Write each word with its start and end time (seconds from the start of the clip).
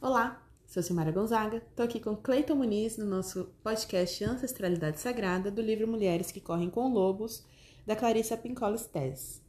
Olá, 0.00 0.40
sou 0.64 0.80
Silmara 0.80 1.10
Gonzaga, 1.10 1.56
estou 1.56 1.84
aqui 1.84 1.98
com 1.98 2.14
Cleiton 2.14 2.54
Muniz 2.54 2.96
no 2.96 3.04
nosso 3.04 3.48
podcast 3.64 4.22
Ancestralidade 4.22 5.00
Sagrada 5.00 5.50
do 5.50 5.60
livro 5.60 5.88
Mulheres 5.88 6.30
que 6.30 6.40
Correm 6.40 6.70
com 6.70 6.92
Lobos, 6.92 7.42
da 7.84 7.96
Clarissa 7.96 8.36
Pincola 8.36 8.78
Tess. 8.78 9.42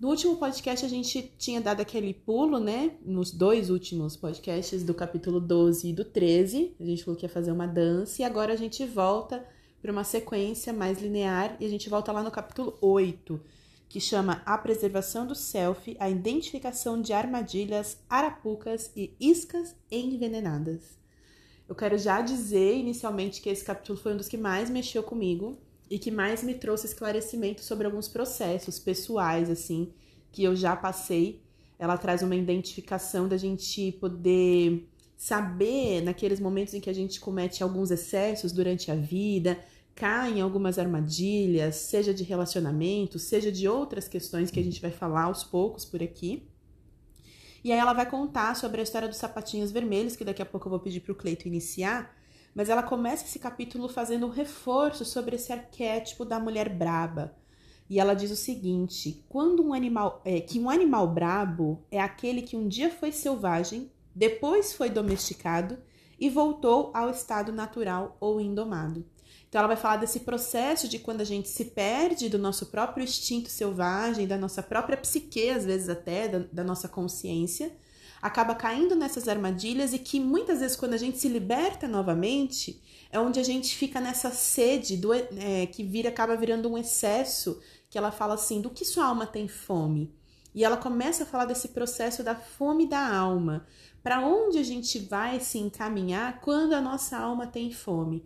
No 0.00 0.08
último 0.08 0.38
podcast 0.38 0.86
a 0.86 0.88
gente 0.88 1.30
tinha 1.36 1.60
dado 1.60 1.82
aquele 1.82 2.14
pulo, 2.14 2.58
né? 2.58 2.92
Nos 3.04 3.30
dois 3.30 3.68
últimos 3.68 4.16
podcasts 4.16 4.82
do 4.82 4.94
capítulo 4.94 5.38
12 5.38 5.90
e 5.90 5.92
do 5.92 6.06
13, 6.06 6.74
a 6.80 6.84
gente 6.84 7.04
falou 7.04 7.20
que 7.20 7.26
ia 7.26 7.30
fazer 7.30 7.52
uma 7.52 7.66
dança 7.66 8.22
e 8.22 8.24
agora 8.24 8.54
a 8.54 8.56
gente 8.56 8.82
volta 8.86 9.46
para 9.82 9.92
uma 9.92 10.04
sequência 10.04 10.72
mais 10.72 11.02
linear 11.02 11.54
e 11.60 11.66
a 11.66 11.68
gente 11.68 11.90
volta 11.90 12.10
lá 12.12 12.22
no 12.22 12.30
capítulo 12.30 12.78
8, 12.80 13.38
que 13.88 14.00
chama 14.00 14.42
A 14.44 14.58
Preservação 14.58 15.26
do 15.26 15.34
Self, 15.34 15.96
a 15.98 16.10
identificação 16.10 17.00
de 17.00 17.12
armadilhas, 17.12 17.98
arapucas 18.08 18.90
e 18.96 19.14
iscas 19.20 19.74
envenenadas. 19.90 20.98
Eu 21.68 21.74
quero 21.74 21.98
já 21.98 22.20
dizer 22.20 22.76
inicialmente 22.76 23.40
que 23.40 23.48
esse 23.48 23.64
capítulo 23.64 23.98
foi 23.98 24.14
um 24.14 24.16
dos 24.16 24.28
que 24.28 24.36
mais 24.36 24.70
mexeu 24.70 25.02
comigo 25.02 25.58
e 25.90 25.98
que 25.98 26.10
mais 26.10 26.42
me 26.42 26.54
trouxe 26.54 26.86
esclarecimento 26.86 27.62
sobre 27.62 27.86
alguns 27.86 28.08
processos 28.08 28.78
pessoais, 28.78 29.50
assim, 29.50 29.92
que 30.32 30.44
eu 30.44 30.54
já 30.54 30.76
passei. 30.76 31.42
Ela 31.78 31.98
traz 31.98 32.22
uma 32.22 32.36
identificação 32.36 33.28
da 33.28 33.36
gente 33.36 33.92
poder 33.92 34.88
saber 35.16 36.02
naqueles 36.02 36.40
momentos 36.40 36.74
em 36.74 36.80
que 36.80 36.90
a 36.90 36.94
gente 36.94 37.18
comete 37.18 37.62
alguns 37.62 37.90
excessos 37.90 38.52
durante 38.52 38.90
a 38.90 38.94
vida, 38.94 39.58
cai 39.96 40.34
em 40.34 40.40
algumas 40.42 40.78
armadilhas, 40.78 41.76
seja 41.76 42.12
de 42.12 42.22
relacionamento, 42.22 43.18
seja 43.18 43.50
de 43.50 43.66
outras 43.66 44.06
questões 44.06 44.50
que 44.50 44.60
a 44.60 44.62
gente 44.62 44.80
vai 44.80 44.90
falar 44.90 45.24
aos 45.24 45.42
poucos 45.42 45.86
por 45.86 46.02
aqui. 46.02 46.46
E 47.64 47.72
aí 47.72 47.78
ela 47.78 47.94
vai 47.94 48.08
contar 48.08 48.54
sobre 48.54 48.80
a 48.80 48.84
história 48.84 49.08
dos 49.08 49.16
sapatinhos 49.16 49.72
vermelhos, 49.72 50.14
que 50.14 50.24
daqui 50.24 50.42
a 50.42 50.46
pouco 50.46 50.66
eu 50.66 50.70
vou 50.70 50.80
pedir 50.80 51.00
para 51.00 51.12
o 51.12 51.16
Cleito 51.16 51.48
iniciar, 51.48 52.14
mas 52.54 52.68
ela 52.68 52.82
começa 52.82 53.24
esse 53.24 53.38
capítulo 53.38 53.88
fazendo 53.88 54.26
um 54.26 54.30
reforço 54.30 55.04
sobre 55.04 55.36
esse 55.36 55.50
arquétipo 55.50 56.26
da 56.26 56.38
mulher 56.38 56.68
braba. 56.68 57.34
E 57.88 57.98
ela 57.98 58.14
diz 58.14 58.30
o 58.30 58.36
seguinte: 58.36 59.24
quando 59.28 59.64
um 59.64 59.72
animal, 59.72 60.20
é, 60.24 60.40
que 60.40 60.60
um 60.60 60.68
animal 60.68 61.08
brabo 61.08 61.82
é 61.90 62.00
aquele 62.00 62.42
que 62.42 62.56
um 62.56 62.68
dia 62.68 62.90
foi 62.90 63.12
selvagem, 63.12 63.90
depois 64.14 64.74
foi 64.74 64.90
domesticado 64.90 65.78
e 66.20 66.28
voltou 66.28 66.90
ao 66.94 67.10
estado 67.10 67.50
natural 67.50 68.16
ou 68.20 68.40
indomado. 68.40 69.04
Então, 69.56 69.64
ela 69.64 69.74
vai 69.74 69.82
falar 69.82 69.96
desse 69.96 70.20
processo 70.20 70.86
de 70.86 70.98
quando 70.98 71.22
a 71.22 71.24
gente 71.24 71.48
se 71.48 71.64
perde 71.64 72.28
do 72.28 72.38
nosso 72.38 72.66
próprio 72.66 73.02
instinto 73.02 73.48
selvagem, 73.48 74.26
da 74.26 74.36
nossa 74.36 74.62
própria 74.62 74.98
psique, 74.98 75.48
às 75.48 75.64
vezes 75.64 75.88
até, 75.88 76.28
da, 76.28 76.40
da 76.52 76.62
nossa 76.62 76.86
consciência, 76.90 77.74
acaba 78.20 78.54
caindo 78.54 78.94
nessas 78.94 79.26
armadilhas 79.28 79.94
e 79.94 79.98
que 79.98 80.20
muitas 80.20 80.60
vezes, 80.60 80.76
quando 80.76 80.92
a 80.92 80.98
gente 80.98 81.16
se 81.16 81.26
liberta 81.26 81.88
novamente, 81.88 82.82
é 83.10 83.18
onde 83.18 83.40
a 83.40 83.42
gente 83.42 83.74
fica 83.74 83.98
nessa 83.98 84.30
sede 84.30 84.98
do, 84.98 85.14
é, 85.14 85.64
que 85.72 85.82
vira, 85.82 86.10
acaba 86.10 86.36
virando 86.36 86.70
um 86.70 86.76
excesso, 86.76 87.58
que 87.88 87.96
ela 87.96 88.12
fala 88.12 88.34
assim: 88.34 88.60
do 88.60 88.68
que 88.68 88.84
sua 88.84 89.06
alma 89.06 89.26
tem 89.26 89.48
fome? 89.48 90.14
E 90.54 90.64
ela 90.64 90.76
começa 90.76 91.22
a 91.22 91.26
falar 91.26 91.46
desse 91.46 91.68
processo 91.68 92.22
da 92.22 92.34
fome 92.34 92.86
da 92.86 93.10
alma. 93.10 93.66
Para 94.02 94.20
onde 94.20 94.58
a 94.58 94.62
gente 94.62 94.98
vai 94.98 95.40
se 95.40 95.58
encaminhar 95.58 96.42
quando 96.42 96.74
a 96.74 96.80
nossa 96.80 97.16
alma 97.16 97.46
tem 97.46 97.72
fome? 97.72 98.22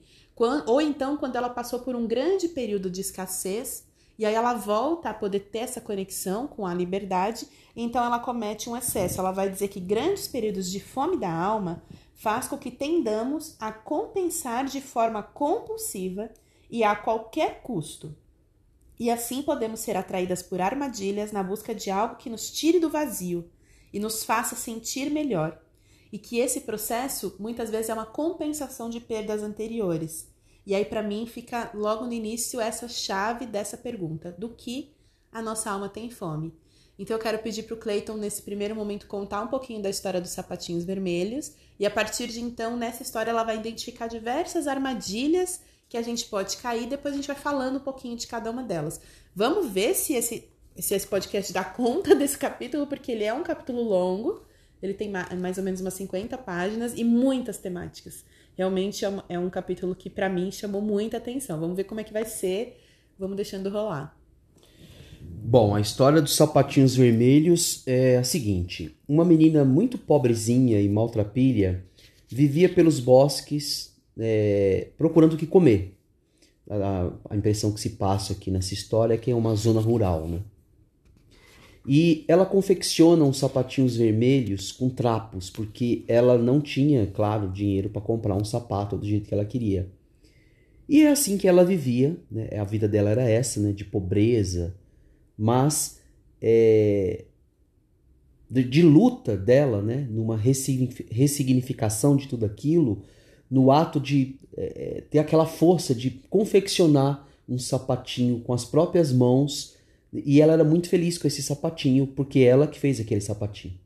Ou 0.67 0.81
então 0.81 1.17
quando 1.17 1.37
ela 1.37 1.51
passou 1.51 1.81
por 1.81 1.95
um 1.95 2.07
grande 2.07 2.49
período 2.49 2.91
de 2.91 3.01
escassez 3.01 3.85
e 4.21 4.27
aí 4.27 4.35
ela 4.35 4.53
volta 4.53 5.09
a 5.09 5.15
poder 5.15 5.41
ter 5.41 5.61
essa 5.61 5.81
conexão 5.81 6.47
com 6.47 6.67
a 6.67 6.75
liberdade, 6.75 7.49
então 7.75 8.05
ela 8.05 8.19
comete 8.19 8.69
um 8.69 8.77
excesso. 8.77 9.19
Ela 9.19 9.33
vai 9.33 9.49
dizer 9.49 9.69
que 9.69 9.81
grandes 9.81 10.29
períodos 10.29 10.71
de 10.71 10.79
fome 10.79 11.17
da 11.17 11.33
alma 11.33 11.83
faz 12.15 12.47
com 12.47 12.59
que 12.59 12.71
tendamos 12.71 13.57
a 13.59 13.73
compensar 13.73 14.67
de 14.67 14.79
forma 14.83 15.23
compulsiva 15.23 16.31
e 16.69 16.85
a 16.85 16.95
qualquer 16.95 17.63
custo. 17.63 18.15
E 18.99 19.11
assim 19.11 19.41
podemos 19.41 19.81
ser 19.81 19.97
atraídas 19.97 20.43
por 20.43 20.61
armadilhas 20.61 21.33
na 21.33 21.43
busca 21.43 21.75
de 21.75 21.91
algo 21.91 22.17
que 22.17 22.29
nos 22.29 22.51
tire 22.51 22.79
do 22.79 22.91
vazio 22.91 23.51
e 23.91 23.99
nos 23.99 24.23
faça 24.23 24.55
sentir 24.55 25.11
melhor. 25.11 25.59
E 26.13 26.19
que 26.19 26.39
esse 26.39 26.61
processo 26.61 27.35
muitas 27.39 27.71
vezes 27.71 27.89
é 27.89 27.95
uma 27.95 28.05
compensação 28.05 28.91
de 28.91 29.01
perdas 29.01 29.43
anteriores. 29.43 30.30
E 30.71 30.75
aí, 30.77 30.85
para 30.85 31.03
mim, 31.03 31.27
fica 31.27 31.69
logo 31.75 32.07
no 32.07 32.13
início 32.13 32.61
essa 32.61 32.87
chave 32.89 33.45
dessa 33.45 33.77
pergunta: 33.77 34.33
do 34.39 34.51
que 34.51 34.95
a 35.33 35.43
nossa 35.43 35.69
alma 35.69 35.89
tem 35.89 36.09
fome? 36.09 36.55
Então, 36.97 37.17
eu 37.17 37.21
quero 37.21 37.41
pedir 37.41 37.65
para 37.65 37.75
o 37.75 37.77
Clayton, 37.77 38.17
nesse 38.17 38.41
primeiro 38.43 38.77
momento, 38.77 39.09
contar 39.09 39.43
um 39.43 39.49
pouquinho 39.49 39.83
da 39.83 39.91
história 39.91 40.21
dos 40.21 40.31
sapatinhos 40.31 40.85
vermelhos. 40.85 41.57
E 41.77 41.85
a 41.85 41.91
partir 41.91 42.29
de 42.29 42.41
então, 42.41 42.77
nessa 42.77 43.03
história, 43.03 43.33
ela 43.33 43.43
vai 43.43 43.57
identificar 43.57 44.07
diversas 44.07 44.69
armadilhas 44.69 45.61
que 45.89 45.97
a 45.97 46.03
gente 46.03 46.27
pode 46.27 46.57
cair. 46.59 46.87
Depois 46.87 47.15
a 47.15 47.17
gente 47.17 47.27
vai 47.27 47.35
falando 47.35 47.79
um 47.79 47.83
pouquinho 47.83 48.17
de 48.17 48.29
cada 48.29 48.49
uma 48.49 48.63
delas. 48.63 49.01
Vamos 49.35 49.73
ver 49.73 49.97
se 49.97 50.15
esse, 50.15 50.49
se 50.79 50.95
esse 50.95 51.07
podcast 51.09 51.53
dá 51.53 51.65
conta 51.65 52.15
desse 52.15 52.39
capítulo, 52.39 52.87
porque 52.87 53.11
ele 53.11 53.25
é 53.25 53.35
um 53.35 53.43
capítulo 53.43 53.83
longo. 53.83 54.45
Ele 54.81 54.95
tem 54.95 55.11
mais 55.11 55.59
ou 55.59 55.65
menos 55.65 55.81
umas 55.81 55.95
50 55.95 56.39
páginas 56.39 56.93
e 56.95 57.03
muitas 57.03 57.59
temáticas. 57.59 58.25
Realmente 58.61 59.07
é, 59.07 59.13
é 59.31 59.39
um 59.39 59.49
capítulo 59.49 59.95
que 59.95 60.11
para 60.11 60.29
mim 60.29 60.53
chamou 60.53 60.83
muita 60.83 61.17
atenção. 61.17 61.59
Vamos 61.59 61.75
ver 61.79 61.85
como 61.85 61.99
é 61.99 62.05
que 62.05 62.13
vai 62.13 62.27
ser. 62.27 62.79
Vamos 63.19 63.35
deixando 63.35 63.71
rolar. 63.71 64.15
Bom, 65.19 65.75
a 65.75 65.81
história 65.81 66.21
dos 66.21 66.37
sapatinhos 66.37 66.95
vermelhos 66.95 67.83
é 67.87 68.19
a 68.19 68.23
seguinte: 68.23 68.95
uma 69.09 69.25
menina 69.25 69.65
muito 69.65 69.97
pobrezinha 69.97 70.79
e 70.79 70.91
maltrapilha 70.91 71.87
vivia 72.29 72.69
pelos 72.69 73.01
bosques 73.01 73.97
é, 74.19 74.89
procurando 74.99 75.33
o 75.33 75.39
que 75.39 75.47
comer. 75.47 75.97
A, 76.69 77.11
a, 77.31 77.37
impressão 77.39 77.73
que 77.73 77.81
se 77.81 77.89
passa 77.97 78.35
aqui 78.35 78.51
nessa 78.51 78.75
história 78.75 79.15
é 79.15 79.17
que 79.17 79.31
é 79.31 79.35
uma 79.35 79.55
zona 79.55 79.81
rural, 79.81 80.29
né? 80.29 80.41
E 81.93 82.25
ela 82.29 82.47
confecciona 82.47 83.25
uns 83.25 83.39
sapatinhos 83.39 83.97
vermelhos 83.97 84.71
com 84.71 84.89
trapos, 84.89 85.51
porque 85.51 86.05
ela 86.07 86.39
não 86.39 86.61
tinha, 86.61 87.05
claro, 87.05 87.51
dinheiro 87.51 87.89
para 87.89 88.01
comprar 88.01 88.37
um 88.37 88.45
sapato 88.45 88.97
do 88.97 89.05
jeito 89.05 89.27
que 89.27 89.35
ela 89.35 89.45
queria. 89.45 89.91
E 90.89 91.03
é 91.03 91.11
assim 91.11 91.37
que 91.37 91.49
ela 91.49 91.65
vivia, 91.65 92.17
né? 92.31 92.49
a 92.57 92.63
vida 92.63 92.87
dela 92.87 93.11
era 93.11 93.29
essa, 93.29 93.59
né? 93.59 93.73
de 93.73 93.85
pobreza, 93.85 94.73
mas 95.37 95.99
é, 96.41 97.25
de, 98.49 98.63
de, 98.63 98.83
luta 98.83 99.37
dela, 99.37 99.83
né? 99.83 100.07
numa 100.09 100.37
ressignificação 100.37 102.15
de 102.15 102.29
tudo 102.29 102.47
aquilo, 102.47 103.03
no 103.51 103.73
ato 103.73 103.99
de 103.99 104.37
é, 104.57 105.03
ter 105.11 105.19
aquela 105.19 105.45
força 105.45 105.93
de 105.93 106.23
confeccionar 106.31 107.27
um 107.49 107.59
sapatinho 107.59 108.39
com 108.43 108.53
as 108.53 108.65
próprias 108.65 109.13
mãos 109.13 109.80
e 110.13 110.41
ela 110.41 110.55
era 110.55 110.65
muito 110.65 110.89
feliz 110.89 111.17
com 111.17 111.27
esse 111.27 111.43
sapatinho, 111.43 112.07
porque 112.07 112.41
ela 112.41 112.67
que 112.67 112.79
fez 112.79 112.99
aquele 112.99 113.21
sapatinho. 113.21 113.79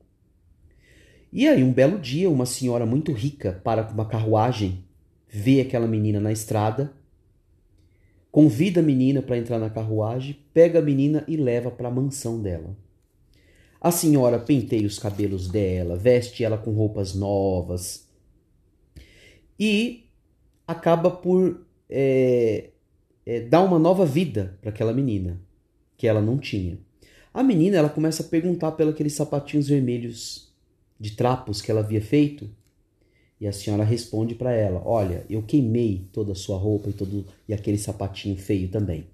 E 1.32 1.48
aí, 1.48 1.62
um 1.62 1.72
belo 1.72 1.98
dia, 1.98 2.30
uma 2.30 2.46
senhora 2.46 2.86
muito 2.86 3.12
rica 3.12 3.60
para 3.64 3.82
com 3.82 3.92
uma 3.92 4.06
carruagem, 4.06 4.84
vê 5.28 5.60
aquela 5.60 5.86
menina 5.86 6.20
na 6.20 6.32
estrada, 6.32 6.92
convida 8.30 8.80
a 8.80 8.82
menina 8.82 9.20
para 9.20 9.36
entrar 9.36 9.58
na 9.58 9.68
carruagem, 9.68 10.38
pega 10.54 10.78
a 10.78 10.82
menina 10.82 11.24
e 11.26 11.36
leva 11.36 11.70
para 11.70 11.88
a 11.88 11.90
mansão 11.90 12.40
dela. 12.40 12.76
A 13.80 13.90
senhora 13.90 14.38
penteia 14.38 14.86
os 14.86 14.98
cabelos 14.98 15.48
dela, 15.48 15.96
veste 15.96 16.42
ela 16.42 16.56
com 16.56 16.70
roupas 16.70 17.14
novas 17.14 18.08
e 19.58 20.08
acaba 20.66 21.10
por 21.10 21.66
é, 21.90 22.70
é, 23.26 23.40
dar 23.40 23.62
uma 23.62 23.78
nova 23.78 24.06
vida 24.06 24.56
para 24.62 24.70
aquela 24.70 24.92
menina 24.92 25.38
que 25.97 26.06
ela 26.06 26.21
não 26.21 26.38
tinha. 26.38 26.78
A 27.32 27.43
menina 27.43 27.77
ela 27.77 27.88
começa 27.88 28.22
a 28.22 28.27
perguntar 28.27 28.72
pelos 28.72 28.94
aqueles 28.94 29.15
sapatinhos 29.15 29.69
vermelhos 29.69 30.53
de 30.99 31.12
trapos 31.12 31.60
que 31.60 31.70
ela 31.70 31.81
havia 31.81 32.00
feito. 32.00 32.49
E 33.41 33.46
a 33.46 33.52
senhora 33.52 33.82
responde 33.82 34.35
para 34.35 34.52
ela: 34.52 34.82
Olha, 34.85 35.25
eu 35.29 35.43
queimei 35.43 36.06
toda 36.12 36.32
a 36.32 36.37
sua 36.37 36.56
roupa 36.56 36.91
e 36.91 36.93
todo 36.93 37.26
e 37.49 37.52
aquele 37.52 37.76
sapatinho 37.76 38.37
feio 38.37 38.69
também. 38.69 39.06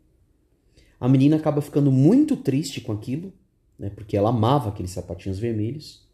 A 1.01 1.09
menina 1.09 1.37
acaba 1.37 1.63
ficando 1.63 1.91
muito 1.91 2.37
triste 2.37 2.81
com 2.81 2.93
aquilo, 2.93 3.33
né, 3.79 3.91
porque 3.91 4.17
ela 4.17 4.29
amava 4.29 4.69
aqueles 4.69 4.91
sapatinhos 4.91 5.39
vermelhos. 5.39 6.07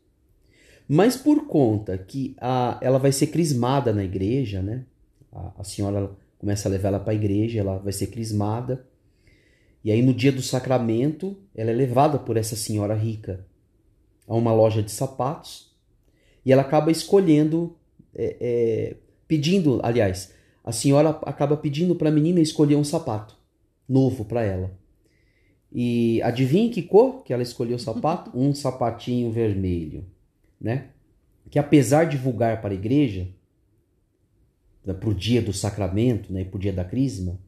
Mas 0.88 1.16
por 1.16 1.46
conta 1.46 1.98
que 1.98 2.36
a, 2.40 2.78
ela 2.80 2.98
vai 2.98 3.10
ser 3.10 3.26
crismada 3.26 3.92
na 3.92 4.04
igreja, 4.04 4.62
né? 4.62 4.84
A, 5.32 5.52
a 5.58 5.64
senhora 5.64 6.10
começa 6.38 6.68
a 6.68 6.70
levar 6.70 6.88
ela 6.88 7.00
para 7.00 7.12
a 7.12 7.16
igreja, 7.16 7.58
ela 7.58 7.78
vai 7.78 7.92
ser 7.92 8.06
crismada. 8.06 8.86
E 9.86 9.92
aí, 9.92 10.02
no 10.02 10.12
dia 10.12 10.32
do 10.32 10.42
sacramento, 10.42 11.36
ela 11.54 11.70
é 11.70 11.72
levada 11.72 12.18
por 12.18 12.36
essa 12.36 12.56
senhora 12.56 12.92
rica 12.92 13.46
a 14.26 14.34
uma 14.34 14.52
loja 14.52 14.82
de 14.82 14.90
sapatos 14.90 15.72
e 16.44 16.50
ela 16.50 16.62
acaba 16.62 16.90
escolhendo, 16.90 17.76
é, 18.12 18.36
é, 18.40 18.96
pedindo, 19.28 19.78
aliás, 19.84 20.34
a 20.64 20.72
senhora 20.72 21.10
acaba 21.22 21.56
pedindo 21.56 21.94
para 21.94 22.08
a 22.08 22.12
menina 22.12 22.40
escolher 22.40 22.74
um 22.74 22.82
sapato 22.82 23.38
novo 23.88 24.24
para 24.24 24.42
ela. 24.42 24.76
E 25.72 26.20
adivinhe 26.22 26.68
que 26.68 26.82
cor 26.82 27.22
que 27.22 27.32
ela 27.32 27.44
escolheu 27.44 27.76
o 27.76 27.78
sapato? 27.78 28.32
um 28.36 28.52
sapatinho 28.52 29.30
vermelho, 29.30 30.04
né? 30.60 30.88
que 31.48 31.60
apesar 31.60 32.06
de 32.06 32.16
vulgar 32.16 32.60
para 32.60 32.74
a 32.74 32.76
igreja, 32.76 33.28
né, 34.84 34.92
para 34.94 35.08
o 35.08 35.14
dia 35.14 35.40
do 35.40 35.52
sacramento 35.52 36.32
né, 36.32 36.40
e 36.40 36.44
para 36.44 36.56
o 36.56 36.60
dia 36.60 36.72
da 36.72 36.84
crisma, 36.84 37.38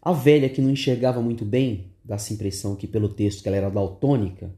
a 0.00 0.12
velha 0.12 0.48
que 0.48 0.60
não 0.60 0.70
enxergava 0.70 1.20
muito 1.20 1.44
bem, 1.44 1.86
dá-se 2.04 2.32
impressão 2.32 2.76
que 2.76 2.86
pelo 2.86 3.08
texto 3.08 3.42
que 3.42 3.48
ela 3.48 3.56
era 3.56 3.70
daltônica, 3.70 4.50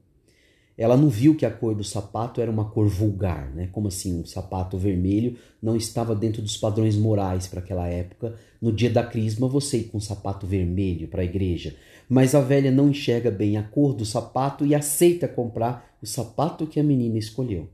ela 0.81 0.97
não 0.97 1.11
viu 1.11 1.35
que 1.35 1.45
a 1.45 1.51
cor 1.51 1.75
do 1.75 1.85
sapato 1.85 2.41
era 2.41 2.51
uma 2.51 2.65
cor 2.65 2.89
vulgar, 2.89 3.55
né? 3.55 3.69
Como 3.71 3.89
assim, 3.89 4.19
um 4.19 4.25
sapato 4.25 4.79
vermelho 4.79 5.37
não 5.61 5.77
estava 5.77 6.15
dentro 6.15 6.41
dos 6.41 6.57
padrões 6.57 6.97
morais 6.97 7.47
para 7.47 7.61
aquela 7.61 7.87
época. 7.87 8.35
No 8.63 8.73
dia 8.73 8.89
da 8.89 9.03
crisma, 9.05 9.47
você 9.47 9.81
ir 9.81 9.85
com 9.85 9.99
um 9.99 10.01
sapato 10.01 10.47
vermelho 10.47 11.07
para 11.07 11.21
a 11.21 11.25
igreja. 11.25 11.77
Mas 12.09 12.35
a 12.35 12.41
velha 12.41 12.71
não 12.71 12.89
enxerga 12.89 13.31
bem 13.31 13.59
a 13.59 13.63
cor 13.63 13.93
do 13.93 14.07
sapato 14.07 14.65
e 14.65 14.75
aceita 14.75 15.29
comprar 15.29 15.95
o 16.01 16.07
sapato 16.07 16.67
que 16.67 16.81
a 16.81 16.83
menina 16.83 17.19
escolheu. 17.19 17.69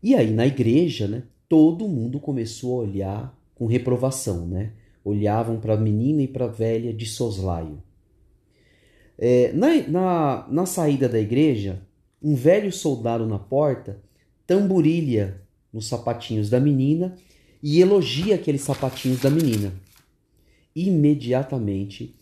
E 0.00 0.14
aí, 0.14 0.30
na 0.30 0.46
igreja, 0.46 1.08
né, 1.08 1.24
todo 1.48 1.88
mundo 1.88 2.20
começou 2.20 2.78
a 2.78 2.84
olhar 2.84 3.38
com 3.56 3.66
reprovação, 3.66 4.46
né? 4.46 4.70
Olhavam 5.04 5.58
para 5.58 5.74
a 5.74 5.76
menina 5.76 6.22
e 6.22 6.28
para 6.28 6.44
a 6.46 6.48
velha 6.48 6.92
de 6.92 7.06
soslaio. 7.06 7.82
É, 9.18 9.52
na, 9.52 9.88
na, 9.88 10.48
na 10.50 10.66
saída 10.66 11.08
da 11.08 11.18
igreja, 11.18 11.82
um 12.22 12.34
velho 12.34 12.72
soldado 12.72 13.26
na 13.26 13.38
porta 13.38 14.00
tamborilha 14.46 15.42
nos 15.72 15.86
sapatinhos 15.86 16.50
da 16.50 16.58
menina 16.58 17.14
e 17.62 17.80
elogia 17.80 18.34
aqueles 18.34 18.62
sapatinhos 18.62 19.20
da 19.20 19.30
menina. 19.30 19.72
Imediatamente, 20.74 22.16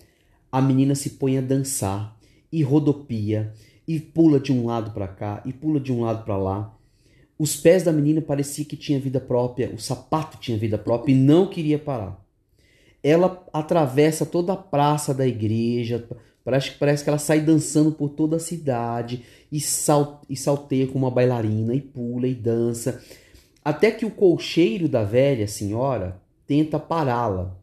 a 0.50 0.60
menina 0.60 0.94
se 0.94 1.10
põe 1.10 1.38
a 1.38 1.40
dançar 1.40 2.19
e 2.50 2.62
rodopia 2.62 3.52
e 3.86 3.98
pula 4.00 4.40
de 4.40 4.52
um 4.52 4.66
lado 4.66 4.90
para 4.90 5.08
cá 5.08 5.42
e 5.46 5.52
pula 5.52 5.78
de 5.80 5.92
um 5.92 6.02
lado 6.02 6.25
para 6.25 6.36
lá. 6.36 6.75
Os 7.38 7.56
pés 7.56 7.84
da 7.84 7.92
menina 7.92 8.20
parecia 8.20 8.64
que 8.64 8.76
tinha 8.76 8.98
vida 8.98 9.20
própria, 9.20 9.70
o 9.70 9.78
sapato 9.78 10.38
tinha 10.38 10.58
vida 10.58 10.76
própria 10.76 11.12
e 11.12 11.16
não 11.16 11.46
queria 11.46 11.78
parar. 11.78 12.22
Ela 13.03 13.45
atravessa 13.53 14.27
toda 14.27 14.53
a 14.53 14.56
praça 14.56 15.15
da 15.15 15.27
igreja, 15.27 16.06
Parece, 16.49 16.71
parece 16.79 17.05
que 17.05 17.11
ela 17.11 17.19
sai 17.19 17.43
dançando 17.43 17.93
por 17.93 18.09
toda 18.09 18.37
a 18.37 18.41
cidade 18.41 19.23
e, 19.53 19.61
sal, 19.61 20.23
e 20.31 20.35
salteia 20.35 20.87
como 20.87 21.05
uma 21.05 21.11
bailarina 21.11 21.75
e 21.75 21.81
pula 21.83 22.27
e 22.27 22.35
dança. 22.35 23.05
Até 23.62 23.91
que 23.91 24.06
o 24.06 24.11
colcheiro 24.11 24.89
da 24.89 25.05
velha 25.05 25.47
senhora 25.47 26.23
tenta 26.47 26.79
pará-la. 26.79 27.55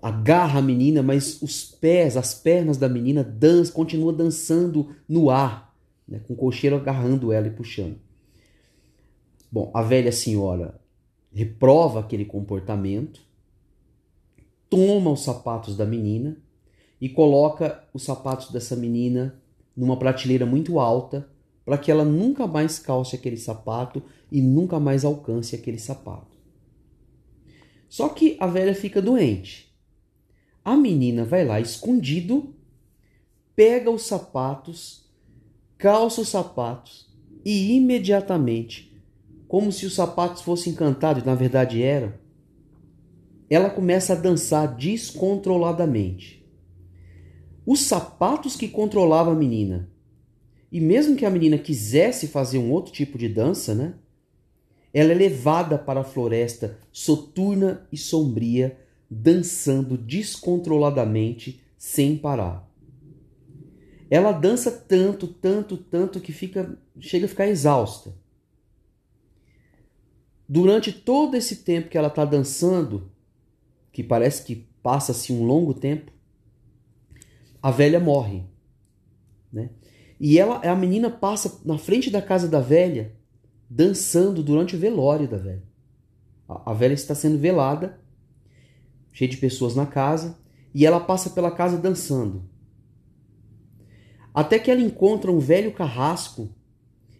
Agarra 0.00 0.60
a 0.60 0.62
menina, 0.62 1.02
mas 1.02 1.42
os 1.42 1.64
pés, 1.64 2.16
as 2.16 2.32
pernas 2.34 2.76
da 2.76 2.88
menina 2.88 3.24
dança, 3.24 3.72
continua 3.72 4.12
dançando 4.12 4.94
no 5.08 5.28
ar, 5.28 5.74
né, 6.06 6.20
com 6.20 6.34
o 6.34 6.36
colcheiro 6.36 6.76
agarrando 6.76 7.32
ela 7.32 7.48
e 7.48 7.50
puxando. 7.50 7.96
Bom, 9.50 9.72
a 9.74 9.82
velha 9.82 10.12
senhora 10.12 10.80
reprova 11.34 11.98
aquele 11.98 12.24
comportamento, 12.24 13.20
toma 14.68 15.10
os 15.10 15.22
sapatos 15.22 15.76
da 15.76 15.84
menina 15.84 16.36
e 17.00 17.08
coloca 17.08 17.84
os 17.92 18.04
sapatos 18.04 18.50
dessa 18.50 18.74
menina 18.74 19.40
numa 19.76 19.98
prateleira 19.98 20.46
muito 20.46 20.78
alta 20.78 21.28
para 21.64 21.76
que 21.76 21.90
ela 21.90 22.04
nunca 22.04 22.46
mais 22.46 22.78
calce 22.78 23.16
aquele 23.16 23.36
sapato 23.36 24.02
e 24.30 24.40
nunca 24.40 24.78
mais 24.78 25.04
alcance 25.04 25.54
aquele 25.54 25.78
sapato. 25.78 26.36
Só 27.88 28.08
que 28.08 28.36
a 28.40 28.46
velha 28.46 28.74
fica 28.74 29.02
doente. 29.02 29.74
A 30.64 30.76
menina 30.76 31.24
vai 31.24 31.44
lá 31.44 31.60
escondido, 31.60 32.54
pega 33.54 33.90
os 33.90 34.02
sapatos, 34.02 35.08
calça 35.78 36.20
os 36.20 36.28
sapatos 36.28 37.08
e 37.44 37.76
imediatamente, 37.76 38.92
como 39.46 39.70
se 39.70 39.86
os 39.86 39.94
sapatos 39.94 40.42
fossem 40.42 40.72
encantados, 40.72 41.22
na 41.24 41.34
verdade 41.34 41.82
eram, 41.82 42.12
ela 43.48 43.70
começa 43.70 44.12
a 44.12 44.16
dançar 44.16 44.76
descontroladamente 44.76 46.36
os 47.66 47.80
sapatos 47.80 48.54
que 48.54 48.68
controlavam 48.68 49.32
a 49.32 49.36
menina. 49.36 49.90
E 50.70 50.80
mesmo 50.80 51.16
que 51.16 51.26
a 51.26 51.30
menina 51.30 51.58
quisesse 51.58 52.28
fazer 52.28 52.58
um 52.58 52.70
outro 52.70 52.92
tipo 52.92 53.18
de 53.18 53.28
dança, 53.28 53.74
né? 53.74 53.94
Ela 54.94 55.10
é 55.10 55.14
levada 55.14 55.76
para 55.76 56.00
a 56.00 56.04
floresta 56.04 56.78
soturna 56.92 57.86
e 57.90 57.98
sombria, 57.98 58.78
dançando 59.10 59.98
descontroladamente, 59.98 61.60
sem 61.76 62.16
parar. 62.16 62.66
Ela 64.08 64.32
dança 64.32 64.70
tanto, 64.70 65.26
tanto, 65.26 65.76
tanto 65.76 66.20
que 66.20 66.32
fica, 66.32 66.78
chega 67.00 67.26
a 67.26 67.28
ficar 67.28 67.48
exausta. 67.48 68.14
Durante 70.48 70.92
todo 70.92 71.36
esse 71.36 71.56
tempo 71.56 71.88
que 71.88 71.98
ela 71.98 72.08
está 72.08 72.24
dançando, 72.24 73.10
que 73.96 74.04
parece 74.04 74.42
que 74.42 74.68
passa-se 74.82 75.32
um 75.32 75.42
longo 75.46 75.72
tempo, 75.72 76.12
a 77.62 77.70
velha 77.70 77.98
morre. 77.98 78.44
Né? 79.50 79.70
E 80.20 80.38
ela, 80.38 80.58
a 80.58 80.76
menina 80.76 81.08
passa 81.08 81.62
na 81.64 81.78
frente 81.78 82.10
da 82.10 82.20
casa 82.20 82.46
da 82.46 82.60
velha, 82.60 83.16
dançando 83.70 84.42
durante 84.42 84.76
o 84.76 84.78
velório 84.78 85.26
da 85.26 85.38
velha. 85.38 85.62
A, 86.46 86.72
a 86.72 86.74
velha 86.74 86.92
está 86.92 87.14
sendo 87.14 87.38
velada, 87.38 87.98
cheia 89.14 89.30
de 89.30 89.38
pessoas 89.38 89.74
na 89.74 89.86
casa, 89.86 90.38
e 90.74 90.84
ela 90.84 91.00
passa 91.00 91.30
pela 91.30 91.50
casa 91.50 91.78
dançando. 91.78 92.44
Até 94.34 94.58
que 94.58 94.70
ela 94.70 94.82
encontra 94.82 95.32
um 95.32 95.38
velho 95.38 95.72
carrasco 95.72 96.54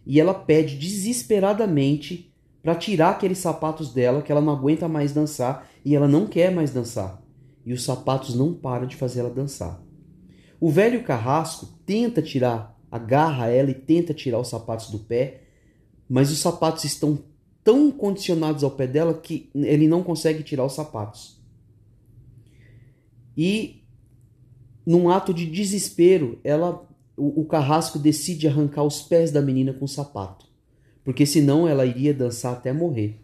e 0.05 0.19
ela 0.19 0.35
pede 0.35 0.75
desesperadamente 0.75 2.31
para 2.61 2.75
tirar 2.75 3.09
aqueles 3.09 3.39
sapatos 3.39 3.91
dela, 3.91 4.21
que 4.21 4.31
ela 4.31 4.41
não 4.41 4.53
aguenta 4.53 4.87
mais 4.87 5.11
dançar 5.11 5.67
e 5.87 5.95
ela 5.95 6.05
não 6.05 6.27
quer 6.27 6.53
mais 6.53 6.71
dançar. 6.71 7.23
E 7.65 7.71
os 7.71 7.85
sapatos 7.85 8.35
não 8.35 8.53
param 8.53 8.85
de 8.85 8.97
fazer 8.97 9.21
ela 9.21 9.29
dançar. 9.29 9.81
O 10.59 10.69
velho 10.69 11.01
carrasco 11.01 11.65
tenta 11.85 12.21
tirar, 12.21 12.77
agarra 12.91 13.47
ela 13.47 13.71
e 13.71 13.73
tenta 13.73 14.13
tirar 14.13 14.37
os 14.37 14.49
sapatos 14.49 14.89
do 14.89 14.99
pé, 14.99 15.43
mas 16.09 16.29
os 16.29 16.39
sapatos 16.39 16.83
estão 16.83 17.23
tão 17.63 17.89
condicionados 17.89 18.65
ao 18.65 18.71
pé 18.71 18.85
dela 18.85 19.13
que 19.13 19.49
ele 19.55 19.87
não 19.87 20.03
consegue 20.03 20.43
tirar 20.43 20.65
os 20.65 20.73
sapatos. 20.73 21.41
E 23.37 23.81
num 24.85 25.09
ato 25.09 25.33
de 25.33 25.45
desespero, 25.45 26.37
ela 26.43 26.85
o, 27.15 27.43
o 27.43 27.45
carrasco 27.45 27.97
decide 27.97 28.45
arrancar 28.45 28.83
os 28.83 29.01
pés 29.01 29.31
da 29.31 29.41
menina 29.41 29.71
com 29.71 29.85
o 29.85 29.87
sapato, 29.87 30.47
porque 31.05 31.25
senão 31.25 31.65
ela 31.65 31.85
iria 31.85 32.13
dançar 32.13 32.51
até 32.51 32.73
morrer. 32.73 33.21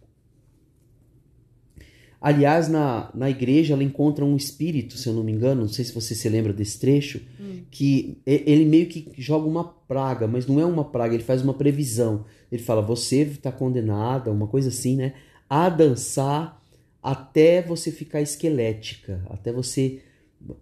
Aliás, 2.24 2.70
na, 2.70 3.12
na 3.14 3.30
igreja 3.30 3.74
ela 3.74 3.84
encontra 3.84 4.24
um 4.24 4.38
espírito, 4.38 4.98
se 4.98 5.10
eu 5.10 5.14
não 5.14 5.26
me 5.26 5.34
engano, 5.34 5.64
não 5.64 5.68
sei 5.68 5.84
se 5.84 5.94
você 5.94 6.16
se 6.16 6.30
lembra 6.30 6.54
desse 6.54 6.80
trecho, 6.80 7.20
hum. 7.38 7.64
que 7.70 8.18
ele 8.26 8.64
meio 8.64 8.88
que 8.88 9.12
joga 9.18 9.46
uma 9.46 9.66
praga, 9.66 10.26
mas 10.26 10.48
não 10.48 10.58
é 10.58 10.66
uma 10.66 10.86
praga, 10.86 11.16
ele 11.16 11.24
faz 11.24 11.42
uma 11.42 11.54
previsão. 11.54 12.24
Ele 12.50 12.64
fala: 12.64 12.82
você 12.82 13.24
está 13.24 13.52
condenada, 13.52 14.32
uma 14.32 14.48
coisa 14.48 14.70
assim, 14.70 14.96
né? 14.96 15.16
A 15.50 15.68
dançar 15.68 16.64
até 17.04 17.62
você 17.62 17.92
ficar 17.92 18.22
esquelética, 18.22 19.22
até 19.30 19.52
você. 19.52 20.00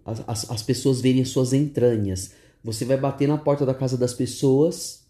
As, 0.03 0.49
as 0.49 0.63
pessoas 0.63 0.99
verem 0.99 1.21
as 1.21 1.29
suas 1.29 1.53
entranhas. 1.53 2.33
Você 2.63 2.85
vai 2.85 2.97
bater 2.97 3.27
na 3.27 3.37
porta 3.37 3.67
da 3.67 3.73
casa 3.75 3.95
das 3.99 4.15
pessoas 4.15 5.00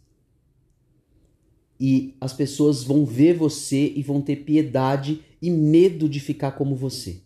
e 1.82 2.16
as 2.22 2.32
pessoas 2.32 2.84
vão 2.84 3.04
ver 3.04 3.34
você 3.34 3.92
e 3.96 4.04
vão 4.04 4.22
ter 4.22 4.36
piedade 4.46 5.26
e 5.42 5.50
medo 5.50 6.08
de 6.08 6.20
ficar 6.20 6.52
como 6.52 6.76
você. 6.76 7.22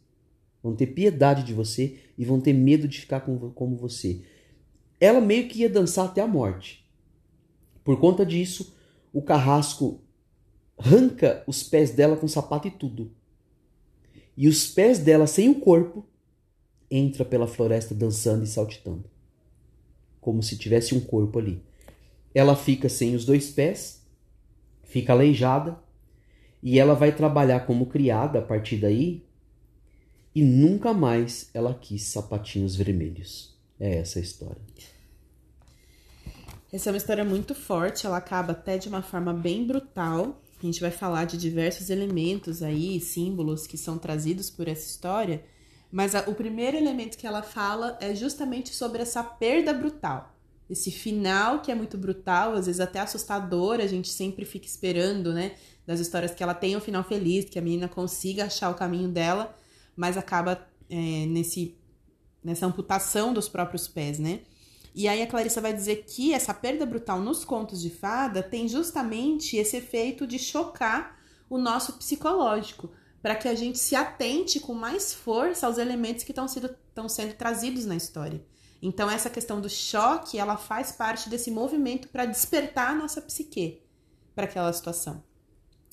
Vão 0.63 0.73
ter 0.73 0.87
piedade 0.87 1.43
de 1.43 1.53
você 1.53 1.99
e 2.17 2.23
vão 2.23 2.39
ter 2.39 2.53
medo 2.53 2.87
de 2.87 3.01
ficar 3.01 3.19
como 3.19 3.75
você. 3.75 4.21
Ela 4.97 5.19
meio 5.19 5.49
que 5.49 5.59
ia 5.59 5.69
dançar 5.69 6.05
até 6.05 6.21
a 6.21 6.27
morte. 6.27 6.89
Por 7.83 7.99
conta 7.99 8.25
disso, 8.25 8.73
o 9.11 9.21
carrasco 9.21 9.99
arranca 10.77 11.43
os 11.45 11.61
pés 11.61 11.91
dela 11.91 12.15
com 12.15 12.25
sapato 12.25 12.69
e 12.69 12.71
tudo. 12.71 13.11
E 14.37 14.47
os 14.47 14.69
pés 14.69 14.99
dela 14.99 15.27
sem 15.27 15.49
o 15.49 15.55
corpo 15.55 16.05
entra 16.89 17.25
pela 17.25 17.45
floresta 17.45 17.93
dançando 17.93 18.45
e 18.45 18.47
saltitando. 18.47 19.03
Como 20.21 20.41
se 20.41 20.57
tivesse 20.57 20.95
um 20.95 21.01
corpo 21.01 21.39
ali. 21.39 21.61
Ela 22.33 22.55
fica 22.55 22.87
sem 22.87 23.15
os 23.15 23.25
dois 23.25 23.51
pés 23.51 24.04
fica 24.85 25.13
aleijada 25.13 25.77
e 26.63 26.79
ela 26.79 26.95
vai 26.95 27.11
trabalhar 27.11 27.61
como 27.61 27.85
criada 27.85 28.39
a 28.39 28.41
partir 28.41 28.77
daí 28.77 29.23
e 30.33 30.43
nunca 30.43 30.93
mais 30.93 31.49
ela 31.53 31.73
quis 31.73 32.03
sapatinhos 32.03 32.75
vermelhos. 32.75 33.55
É 33.79 33.97
essa 33.99 34.19
a 34.19 34.21
história. 34.21 34.61
Essa 36.71 36.89
é 36.89 36.91
uma 36.91 36.97
história 36.97 37.23
muito 37.23 37.55
forte, 37.55 38.05
ela 38.05 38.17
acaba 38.17 38.51
até 38.51 38.77
de 38.77 38.89
uma 38.89 39.01
forma 39.01 39.33
bem 39.33 39.65
brutal. 39.65 40.41
A 40.61 40.65
gente 40.65 40.81
vai 40.81 40.91
falar 40.91 41.25
de 41.25 41.37
diversos 41.37 41.89
elementos 41.89 42.61
aí, 42.61 42.99
símbolos 42.99 43.65
que 43.65 43.77
são 43.77 43.97
trazidos 43.97 44.49
por 44.49 44.67
essa 44.67 44.85
história, 44.85 45.45
mas 45.91 46.15
a, 46.15 46.21
o 46.29 46.35
primeiro 46.35 46.75
elemento 46.75 47.17
que 47.17 47.27
ela 47.27 47.41
fala 47.41 47.97
é 48.01 48.13
justamente 48.13 48.73
sobre 48.73 49.01
essa 49.01 49.23
perda 49.23 49.73
brutal. 49.73 50.34
Esse 50.69 50.91
final 50.91 51.61
que 51.61 51.71
é 51.71 51.75
muito 51.75 51.97
brutal, 51.97 52.53
às 52.53 52.65
vezes 52.65 52.81
até 52.81 52.99
assustador, 52.99 53.79
a 53.79 53.87
gente 53.87 54.09
sempre 54.09 54.45
fica 54.45 54.65
esperando, 54.65 55.33
né? 55.33 55.55
Das 55.85 55.99
histórias 55.99 56.33
que 56.33 56.41
ela 56.41 56.53
tenha 56.53 56.77
um 56.77 56.81
final 56.81 57.03
feliz, 57.03 57.45
que 57.45 57.59
a 57.59 57.61
menina 57.61 57.87
consiga 57.87 58.45
achar 58.45 58.71
o 58.71 58.75
caminho 58.75 59.07
dela, 59.07 59.55
mas 59.95 60.17
acaba 60.17 60.67
é, 60.89 61.25
nesse, 61.27 61.77
nessa 62.43 62.65
amputação 62.65 63.33
dos 63.33 63.47
próprios 63.47 63.87
pés, 63.87 64.17
né? 64.17 64.41
E 64.93 65.07
aí 65.07 65.21
a 65.21 65.27
Clarissa 65.27 65.59
vai 65.59 65.73
dizer 65.73 66.05
que 66.07 66.33
essa 66.33 66.53
perda 66.53 66.85
brutal 66.85 67.19
nos 67.19 67.43
contos 67.43 67.81
de 67.81 67.89
fada 67.89 68.41
tem 68.41 68.67
justamente 68.67 69.57
esse 69.57 69.75
efeito 69.75 70.25
de 70.25 70.39
chocar 70.39 71.19
o 71.49 71.57
nosso 71.57 71.93
psicológico, 71.93 72.89
para 73.21 73.35
que 73.35 73.47
a 73.47 73.55
gente 73.55 73.77
se 73.77 73.95
atente 73.95 74.59
com 74.59 74.73
mais 74.73 75.13
força 75.13 75.67
aos 75.67 75.77
elementos 75.77 76.23
que 76.23 76.31
estão 76.31 76.47
sendo, 76.47 76.73
sendo 77.09 77.33
trazidos 77.33 77.85
na 77.85 77.95
história. 77.95 78.41
Então 78.85 79.09
essa 79.09 79.29
questão 79.29 79.59
do 79.59 79.69
choque, 79.69 80.37
ela 80.37 80.57
faz 80.57 80.91
parte 80.91 81.29
desse 81.29 81.49
movimento 81.49 82.07
para 82.09 82.25
despertar 82.25 82.91
a 82.91 82.95
nossa 82.95 83.21
psique 83.21 83.81
para 84.35 84.45
aquela 84.45 84.71
situação. 84.71 85.23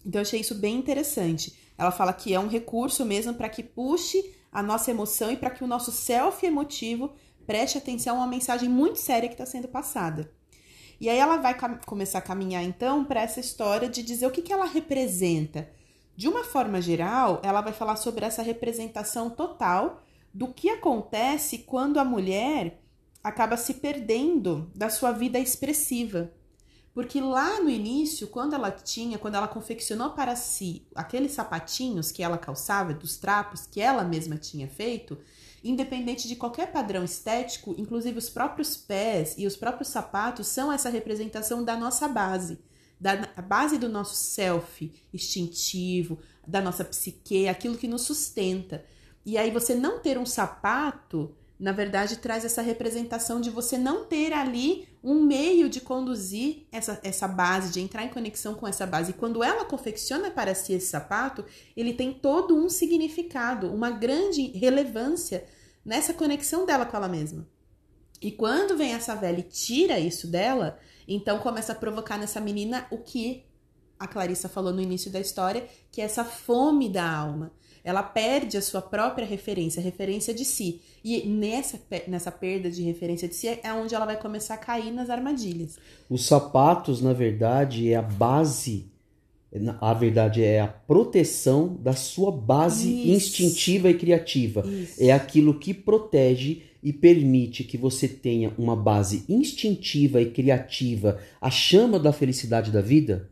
Então 0.05 0.21
eu 0.21 0.27
achei 0.27 0.41
isso 0.41 0.55
bem 0.55 0.77
interessante. 0.77 1.59
Ela 1.79 1.91
fala 1.91 2.13
que 2.13 2.35
é 2.35 2.41
um 2.41 2.49
recurso 2.49 3.05
mesmo 3.05 3.35
para 3.35 3.49
que 3.49 3.63
puxe 3.63 4.35
a 4.51 4.63
nossa 4.63 4.91
emoção 4.91 5.31
e 5.33 5.37
para 5.37 5.51
que 5.51 5.65
o 5.65 5.67
nosso 5.67 5.91
self 5.91 6.45
emotivo 6.45 7.15
Preste 7.47 7.79
atenção 7.79 8.17
a 8.17 8.21
uma 8.21 8.27
mensagem 8.27 8.69
muito 8.69 8.99
séria 8.99 9.29
que 9.29 9.35
está 9.35 9.47
sendo 9.47 9.69
passada. 9.69 10.33
E 11.01 11.09
aí 11.09 11.19
ela 11.19 11.37
vai 11.37 11.57
começar 11.85 12.19
a 12.19 12.23
caminhar 12.23 12.63
então 12.63 13.05
para 13.05 13.23
essa 13.23 13.41
história 13.41 13.89
de 13.89 14.03
dizer 14.03 14.27
o 14.27 14.31
que, 14.31 14.43
que 14.43 14.53
ela 14.53 14.67
representa. 14.67 15.69
De 16.17 16.29
uma 16.29 16.45
forma 16.45 16.81
geral, 16.81 17.41
ela 17.43 17.61
vai 17.61 17.73
falar 17.73 17.97
sobre 17.97 18.25
essa 18.25 18.43
representação 18.43 19.29
total 19.31 20.03
do 20.33 20.49
que 20.49 20.69
acontece 20.71 21.59
quando 21.59 21.99
a 21.99 22.05
mulher 22.05 22.82
acaba 23.23 23.57
se 23.57 23.75
perdendo 23.75 24.71
da 24.75 24.91
sua 24.91 25.13
vida 25.13 25.39
expressiva. 25.39 26.33
Porque 26.95 27.21
lá 27.21 27.61
no 27.61 27.71
início, 27.71 28.29
quando 28.29 28.55
ela 28.55 28.71
tinha, 28.71 29.19
quando 29.19 29.37
ela 29.37 29.49
confeccionou 29.49 30.11
para 30.11 30.37
si 30.37 30.87
aqueles 30.95 31.33
sapatinhos 31.33 32.13
que 32.13 32.23
ela 32.23 32.37
calçava, 32.37 32.93
dos 32.93 33.17
trapos 33.17 33.67
que 33.67 33.81
ela 33.81 34.05
mesma 34.05 34.37
tinha 34.37 34.69
feito, 34.69 35.17
Independente 35.65 36.27
de 36.27 36.35
qualquer 36.35 36.73
padrão 36.73 37.05
estético, 37.05 37.75
inclusive 37.79 38.19
os 38.19 38.29
próprios 38.29 38.77
pés 38.77 39.37
e 39.39 39.47
os 39.47 39.57
próprios 39.57 39.89
sapatos 39.89 40.49
são 40.49 40.73
essa 40.73 40.89
representação 40.89 41.63
da 41.63 41.77
nossa 41.77 42.09
base, 42.09 42.59
da 42.99 43.17
base 43.47 43.79
do 43.79 43.89
nosso 43.89 44.17
self 44.17 44.93
instintivo, 45.15 46.19
da 46.47 46.61
nossa 46.61 46.85
psique, 46.85 47.47
aquilo 47.47 47.77
que 47.77 47.87
nos 47.87 48.03
sustenta. 48.03 48.85
E 49.25 49.39
aí 49.39 49.53
você 49.53 49.77
não 49.77 50.01
ter 50.01 50.19
um 50.19 50.27
sapato, 50.27 51.33
na 51.63 51.71
verdade, 51.71 52.17
traz 52.17 52.45
essa 52.45 52.61
representação 52.61 53.41
de 53.41 53.49
você 53.49 53.79
não 53.79 54.05
ter 54.05 54.33
ali 54.33 54.89
um 55.01 55.23
meio 55.23 55.69
de 55.69 55.81
conduzir 55.81 56.67
essa, 56.73 56.99
essa 57.05 57.29
base, 57.29 57.73
de 57.73 57.79
entrar 57.79 58.03
em 58.03 58.09
conexão 58.09 58.53
com 58.53 58.67
essa 58.67 58.85
base. 58.85 59.13
E 59.13 59.15
quando 59.15 59.45
ela 59.45 59.65
confecciona 59.65 60.29
para 60.29 60.57
si 60.57 60.73
esse 60.73 60.89
sapato, 60.89 61.45
ele 61.77 61.95
tem 61.95 62.13
todo 62.13 62.57
um 62.57 62.69
significado, 62.69 63.73
uma 63.73 63.93
grande 63.93 64.49
relevância 64.59 65.45
nessa 65.85 66.13
conexão 66.13 66.67
dela 66.67 66.85
com 66.85 66.97
ela 66.97 67.07
mesma. 67.07 67.47
E 68.21 68.33
quando 68.33 68.77
vem 68.77 68.95
essa 68.95 69.15
velha 69.15 69.39
e 69.39 69.45
tira 69.45 70.01
isso 70.01 70.27
dela, 70.27 70.81
então 71.07 71.39
começa 71.39 71.71
a 71.71 71.77
provocar 71.77 72.19
nessa 72.19 72.41
menina 72.41 72.89
o 72.91 72.99
que 72.99 73.47
a 74.01 74.09
Clarissa 74.09 74.49
falou 74.49 74.73
no 74.73 74.83
início 74.83 75.13
da 75.13 75.21
história, 75.21 75.69
que 75.93 76.01
é 76.01 76.05
essa 76.07 76.25
fome 76.25 76.89
da 76.89 77.09
alma 77.09 77.53
ela 77.85 78.03
perde 78.03 78.57
a 78.57 78.63
sua 78.63 78.81
própria 78.81 79.27
referência, 79.27 79.81
a 79.81 79.83
referência 79.83 80.33
de 80.33 80.45
si. 80.45 80.81
E 81.05 81.27
nessa, 81.27 81.81
nessa 82.07 82.31
perda 82.31 82.71
de 82.71 82.83
referência 82.83 83.29
de 83.29 83.35
si 83.35 83.49
é 83.49 83.73
onde 83.73 83.95
ela 83.95 84.07
vai 84.07 84.17
começar 84.17 84.55
a 84.55 84.59
cair 84.59 84.93
nas 84.93 85.11
armadilhas. 85.11 85.79
Os 86.09 86.27
sapatos, 86.27 87.01
na 87.01 87.13
verdade, 87.13 87.91
é 87.91 87.97
a 87.97 88.03
base, 88.03 88.87
a 89.81 89.93
verdade 89.93 90.45
é 90.45 90.61
a 90.61 90.69
proteção 90.69 91.77
da 91.81 91.93
sua 91.93 92.31
base 92.31 92.89
Isso. 92.89 93.09
instintiva 93.09 93.91
e 93.91 93.95
criativa. 93.95 94.65
Isso. 94.67 95.03
É 95.03 95.11
aquilo 95.11 95.59
que 95.59 95.75
protege 95.75 96.63
e 96.83 96.93
permite 96.93 97.65
que 97.65 97.77
você 97.77 98.09
tenha 98.09 98.53
uma 98.57 98.75
base 98.75 99.25
instintiva 99.29 100.21
e 100.21 100.31
criativa, 100.31 101.19
a 101.41 101.51
chama 101.51 101.99
da 101.99 102.13
felicidade 102.13 102.71
da 102.71 102.81
vida, 102.81 103.29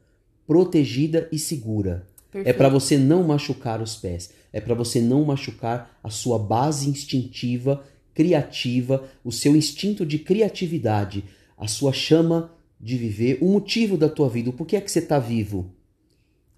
protegida 0.46 1.28
e 1.32 1.38
segura. 1.38 2.06
É 2.30 2.32
Perfeito. 2.32 2.48
É 2.48 2.52
para 2.52 2.68
você 2.68 2.96
não 2.96 3.24
machucar 3.24 3.82
os 3.82 3.96
pés 3.96 4.30
é 4.52 4.60
para 4.60 4.74
você 4.74 5.00
não 5.00 5.24
machucar 5.24 5.98
a 6.02 6.10
sua 6.10 6.38
base 6.38 6.88
instintiva, 6.88 7.84
criativa, 8.14 9.04
o 9.24 9.30
seu 9.30 9.56
instinto 9.56 10.04
de 10.04 10.18
criatividade, 10.18 11.24
a 11.56 11.66
sua 11.66 11.92
chama 11.92 12.52
de 12.80 12.96
viver, 12.96 13.38
o 13.40 13.48
motivo 13.48 13.96
da 13.96 14.08
tua 14.08 14.28
vida, 14.28 14.50
o 14.50 14.52
porquê 14.52 14.76
é 14.76 14.80
que 14.80 14.90
você 14.90 15.00
está 15.00 15.18
vivo. 15.18 15.74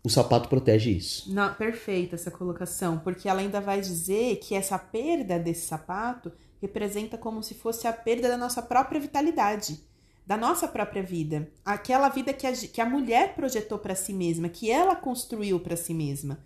O 0.05 0.11
sapato 0.11 0.49
protege 0.49 0.91
isso. 0.91 1.33
Não, 1.33 1.55
perfeita 1.55 2.17
essa 2.17 2.31
colocação, 2.31 2.99
porque 2.99 3.29
ela 3.29 3.41
ainda 3.41 3.61
vai 3.61 3.81
dizer 3.81 4.37
que 4.37 4.55
essa 4.55 4.77
perda 4.79 5.39
desse 5.39 5.67
sapato 5.67 6.33
representa 6.61 7.17
como 7.17 7.43
se 7.43 7.55
fosse 7.55 7.87
a 7.87 7.93
perda 7.93 8.29
da 8.29 8.37
nossa 8.37 8.63
própria 8.63 9.01
vitalidade, 9.01 9.81
da 10.27 10.37
nossa 10.37 10.67
própria 10.67 11.03
vida, 11.03 11.49
aquela 11.65 12.09
vida 12.09 12.33
que 12.33 12.47
a, 12.47 12.53
que 12.53 12.81
a 12.81 12.87
mulher 12.87 13.35
projetou 13.35 13.79
para 13.79 13.95
si 13.95 14.13
mesma, 14.13 14.49
que 14.49 14.71
ela 14.71 14.97
construiu 14.97 15.59
para 15.61 15.77
si 15.77 15.93
mesma. 15.93 16.39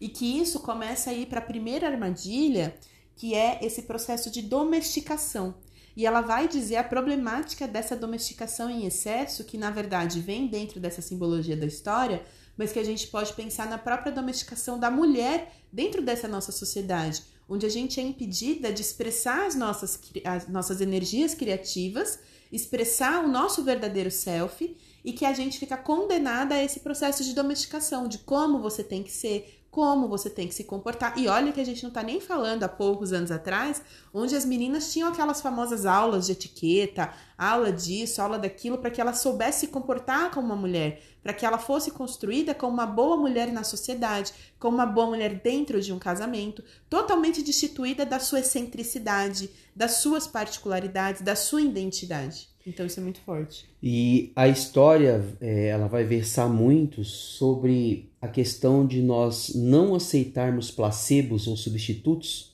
E 0.00 0.08
que 0.08 0.40
isso 0.40 0.60
começa 0.60 1.10
a 1.10 1.14
ir 1.14 1.26
para 1.26 1.38
a 1.38 1.44
primeira 1.44 1.88
armadilha, 1.88 2.76
que 3.14 3.34
é 3.34 3.58
esse 3.62 3.82
processo 3.82 4.30
de 4.30 4.42
domesticação. 4.42 5.54
E 5.96 6.04
ela 6.04 6.20
vai 6.20 6.46
dizer 6.46 6.76
a 6.76 6.84
problemática 6.84 7.66
dessa 7.66 7.96
domesticação 7.96 8.68
em 8.68 8.84
excesso, 8.84 9.44
que 9.44 9.56
na 9.56 9.70
verdade 9.70 10.20
vem 10.20 10.46
dentro 10.46 10.78
dessa 10.78 11.00
simbologia 11.00 11.56
da 11.56 11.64
história, 11.64 12.22
mas 12.56 12.70
que 12.70 12.78
a 12.78 12.84
gente 12.84 13.06
pode 13.06 13.32
pensar 13.32 13.66
na 13.66 13.78
própria 13.78 14.12
domesticação 14.12 14.78
da 14.78 14.90
mulher 14.90 15.54
dentro 15.72 16.02
dessa 16.02 16.28
nossa 16.28 16.52
sociedade, 16.52 17.22
onde 17.48 17.64
a 17.64 17.68
gente 17.68 17.98
é 17.98 18.02
impedida 18.02 18.72
de 18.72 18.82
expressar 18.82 19.46
as 19.46 19.54
nossas, 19.54 19.98
as 20.24 20.48
nossas 20.48 20.82
energias 20.82 21.34
criativas, 21.34 22.18
expressar 22.52 23.24
o 23.24 23.28
nosso 23.28 23.62
verdadeiro 23.62 24.10
self 24.10 24.76
e 25.04 25.12
que 25.12 25.24
a 25.24 25.32
gente 25.32 25.58
fica 25.58 25.76
condenada 25.76 26.54
a 26.54 26.62
esse 26.62 26.80
processo 26.80 27.24
de 27.24 27.34
domesticação, 27.34 28.08
de 28.08 28.18
como 28.18 28.60
você 28.60 28.82
tem 28.82 29.02
que 29.02 29.12
ser, 29.12 29.65
como 29.76 30.08
você 30.08 30.30
tem 30.30 30.48
que 30.48 30.54
se 30.54 30.64
comportar. 30.64 31.18
E 31.18 31.28
olha 31.28 31.52
que 31.52 31.60
a 31.60 31.64
gente 31.64 31.84
não 31.84 31.90
tá 31.90 32.02
nem 32.02 32.18
falando 32.18 32.62
há 32.62 32.68
poucos 32.68 33.12
anos 33.12 33.30
atrás, 33.30 33.82
onde 34.10 34.34
as 34.34 34.46
meninas 34.46 34.90
tinham 34.90 35.06
aquelas 35.06 35.42
famosas 35.42 35.84
aulas 35.84 36.24
de 36.24 36.32
etiqueta, 36.32 37.12
aula 37.36 37.70
disso, 37.70 38.22
aula 38.22 38.38
daquilo, 38.38 38.78
para 38.78 38.90
que 38.90 39.02
ela 39.02 39.12
soubesse 39.12 39.60
se 39.60 39.66
comportar 39.66 40.30
como 40.30 40.46
uma 40.46 40.56
mulher, 40.56 41.02
para 41.22 41.34
que 41.34 41.44
ela 41.44 41.58
fosse 41.58 41.90
construída 41.90 42.54
como 42.54 42.72
uma 42.72 42.86
boa 42.86 43.18
mulher 43.18 43.52
na 43.52 43.62
sociedade, 43.64 44.32
como 44.58 44.78
uma 44.78 44.86
boa 44.86 45.08
mulher 45.08 45.42
dentro 45.42 45.78
de 45.78 45.92
um 45.92 45.98
casamento, 45.98 46.64
totalmente 46.88 47.42
destituída 47.42 48.06
da 48.06 48.18
sua 48.18 48.40
excentricidade, 48.40 49.50
das 49.74 49.96
suas 49.96 50.26
particularidades, 50.26 51.20
da 51.20 51.36
sua 51.36 51.60
identidade. 51.60 52.48
Então 52.66 52.84
isso 52.84 52.98
é 52.98 53.02
muito 53.02 53.20
forte. 53.20 53.64
E 53.80 54.32
a 54.34 54.48
história, 54.48 55.22
é, 55.40 55.68
ela 55.68 55.86
vai 55.86 56.02
versar 56.02 56.48
muito 56.48 57.04
sobre 57.04 58.10
a 58.26 58.28
questão 58.28 58.84
de 58.84 59.00
nós 59.00 59.54
não 59.54 59.94
aceitarmos 59.94 60.68
placebos 60.68 61.46
ou 61.46 61.56
substitutos 61.56 62.52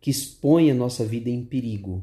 que 0.00 0.08
expõem 0.08 0.70
a 0.70 0.74
nossa 0.74 1.04
vida 1.04 1.28
em 1.28 1.44
perigo. 1.44 2.02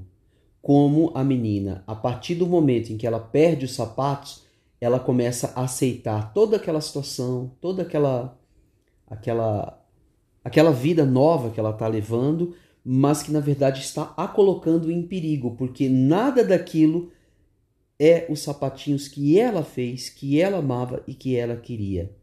Como 0.62 1.12
a 1.16 1.24
menina, 1.24 1.86
a 1.88 1.96
partir 1.96 2.36
do 2.36 2.46
momento 2.46 2.92
em 2.92 2.98
que 2.98 3.08
ela 3.08 3.20
perde 3.20 3.64
os 3.64 3.74
sapatos, 3.74 4.44
ela 4.80 5.00
começa 5.00 5.54
a 5.56 5.64
aceitar 5.64 6.34
toda 6.34 6.58
aquela 6.58 6.82
situação, 6.82 7.50
toda 7.62 7.82
aquela 7.84 8.38
aquela 9.10 9.82
aquela 10.44 10.72
vida 10.72 11.06
nova 11.06 11.50
que 11.50 11.60
ela 11.60 11.72
está 11.72 11.88
levando, 11.88 12.56
mas 12.84 13.24
que 13.24 13.32
na 13.32 13.40
verdade 13.40 13.80
está 13.80 14.14
a 14.18 14.28
colocando 14.28 14.92
em 14.92 15.02
perigo, 15.02 15.56
porque 15.56 15.88
nada 15.88 16.44
daquilo 16.44 17.10
é 17.98 18.28
os 18.30 18.42
sapatinhos 18.42 19.08
que 19.08 19.40
ela 19.40 19.64
fez, 19.64 20.10
que 20.10 20.42
ela 20.42 20.58
amava 20.58 21.02
e 21.08 21.14
que 21.14 21.38
ela 21.38 21.56
queria. 21.56 22.17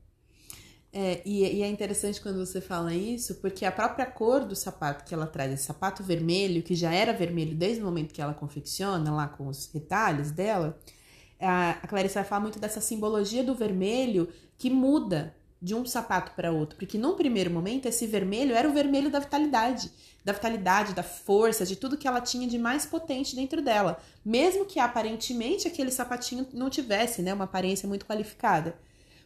É, 0.97 1.21
e, 1.25 1.43
e, 1.57 1.61
é 1.61 1.67
interessante 1.67 2.21
quando 2.21 2.39
você 2.39 2.61
fala 2.61 2.95
isso, 2.95 3.35
porque 3.41 3.65
a 3.65 3.73
própria 3.73 4.07
cor 4.07 4.45
do 4.45 4.55
sapato 4.55 5.05
que 5.05 5.13
ela 5.13 5.27
traz, 5.27 5.53
esse 5.53 5.65
sapato 5.65 6.05
vermelho, 6.05 6.63
que 6.63 6.77
já 6.77 6.95
era 6.95 7.13
vermelho 7.13 7.57
desde 7.57 7.83
o 7.83 7.85
momento 7.85 8.15
que 8.15 8.23
ela 8.23 8.33
confecciona, 8.33 9.13
lá 9.13 9.27
com 9.27 9.49
os 9.49 9.69
retalhos 9.75 10.31
dela, 10.31 10.79
a, 11.41 11.71
a 11.71 11.87
Clarice 11.89 12.15
vai 12.15 12.23
falar 12.23 12.43
muito 12.43 12.61
dessa 12.61 12.81
simbologia 12.81 13.43
do 13.43 13.57
vermelho 13.57 14.29
que 14.57 14.71
muda 14.71 15.35
de 15.61 15.75
um 15.75 15.85
sapato 15.85 16.31
para 16.37 16.53
outro, 16.53 16.79
porque 16.79 16.97
num 16.97 17.17
primeiro 17.17 17.51
momento 17.51 17.87
esse 17.87 18.07
vermelho 18.07 18.55
era 18.55 18.69
o 18.69 18.73
vermelho 18.73 19.11
da 19.11 19.19
vitalidade, 19.19 19.91
da 20.25 20.33
vitalidade, 20.33 20.95
da 20.95 21.03
força, 21.03 21.67
de 21.67 21.75
tudo 21.75 21.97
que 21.97 22.07
ela 22.07 22.21
tinha 22.21 22.47
de 22.47 22.57
mais 22.57 22.87
potente 22.87 23.35
dentro 23.35 23.61
dela, 23.61 24.01
mesmo 24.25 24.65
que 24.65 24.79
aparentemente 24.79 25.67
aquele 25.67 25.91
sapatinho 25.91 26.47
não 26.53 26.71
tivesse, 26.71 27.21
né, 27.21 27.35
uma 27.35 27.45
aparência 27.45 27.89
muito 27.89 28.07
qualificada. 28.07 28.77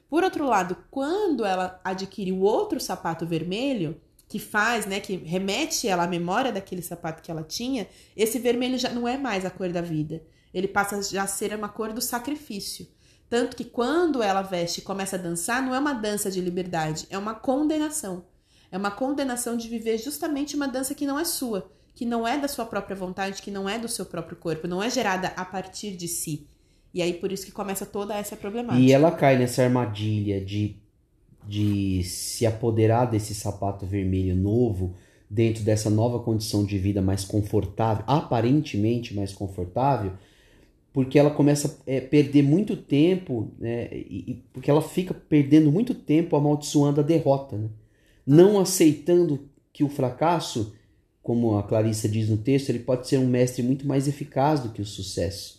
Por 0.08 0.24
outro 0.24 0.46
lado, 0.46 0.76
quando 0.90 1.44
ela 1.44 1.80
adquire 1.84 2.32
o 2.32 2.40
outro 2.40 2.80
sapato 2.80 3.26
vermelho, 3.26 4.00
que 4.28 4.38
faz, 4.38 4.84
né, 4.86 5.00
que 5.00 5.16
remete 5.16 5.88
ela 5.88 6.04
à 6.04 6.06
memória 6.06 6.52
daquele 6.52 6.82
sapato 6.82 7.22
que 7.22 7.30
ela 7.30 7.42
tinha, 7.42 7.88
esse 8.14 8.38
vermelho 8.38 8.78
já 8.78 8.90
não 8.90 9.08
é 9.08 9.16
mais 9.16 9.44
a 9.44 9.50
cor 9.50 9.70
da 9.70 9.80
vida. 9.80 10.22
ele 10.52 10.66
passa 10.66 11.02
já 11.02 11.24
a 11.24 11.26
ser 11.26 11.54
uma 11.54 11.68
cor 11.68 11.92
do 11.92 12.00
sacrifício. 12.00 12.88
Tanto 13.28 13.54
que 13.54 13.64
quando 13.64 14.22
ela 14.22 14.40
veste 14.40 14.80
e 14.80 14.82
começa 14.82 15.16
a 15.16 15.18
dançar, 15.18 15.62
não 15.62 15.74
é 15.74 15.78
uma 15.78 15.92
dança 15.92 16.30
de 16.30 16.40
liberdade, 16.40 17.06
é 17.10 17.18
uma 17.18 17.34
condenação. 17.34 18.24
É 18.72 18.78
uma 18.78 18.90
condenação 18.90 19.56
de 19.56 19.68
viver 19.68 19.98
justamente 19.98 20.56
uma 20.56 20.66
dança 20.66 20.94
que 20.94 21.06
não 21.06 21.18
é 21.18 21.24
sua, 21.24 21.70
que 21.94 22.06
não 22.06 22.26
é 22.26 22.38
da 22.38 22.48
sua 22.48 22.64
própria 22.64 22.96
vontade, 22.96 23.42
que 23.42 23.50
não 23.50 23.68
é 23.68 23.78
do 23.78 23.88
seu 23.88 24.06
próprio 24.06 24.38
corpo, 24.38 24.66
não 24.66 24.82
é 24.82 24.88
gerada 24.88 25.28
a 25.36 25.44
partir 25.44 25.96
de 25.96 26.08
si. 26.08 26.48
E 26.92 27.02
aí 27.02 27.12
por 27.12 27.30
isso 27.30 27.46
que 27.46 27.52
começa 27.52 27.84
toda 27.84 28.16
essa 28.16 28.36
problemática. 28.36 28.80
E 28.80 28.92
ela 28.92 29.10
cai 29.10 29.38
nessa 29.38 29.62
armadilha 29.62 30.40
de, 30.40 30.76
de 31.46 32.02
se 32.04 32.46
apoderar 32.46 33.10
desse 33.10 33.34
sapato 33.34 33.86
vermelho 33.86 34.34
novo 34.34 34.94
dentro 35.30 35.62
dessa 35.62 35.90
nova 35.90 36.18
condição 36.20 36.64
de 36.64 36.78
vida 36.78 37.02
mais 37.02 37.24
confortável, 37.24 38.02
aparentemente 38.06 39.14
mais 39.14 39.32
confortável, 39.32 40.12
porque 40.92 41.18
ela 41.18 41.30
começa 41.30 41.78
a 41.86 41.90
é, 41.90 42.00
perder 42.00 42.42
muito 42.42 42.76
tempo, 42.76 43.52
né, 43.58 43.88
e, 43.92 44.24
e, 44.26 44.34
porque 44.52 44.70
ela 44.70 44.80
fica 44.80 45.12
perdendo 45.12 45.70
muito 45.70 45.94
tempo 45.94 46.34
amaldiçoando 46.34 47.00
a 47.00 47.04
derrota, 47.04 47.56
né? 47.56 47.68
não 48.26 48.58
aceitando 48.58 49.48
que 49.72 49.84
o 49.84 49.88
fracasso, 49.88 50.74
como 51.22 51.56
a 51.56 51.62
Clarissa 51.62 52.08
diz 52.08 52.28
no 52.28 52.38
texto, 52.38 52.70
ele 52.70 52.80
pode 52.80 53.06
ser 53.06 53.18
um 53.18 53.26
mestre 53.26 53.62
muito 53.62 53.86
mais 53.86 54.08
eficaz 54.08 54.60
do 54.60 54.70
que 54.70 54.82
o 54.82 54.86
sucesso. 54.86 55.57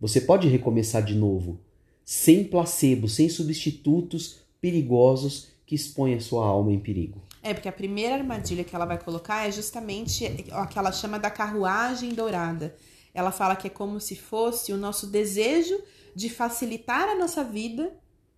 Você 0.00 0.20
pode 0.20 0.48
recomeçar 0.48 1.04
de 1.04 1.14
novo, 1.14 1.60
sem 2.04 2.44
placebo, 2.44 3.08
sem 3.08 3.28
substitutos 3.28 4.38
perigosos 4.60 5.48
que 5.66 5.74
expõem 5.74 6.14
a 6.14 6.20
sua 6.20 6.46
alma 6.46 6.72
em 6.72 6.80
perigo. 6.80 7.20
É, 7.42 7.54
porque 7.54 7.68
a 7.68 7.72
primeira 7.72 8.14
armadilha 8.14 8.64
que 8.64 8.74
ela 8.74 8.84
vai 8.84 8.98
colocar 8.98 9.46
é 9.46 9.52
justamente 9.52 10.26
a 10.52 10.66
que 10.66 10.78
ela 10.78 10.90
chama 10.90 11.18
da 11.18 11.30
carruagem 11.30 12.14
dourada. 12.14 12.74
Ela 13.14 13.30
fala 13.30 13.56
que 13.56 13.66
é 13.66 13.70
como 13.70 14.00
se 14.00 14.16
fosse 14.16 14.72
o 14.72 14.76
nosso 14.76 15.06
desejo 15.06 15.78
de 16.14 16.28
facilitar 16.28 17.08
a 17.08 17.14
nossa 17.14 17.44
vida, 17.44 17.92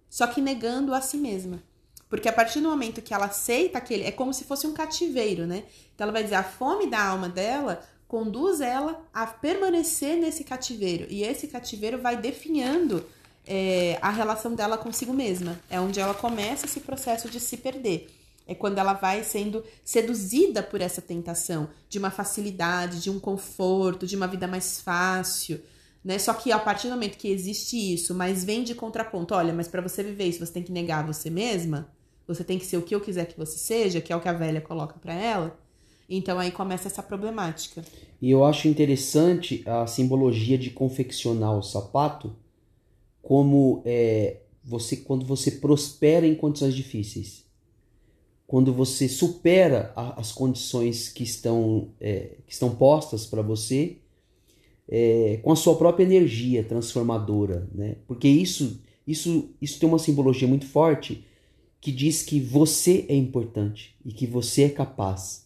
só 0.08 0.26
que 0.26 0.40
negando 0.40 0.94
a 0.94 1.00
si 1.00 1.16
mesma. 1.16 1.62
Porque 2.08 2.28
a 2.28 2.32
partir 2.32 2.60
do 2.60 2.68
momento 2.68 3.00
que 3.00 3.14
ela 3.14 3.24
aceita 3.24 3.78
aquele. 3.78 4.04
É 4.04 4.12
como 4.12 4.34
se 4.34 4.44
fosse 4.44 4.66
um 4.66 4.74
cativeiro, 4.74 5.46
né? 5.46 5.64
Então 5.94 6.04
ela 6.04 6.12
vai 6.12 6.22
dizer: 6.22 6.34
a 6.34 6.42
fome 6.42 6.86
da 6.86 7.02
alma 7.02 7.26
dela 7.26 7.82
conduz 8.12 8.60
ela 8.60 9.02
a 9.10 9.26
permanecer 9.26 10.18
nesse 10.18 10.44
cativeiro. 10.44 11.06
E 11.08 11.22
esse 11.22 11.48
cativeiro 11.48 11.96
vai 11.96 12.14
definhando 12.14 13.02
é, 13.46 13.98
a 14.02 14.10
relação 14.10 14.54
dela 14.54 14.76
consigo 14.76 15.14
mesma. 15.14 15.58
É 15.70 15.80
onde 15.80 15.98
ela 15.98 16.12
começa 16.12 16.66
esse 16.66 16.80
processo 16.80 17.30
de 17.30 17.40
se 17.40 17.56
perder. 17.56 18.10
É 18.46 18.54
quando 18.54 18.76
ela 18.76 18.92
vai 18.92 19.24
sendo 19.24 19.64
seduzida 19.82 20.62
por 20.62 20.82
essa 20.82 21.00
tentação 21.00 21.70
de 21.88 21.98
uma 21.98 22.10
facilidade, 22.10 23.00
de 23.00 23.08
um 23.08 23.18
conforto, 23.18 24.06
de 24.06 24.14
uma 24.14 24.26
vida 24.26 24.46
mais 24.46 24.78
fácil, 24.78 25.62
né? 26.04 26.18
Só 26.18 26.34
que 26.34 26.52
a 26.52 26.58
partir 26.58 26.88
do 26.88 26.94
momento 26.94 27.16
que 27.16 27.28
existe 27.28 27.94
isso, 27.94 28.14
mas 28.14 28.44
vem 28.44 28.62
de 28.62 28.74
contraponto, 28.74 29.34
olha, 29.34 29.54
mas 29.54 29.68
para 29.68 29.80
você 29.80 30.02
viver 30.02 30.26
isso, 30.26 30.44
você 30.44 30.52
tem 30.52 30.62
que 30.62 30.72
negar 30.72 31.06
você 31.06 31.30
mesma, 31.30 31.88
você 32.26 32.44
tem 32.44 32.58
que 32.58 32.66
ser 32.66 32.76
o 32.76 32.82
que 32.82 32.94
eu 32.94 33.00
quiser 33.00 33.24
que 33.24 33.38
você 33.38 33.56
seja, 33.56 34.02
que 34.02 34.12
é 34.12 34.16
o 34.16 34.20
que 34.20 34.28
a 34.28 34.34
velha 34.34 34.60
coloca 34.60 34.98
para 34.98 35.14
ela. 35.14 35.58
Então 36.08 36.38
aí 36.38 36.50
começa 36.50 36.88
essa 36.88 37.02
problemática. 37.02 37.82
E 38.20 38.30
eu 38.30 38.44
acho 38.44 38.68
interessante 38.68 39.62
a 39.66 39.86
simbologia 39.86 40.58
de 40.58 40.70
confeccionar 40.70 41.56
o 41.56 41.62
sapato 41.62 42.34
como 43.20 43.82
é, 43.84 44.38
você 44.64 44.96
quando 44.96 45.24
você 45.24 45.52
prospera 45.52 46.26
em 46.26 46.34
condições 46.34 46.74
difíceis 46.74 47.42
quando 48.52 48.70
você 48.70 49.08
supera 49.08 49.94
a, 49.96 50.20
as 50.20 50.30
condições 50.30 51.08
que 51.08 51.22
estão, 51.22 51.88
é, 51.98 52.36
que 52.46 52.52
estão 52.52 52.74
postas 52.74 53.24
para 53.24 53.40
você 53.40 53.96
é, 54.86 55.40
com 55.42 55.50
a 55.50 55.56
sua 55.56 55.74
própria 55.74 56.04
energia 56.04 56.62
transformadora, 56.62 57.66
né? 57.74 57.96
Porque 58.06 58.28
isso, 58.28 58.78
isso, 59.06 59.48
isso 59.58 59.80
tem 59.80 59.88
uma 59.88 59.98
simbologia 59.98 60.46
muito 60.46 60.66
forte 60.66 61.24
que 61.80 61.90
diz 61.90 62.22
que 62.22 62.38
você 62.38 63.06
é 63.08 63.16
importante 63.16 63.96
e 64.04 64.12
que 64.12 64.26
você 64.26 64.64
é 64.64 64.68
capaz 64.68 65.41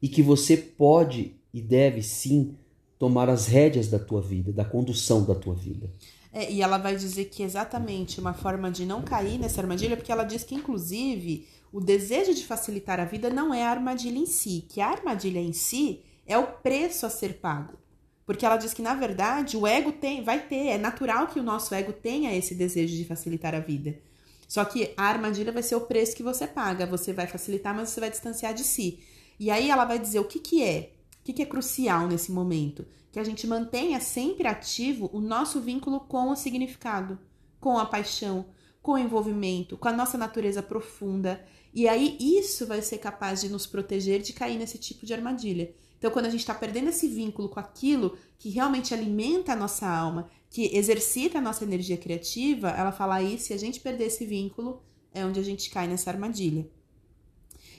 e 0.00 0.08
que 0.08 0.22
você 0.22 0.56
pode 0.56 1.34
e 1.52 1.60
deve 1.60 2.02
sim 2.02 2.54
tomar 2.98 3.28
as 3.28 3.46
rédeas 3.46 3.88
da 3.88 3.98
tua 3.98 4.20
vida, 4.20 4.52
da 4.52 4.64
condução 4.64 5.24
da 5.24 5.34
tua 5.34 5.54
vida. 5.54 5.90
É, 6.32 6.50
e 6.50 6.60
ela 6.60 6.78
vai 6.78 6.96
dizer 6.96 7.26
que 7.26 7.42
exatamente 7.42 8.20
uma 8.20 8.34
forma 8.34 8.70
de 8.70 8.84
não 8.84 9.02
cair 9.02 9.38
nessa 9.38 9.60
armadilha, 9.60 9.96
porque 9.96 10.12
ela 10.12 10.24
diz 10.24 10.44
que 10.44 10.54
inclusive 10.54 11.46
o 11.72 11.80
desejo 11.80 12.34
de 12.34 12.44
facilitar 12.44 13.00
a 13.00 13.04
vida 13.04 13.30
não 13.30 13.52
é 13.52 13.64
a 13.64 13.70
armadilha 13.70 14.18
em 14.18 14.26
si, 14.26 14.64
que 14.68 14.80
a 14.80 14.88
armadilha 14.88 15.40
em 15.40 15.52
si 15.52 16.02
é 16.26 16.36
o 16.36 16.46
preço 16.46 17.06
a 17.06 17.10
ser 17.10 17.34
pago. 17.34 17.78
Porque 18.26 18.44
ela 18.44 18.58
diz 18.58 18.74
que, 18.74 18.82
na 18.82 18.94
verdade, 18.94 19.56
o 19.56 19.66
ego 19.66 19.90
tem, 19.90 20.22
vai 20.22 20.46
ter, 20.46 20.66
é 20.66 20.78
natural 20.78 21.28
que 21.28 21.40
o 21.40 21.42
nosso 21.42 21.74
ego 21.74 21.94
tenha 21.94 22.36
esse 22.36 22.54
desejo 22.54 22.94
de 22.94 23.04
facilitar 23.06 23.54
a 23.54 23.60
vida. 23.60 23.98
Só 24.46 24.64
que 24.66 24.92
a 24.96 25.04
armadilha 25.04 25.50
vai 25.50 25.62
ser 25.62 25.76
o 25.76 25.80
preço 25.82 26.14
que 26.14 26.22
você 26.22 26.46
paga. 26.46 26.86
Você 26.86 27.12
vai 27.14 27.26
facilitar, 27.26 27.74
mas 27.74 27.88
você 27.88 28.00
vai 28.00 28.10
distanciar 28.10 28.52
de 28.52 28.64
si. 28.64 29.00
E 29.38 29.50
aí 29.50 29.70
ela 29.70 29.84
vai 29.84 29.98
dizer 29.98 30.20
o 30.20 30.24
que, 30.24 30.38
que 30.38 30.62
é, 30.62 30.92
o 31.20 31.24
que, 31.24 31.32
que 31.32 31.42
é 31.42 31.46
crucial 31.46 32.06
nesse 32.06 32.32
momento. 32.32 32.86
Que 33.12 33.20
a 33.20 33.24
gente 33.24 33.46
mantenha 33.46 34.00
sempre 34.00 34.48
ativo 34.48 35.08
o 35.12 35.20
nosso 35.20 35.60
vínculo 35.60 36.00
com 36.00 36.30
o 36.30 36.36
significado, 36.36 37.18
com 37.60 37.78
a 37.78 37.86
paixão, 37.86 38.46
com 38.82 38.92
o 38.92 38.98
envolvimento, 38.98 39.76
com 39.76 39.88
a 39.88 39.92
nossa 39.92 40.18
natureza 40.18 40.62
profunda. 40.62 41.44
E 41.72 41.88
aí 41.88 42.16
isso 42.20 42.66
vai 42.66 42.82
ser 42.82 42.98
capaz 42.98 43.40
de 43.40 43.48
nos 43.48 43.66
proteger 43.66 44.20
de 44.20 44.32
cair 44.32 44.58
nesse 44.58 44.78
tipo 44.78 45.06
de 45.06 45.14
armadilha. 45.14 45.74
Então, 45.98 46.10
quando 46.10 46.26
a 46.26 46.30
gente 46.30 46.40
está 46.40 46.54
perdendo 46.54 46.88
esse 46.90 47.08
vínculo 47.08 47.48
com 47.48 47.58
aquilo 47.58 48.16
que 48.38 48.48
realmente 48.48 48.94
alimenta 48.94 49.52
a 49.52 49.56
nossa 49.56 49.86
alma, 49.86 50.30
que 50.48 50.76
exercita 50.76 51.38
a 51.38 51.40
nossa 51.40 51.64
energia 51.64 51.96
criativa, 51.96 52.70
ela 52.70 52.92
fala 52.92 53.16
aí, 53.16 53.38
se 53.38 53.52
a 53.52 53.56
gente 53.56 53.80
perder 53.80 54.04
esse 54.04 54.24
vínculo, 54.24 54.80
é 55.12 55.24
onde 55.24 55.40
a 55.40 55.42
gente 55.42 55.68
cai 55.70 55.88
nessa 55.88 56.10
armadilha. 56.10 56.70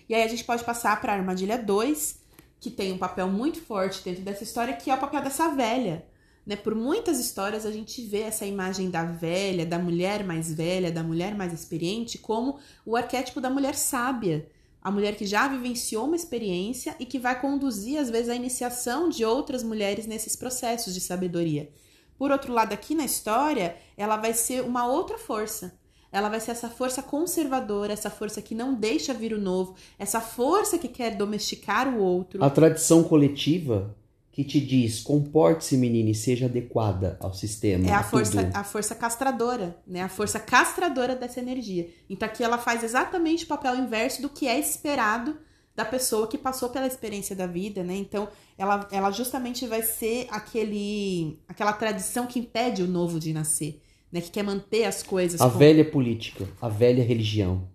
E 0.10 0.16
aí 0.16 0.24
a 0.24 0.28
gente 0.28 0.44
pode 0.44 0.64
passar 0.64 1.00
para 1.00 1.14
a 1.14 1.16
armadilha 1.16 1.56
2, 1.56 2.20
que 2.60 2.72
tem 2.72 2.92
um 2.92 2.98
papel 2.98 3.30
muito 3.30 3.62
forte 3.62 4.04
dentro 4.04 4.24
dessa 4.24 4.44
história, 4.44 4.76
que 4.76 4.90
é 4.90 4.96
o 4.96 5.00
papel 5.00 5.22
dessa 5.22 5.50
velha. 5.50 6.04
Né? 6.44 6.56
Por 6.56 6.74
muitas 6.74 7.20
histórias 7.20 7.64
a 7.64 7.72
gente 7.72 8.02
vê 8.02 8.22
essa 8.22 8.44
imagem 8.44 8.90
da 8.90 9.04
velha, 9.04 9.68
da 9.68 9.78
mulher 9.78 10.24
mais 10.24 10.52
velha, 10.52 10.92
da 10.92 11.04
mulher 11.04 11.36
mais 11.36 11.54
experiente, 11.54 12.18
como 12.18 12.58
o 12.84 12.98
arquétipo 12.98 13.40
da 13.40 13.52
mulher 13.52 13.76
sábia, 13.76 14.50
a 14.82 14.90
mulher 14.90 15.16
que 15.16 15.28
já 15.28 15.48
vivenciou 15.48 16.06
uma 16.06 16.16
experiência 16.16 16.96
e 17.00 17.06
que 17.06 17.20
vai 17.20 17.40
conduzir, 17.40 18.00
às 18.00 18.10
vezes, 18.10 18.30
a 18.30 18.36
iniciação 18.36 19.10
de 19.10 19.24
outras 19.24 19.62
mulheres 19.62 20.08
nesses 20.08 20.36
processos 20.36 20.96
de 20.96 21.02
sabedoria. 21.02 21.70
Por 22.18 22.32
outro 22.32 22.52
lado, 22.52 22.74
aqui 22.74 22.96
na 22.96 23.06
história, 23.06 23.78
ela 23.96 24.18
vai 24.18 24.34
ser 24.34 24.64
uma 24.64 24.88
outra 24.88 25.20
força. 25.20 25.79
Ela 26.12 26.30
vai 26.30 26.40
ser 26.40 26.52
essa 26.52 26.70
força 26.70 27.04
conservadora, 27.04 27.94
essa 27.94 28.10
força 28.10 28.42
que 28.42 28.56
não 28.56 28.74
deixa 28.74 29.14
vir 29.14 29.34
o 29.34 29.40
novo, 29.40 29.76
essa 29.98 30.20
força 30.20 30.78
que 30.78 30.88
quer 30.88 31.16
domesticar 31.16 31.88
o 31.88 32.00
outro. 32.00 32.44
A 32.44 32.50
tradição 32.50 33.04
coletiva 33.04 33.96
que 34.32 34.44
te 34.44 34.62
diz 34.62 35.02
comporte-se, 35.02 35.76
menina, 35.76 36.12
e 36.12 36.16
seja 36.16 36.46
adequada 36.46 37.18
ao 37.20 37.34
sistema. 37.34 37.86
É 37.88 37.92
a, 37.92 38.00
a 38.00 38.04
força, 38.04 38.52
a 38.54 38.64
força 38.64 38.96
castradora, 38.96 39.78
né? 39.86 40.02
A 40.02 40.08
força 40.08 40.40
castradora 40.40 41.14
dessa 41.16 41.42
energia. 41.42 41.90
Então 42.10 42.26
aqui 42.26 42.42
ela 42.42 42.58
faz 42.58 42.82
exatamente 42.84 43.44
o 43.44 43.48
papel 43.48 43.76
inverso 43.76 44.22
do 44.22 44.30
que 44.30 44.48
é 44.48 44.58
esperado 44.58 45.38
da 45.76 45.84
pessoa 45.84 46.28
que 46.28 46.38
passou 46.38 46.70
pela 46.70 46.88
experiência 46.88 47.36
da 47.36 47.48
vida, 47.48 47.84
né? 47.84 47.96
Então 47.96 48.30
ela, 48.58 48.88
ela 48.92 49.12
justamente 49.12 49.66
vai 49.68 49.82
ser 49.82 50.28
aquele 50.30 51.40
aquela 51.48 51.74
tradição 51.74 52.26
que 52.26 52.40
impede 52.40 52.84
o 52.84 52.88
novo 52.88 53.20
de 53.20 53.34
nascer, 53.34 53.82
né? 54.12 54.22
Que 54.22 54.32
quer 54.32 54.44
manter 54.44 54.86
as 54.86 55.04
coisas. 55.04 55.40
A 55.42 55.48
velha 55.48 55.84
política, 55.84 56.48
a 56.62 56.70
velha 56.70 57.04
religião. 57.04 57.70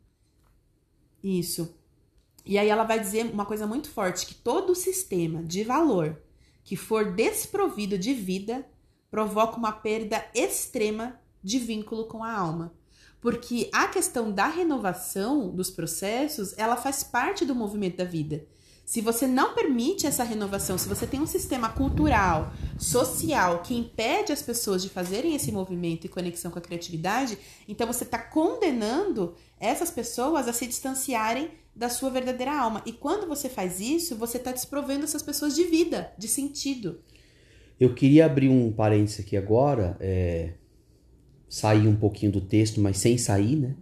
Isso. 1.23 1.75
E 2.44 2.59
aí 2.59 2.68
ela 2.68 2.85
vai 2.85 3.01
dizer 3.01 3.25
uma 3.33 3.47
coisa 3.47 3.66
muito 3.66 3.88
forte 3.88 4.27
que 4.27 4.35
todo 4.35 4.70
o 4.70 4.75
sistema 4.75 5.42
de 5.42 5.64
valor 5.64 6.20
que 6.64 6.77
for 6.77 7.12
desprovido 7.12 7.99
de 7.99 8.14
vida 8.14 8.66
provoca 9.11 9.59
uma 9.59 9.70
perda 9.70 10.25
extrema 10.35 11.20
de 11.42 11.59
vínculo 11.59 12.07
com 12.07 12.25
a 12.25 12.33
alma. 12.33 12.75
Porque 13.20 13.70
a 13.73 13.87
questão 13.87 14.33
da 14.33 14.49
renovação 14.49 15.55
dos 15.55 15.70
processos, 15.70 16.57
ela 16.59 16.77
faz 16.77 17.05
parte 17.05 17.44
do 17.44 17.55
movimento 17.55 17.99
da 17.99 18.05
vida. 18.05 18.47
Se 18.85 19.01
você 19.01 19.27
não 19.27 19.55
permite 19.55 20.07
essa 20.07 20.23
renovação, 20.23 20.77
se 20.77 20.88
você 20.88 21.07
tem 21.07 21.20
um 21.20 21.27
sistema 21.27 21.70
cultural, 21.70 22.53
social 22.79 23.62
que 23.62 23.75
impede 23.75 24.31
as 24.31 24.42
pessoas 24.42 24.83
de 24.83 24.90
fazerem 24.90 25.35
esse 25.35 25.51
movimento 25.51 26.05
e 26.05 26.09
conexão 26.09 26.51
com 26.51 26.59
a 26.59 26.62
criatividade, 26.62 27.38
então 27.66 27.87
você 27.87 28.05
está 28.05 28.18
condenando 28.18 29.35
essas 29.59 29.90
pessoas 29.90 30.47
a 30.49 30.53
se 30.53 30.66
distanciarem 30.66 31.51
da 31.75 31.88
sua 31.88 32.11
verdadeira 32.11 32.57
alma. 32.57 32.83
E 32.85 32.92
quando 32.92 33.27
você 33.27 33.49
faz 33.49 33.81
isso, 33.81 34.16
você 34.16 34.37
está 34.37 34.53
desprovendo 34.53 35.05
essas 35.05 35.23
pessoas 35.23 35.55
de 35.55 35.64
vida, 35.64 36.12
de 36.18 36.29
sentido. 36.29 37.01
Eu 37.81 37.94
queria 37.94 38.27
abrir 38.27 38.51
um 38.51 38.70
parênteses 38.70 39.20
aqui 39.20 39.37
agora, 39.37 39.97
é, 39.99 40.53
sair 41.49 41.88
um 41.88 41.97
pouquinho 41.97 42.31
do 42.31 42.40
texto, 42.40 42.81
mas 42.81 42.99
sem 42.99 43.16
sair, 43.16 43.57
né? 43.57 43.75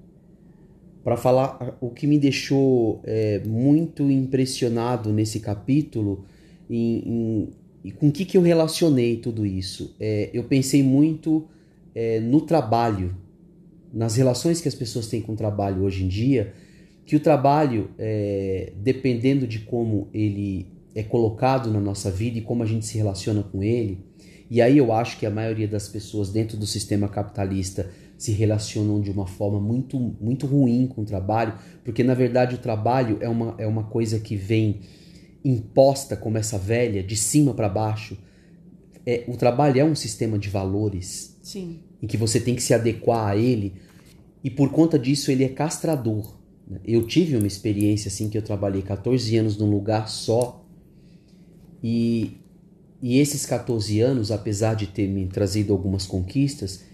Para 1.02 1.16
falar 1.16 1.76
o 1.80 1.90
que 1.90 2.06
me 2.06 2.18
deixou 2.18 3.00
é, 3.04 3.40
muito 3.40 4.10
impressionado 4.10 5.12
nesse 5.12 5.40
capítulo 5.40 6.24
em, 6.70 7.48
em, 7.84 7.90
com 7.90 8.08
o 8.08 8.12
que, 8.12 8.24
que 8.24 8.36
eu 8.36 8.42
relacionei 8.42 9.16
tudo 9.16 9.44
isso? 9.44 9.94
É, 9.98 10.30
eu 10.32 10.44
pensei 10.44 10.82
muito 10.82 11.48
é, 11.94 12.20
no 12.20 12.40
trabalho, 12.40 13.16
nas 13.92 14.16
relações 14.16 14.60
que 14.60 14.68
as 14.68 14.74
pessoas 14.74 15.08
têm 15.08 15.20
com 15.20 15.32
o 15.32 15.36
trabalho 15.36 15.82
hoje 15.82 16.04
em 16.04 16.08
dia, 16.08 16.54
que 17.04 17.16
o 17.16 17.20
trabalho, 17.20 17.90
é, 17.98 18.72
dependendo 18.76 19.46
de 19.46 19.60
como 19.60 20.08
ele 20.14 20.68
é 20.94 21.02
colocado 21.02 21.70
na 21.70 21.80
nossa 21.80 22.10
vida 22.10 22.38
e 22.38 22.42
como 22.42 22.62
a 22.62 22.66
gente 22.66 22.86
se 22.86 22.96
relaciona 22.96 23.42
com 23.42 23.62
ele, 23.62 23.98
e 24.48 24.60
aí 24.60 24.78
eu 24.78 24.92
acho 24.92 25.18
que 25.18 25.26
a 25.26 25.30
maioria 25.30 25.66
das 25.66 25.88
pessoas 25.88 26.30
dentro 26.30 26.56
do 26.56 26.66
sistema 26.66 27.08
capitalista 27.08 27.90
se 28.22 28.30
relacionam 28.30 29.00
de 29.00 29.10
uma 29.10 29.26
forma 29.26 29.58
muito, 29.58 29.98
muito 29.98 30.46
ruim 30.46 30.86
com 30.86 31.02
o 31.02 31.04
trabalho, 31.04 31.54
porque 31.82 32.04
na 32.04 32.14
verdade 32.14 32.54
o 32.54 32.58
trabalho 32.58 33.18
é 33.20 33.28
uma, 33.28 33.56
é 33.58 33.66
uma 33.66 33.82
coisa 33.82 34.20
que 34.20 34.36
vem 34.36 34.78
imposta 35.44 36.16
como 36.16 36.38
essa 36.38 36.56
velha, 36.56 37.02
de 37.02 37.16
cima 37.16 37.52
para 37.52 37.68
baixo. 37.68 38.16
É, 39.04 39.24
o 39.26 39.36
trabalho 39.36 39.80
é 39.80 39.84
um 39.84 39.96
sistema 39.96 40.38
de 40.38 40.48
valores 40.48 41.36
Sim. 41.42 41.80
em 42.00 42.06
que 42.06 42.16
você 42.16 42.38
tem 42.38 42.54
que 42.54 42.62
se 42.62 42.72
adequar 42.72 43.26
a 43.26 43.36
ele 43.36 43.72
e 44.44 44.48
por 44.48 44.70
conta 44.70 44.96
disso 44.96 45.32
ele 45.32 45.42
é 45.42 45.48
castrador. 45.48 46.38
né? 46.68 46.78
Eu 46.84 47.04
tive 47.04 47.36
uma 47.36 47.48
experiência 47.48 48.06
assim 48.06 48.28
que 48.28 48.38
eu 48.38 48.42
trabalhei 48.42 48.82
14 48.82 49.36
anos 49.36 49.56
num 49.56 49.68
lugar 49.68 50.08
só 50.08 50.64
e, 51.82 52.36
e 53.02 53.18
esses 53.18 53.44
14 53.44 54.00
anos, 54.00 54.30
apesar 54.30 54.74
de 54.74 54.86
ter 54.86 55.08
me 55.08 55.26
trazido 55.26 55.72
algumas 55.72 56.06
conquistas, 56.06 56.91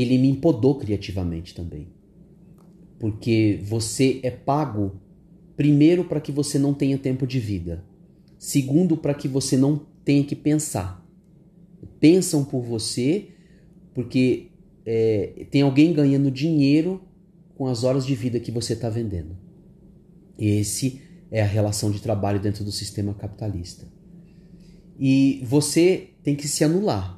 ele 0.00 0.18
me 0.18 0.28
empodou 0.28 0.76
criativamente 0.76 1.54
também. 1.54 1.88
Porque 2.98 3.60
você 3.62 4.20
é 4.22 4.30
pago 4.30 5.00
primeiro 5.56 6.04
para 6.04 6.20
que 6.20 6.30
você 6.30 6.58
não 6.58 6.74
tenha 6.74 6.98
tempo 6.98 7.26
de 7.26 7.40
vida. 7.40 7.84
Segundo, 8.38 8.96
para 8.96 9.14
que 9.14 9.26
você 9.26 9.56
não 9.56 9.86
tenha 10.04 10.22
que 10.24 10.36
pensar. 10.36 11.04
Pensam 11.98 12.44
por 12.44 12.62
você 12.62 13.28
porque 13.94 14.48
é, 14.86 15.46
tem 15.50 15.62
alguém 15.62 15.92
ganhando 15.92 16.30
dinheiro 16.30 17.02
com 17.56 17.66
as 17.66 17.82
horas 17.82 18.06
de 18.06 18.14
vida 18.14 18.38
que 18.38 18.52
você 18.52 18.74
está 18.74 18.88
vendendo. 18.88 19.36
Esse 20.38 21.02
é 21.30 21.42
a 21.42 21.46
relação 21.46 21.90
de 21.90 22.00
trabalho 22.00 22.40
dentro 22.40 22.64
do 22.64 22.70
sistema 22.70 23.12
capitalista. 23.12 23.86
E 24.98 25.42
você 25.44 26.10
tem 26.22 26.36
que 26.36 26.46
se 26.46 26.62
anular 26.62 27.17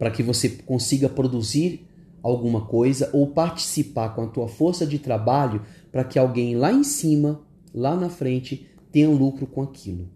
para 0.00 0.10
que 0.10 0.22
você 0.22 0.48
consiga 0.48 1.10
produzir 1.10 1.86
alguma 2.22 2.64
coisa 2.64 3.10
ou 3.12 3.26
participar 3.26 4.14
com 4.14 4.22
a 4.22 4.26
tua 4.28 4.48
força 4.48 4.86
de 4.86 4.98
trabalho 4.98 5.60
para 5.92 6.02
que 6.02 6.18
alguém 6.18 6.56
lá 6.56 6.72
em 6.72 6.82
cima, 6.82 7.42
lá 7.74 7.94
na 7.94 8.08
frente, 8.08 8.66
tenha 8.90 9.10
lucro 9.10 9.46
com 9.46 9.60
aquilo. 9.60 10.08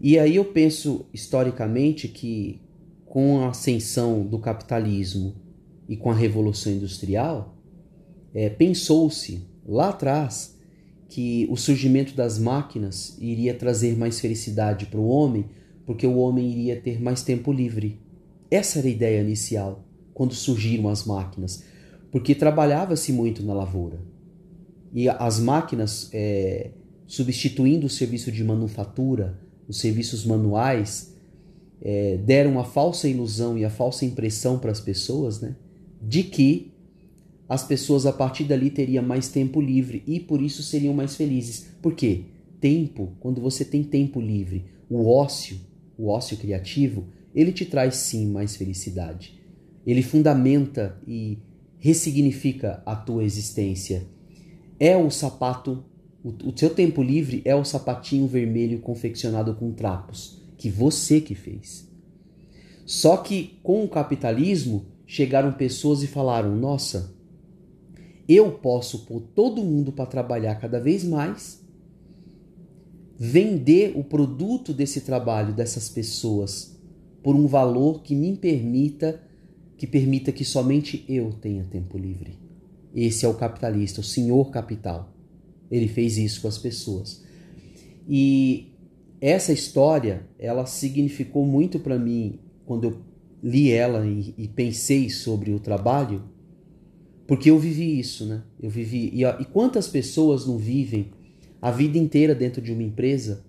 E 0.00 0.16
aí 0.16 0.36
eu 0.36 0.44
penso 0.44 1.06
historicamente 1.12 2.06
que 2.06 2.60
com 3.04 3.40
a 3.40 3.48
ascensão 3.48 4.24
do 4.24 4.38
capitalismo 4.38 5.34
e 5.88 5.96
com 5.96 6.12
a 6.12 6.14
revolução 6.14 6.72
industrial, 6.72 7.56
é, 8.32 8.48
pensou-se 8.48 9.44
lá 9.66 9.88
atrás 9.88 10.56
que 11.08 11.48
o 11.50 11.56
surgimento 11.56 12.14
das 12.14 12.38
máquinas 12.38 13.18
iria 13.20 13.54
trazer 13.54 13.98
mais 13.98 14.20
felicidade 14.20 14.86
para 14.86 15.00
o 15.00 15.08
homem, 15.08 15.46
porque 15.84 16.06
o 16.06 16.18
homem 16.18 16.48
iria 16.48 16.80
ter 16.80 17.02
mais 17.02 17.24
tempo 17.24 17.52
livre. 17.52 18.00
Essa 18.52 18.80
era 18.80 18.86
a 18.86 18.90
ideia 18.90 19.22
inicial, 19.22 19.82
quando 20.12 20.34
surgiram 20.34 20.90
as 20.90 21.06
máquinas, 21.06 21.64
porque 22.10 22.34
trabalhava-se 22.34 23.10
muito 23.10 23.42
na 23.42 23.54
lavoura. 23.54 23.98
E 24.92 25.08
as 25.08 25.40
máquinas, 25.40 26.10
é, 26.12 26.72
substituindo 27.06 27.86
o 27.86 27.88
serviço 27.88 28.30
de 28.30 28.44
manufatura, 28.44 29.40
os 29.66 29.80
serviços 29.80 30.26
manuais, 30.26 31.14
é, 31.80 32.18
deram 32.18 32.60
a 32.60 32.64
falsa 32.64 33.08
ilusão 33.08 33.56
e 33.56 33.64
a 33.64 33.70
falsa 33.70 34.04
impressão 34.04 34.58
para 34.58 34.70
as 34.70 34.80
pessoas 34.80 35.40
né, 35.40 35.56
de 36.02 36.22
que 36.22 36.74
as 37.48 37.64
pessoas 37.64 38.04
a 38.04 38.12
partir 38.12 38.44
dali 38.44 38.68
teriam 38.68 39.02
mais 39.02 39.30
tempo 39.30 39.62
livre 39.62 40.02
e 40.06 40.20
por 40.20 40.42
isso 40.42 40.62
seriam 40.62 40.92
mais 40.92 41.16
felizes. 41.16 41.68
Por 41.80 41.94
quê? 41.94 42.24
Tempo, 42.60 43.14
quando 43.18 43.40
você 43.40 43.64
tem 43.64 43.82
tempo 43.82 44.20
livre, 44.20 44.66
o 44.90 45.08
ócio, 45.08 45.58
o 45.96 46.08
ócio 46.08 46.36
criativo, 46.36 47.06
ele 47.34 47.52
te 47.52 47.64
traz 47.64 47.96
sim 47.96 48.26
mais 48.26 48.56
felicidade. 48.56 49.40
Ele 49.86 50.02
fundamenta 50.02 50.98
e 51.06 51.38
ressignifica 51.78 52.82
a 52.86 52.94
tua 52.94 53.24
existência. 53.24 54.06
É 54.78 54.96
o 54.96 55.10
sapato, 55.10 55.84
o, 56.22 56.28
o 56.50 56.56
seu 56.56 56.70
tempo 56.70 57.02
livre 57.02 57.42
é 57.44 57.54
o 57.54 57.64
sapatinho 57.64 58.26
vermelho 58.26 58.80
confeccionado 58.80 59.54
com 59.54 59.72
trapos, 59.72 60.40
que 60.56 60.70
você 60.70 61.20
que 61.20 61.34
fez. 61.34 61.88
Só 62.84 63.16
que 63.16 63.58
com 63.62 63.84
o 63.84 63.88
capitalismo 63.88 64.86
chegaram 65.06 65.52
pessoas 65.52 66.02
e 66.02 66.06
falaram: 66.06 66.54
"Nossa, 66.54 67.14
eu 68.28 68.52
posso 68.52 69.00
pôr 69.06 69.20
todo 69.34 69.64
mundo 69.64 69.92
para 69.92 70.06
trabalhar 70.06 70.56
cada 70.56 70.78
vez 70.78 71.04
mais, 71.04 71.60
vender 73.18 73.92
o 73.96 74.04
produto 74.04 74.72
desse 74.72 75.00
trabalho 75.00 75.52
dessas 75.52 75.88
pessoas 75.88 76.71
por 77.22 77.34
um 77.36 77.46
valor 77.46 78.02
que 78.02 78.14
me 78.14 78.36
permita 78.36 79.20
que 79.82 79.86
permita 79.86 80.30
que 80.30 80.44
somente 80.44 81.04
eu 81.08 81.32
tenha 81.32 81.64
tempo 81.64 81.98
livre. 81.98 82.38
Esse 82.94 83.24
é 83.24 83.28
o 83.28 83.34
capitalista, 83.34 84.00
o 84.00 84.04
senhor 84.04 84.48
capital. 84.52 85.12
Ele 85.68 85.88
fez 85.88 86.16
isso 86.18 86.40
com 86.40 86.46
as 86.46 86.56
pessoas. 86.56 87.24
E 88.08 88.68
essa 89.20 89.52
história, 89.52 90.24
ela 90.38 90.66
significou 90.66 91.44
muito 91.44 91.80
para 91.80 91.98
mim 91.98 92.38
quando 92.64 92.84
eu 92.84 93.02
li 93.42 93.72
ela 93.72 94.06
e, 94.06 94.32
e, 94.38 94.46
pensei 94.46 95.10
sobre 95.10 95.52
o 95.52 95.58
trabalho, 95.58 96.22
porque 97.26 97.50
eu 97.50 97.58
vivi 97.58 97.98
isso, 97.98 98.24
né? 98.24 98.44
Eu 98.62 98.70
vivi 98.70 99.10
e, 99.12 99.24
e 99.24 99.44
quantas 99.46 99.88
pessoas 99.88 100.46
não 100.46 100.58
vivem 100.58 101.10
a 101.60 101.72
vida 101.72 101.98
inteira 101.98 102.36
dentro 102.36 102.62
de 102.62 102.72
uma 102.72 102.84
empresa 102.84 103.44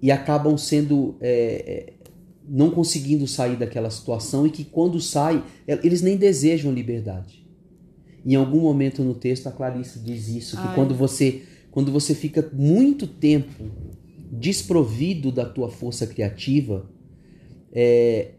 e 0.00 0.12
acabam 0.12 0.56
sendo 0.56 1.16
é, 1.20 1.94
não 2.48 2.70
conseguindo 2.70 3.26
sair 3.26 3.56
daquela 3.56 3.90
situação 3.90 4.46
e 4.46 4.50
que 4.50 4.64
quando 4.64 5.00
sai 5.00 5.44
eles 5.66 6.02
nem 6.02 6.16
desejam 6.16 6.72
liberdade. 6.72 7.46
Em 8.24 8.34
algum 8.34 8.60
momento 8.60 9.02
no 9.02 9.14
texto 9.14 9.46
a 9.46 9.52
Clarice 9.52 9.98
diz 9.98 10.28
isso 10.28 10.56
que 10.56 10.66
Ai. 10.66 10.74
quando 10.74 10.94
você 10.94 11.42
quando 11.70 11.92
você 11.92 12.14
fica 12.14 12.50
muito 12.52 13.06
tempo 13.06 13.64
desprovido 14.30 15.30
da 15.30 15.44
tua 15.44 15.68
força 15.68 16.06
criativa, 16.06 16.90
é, 17.72 18.32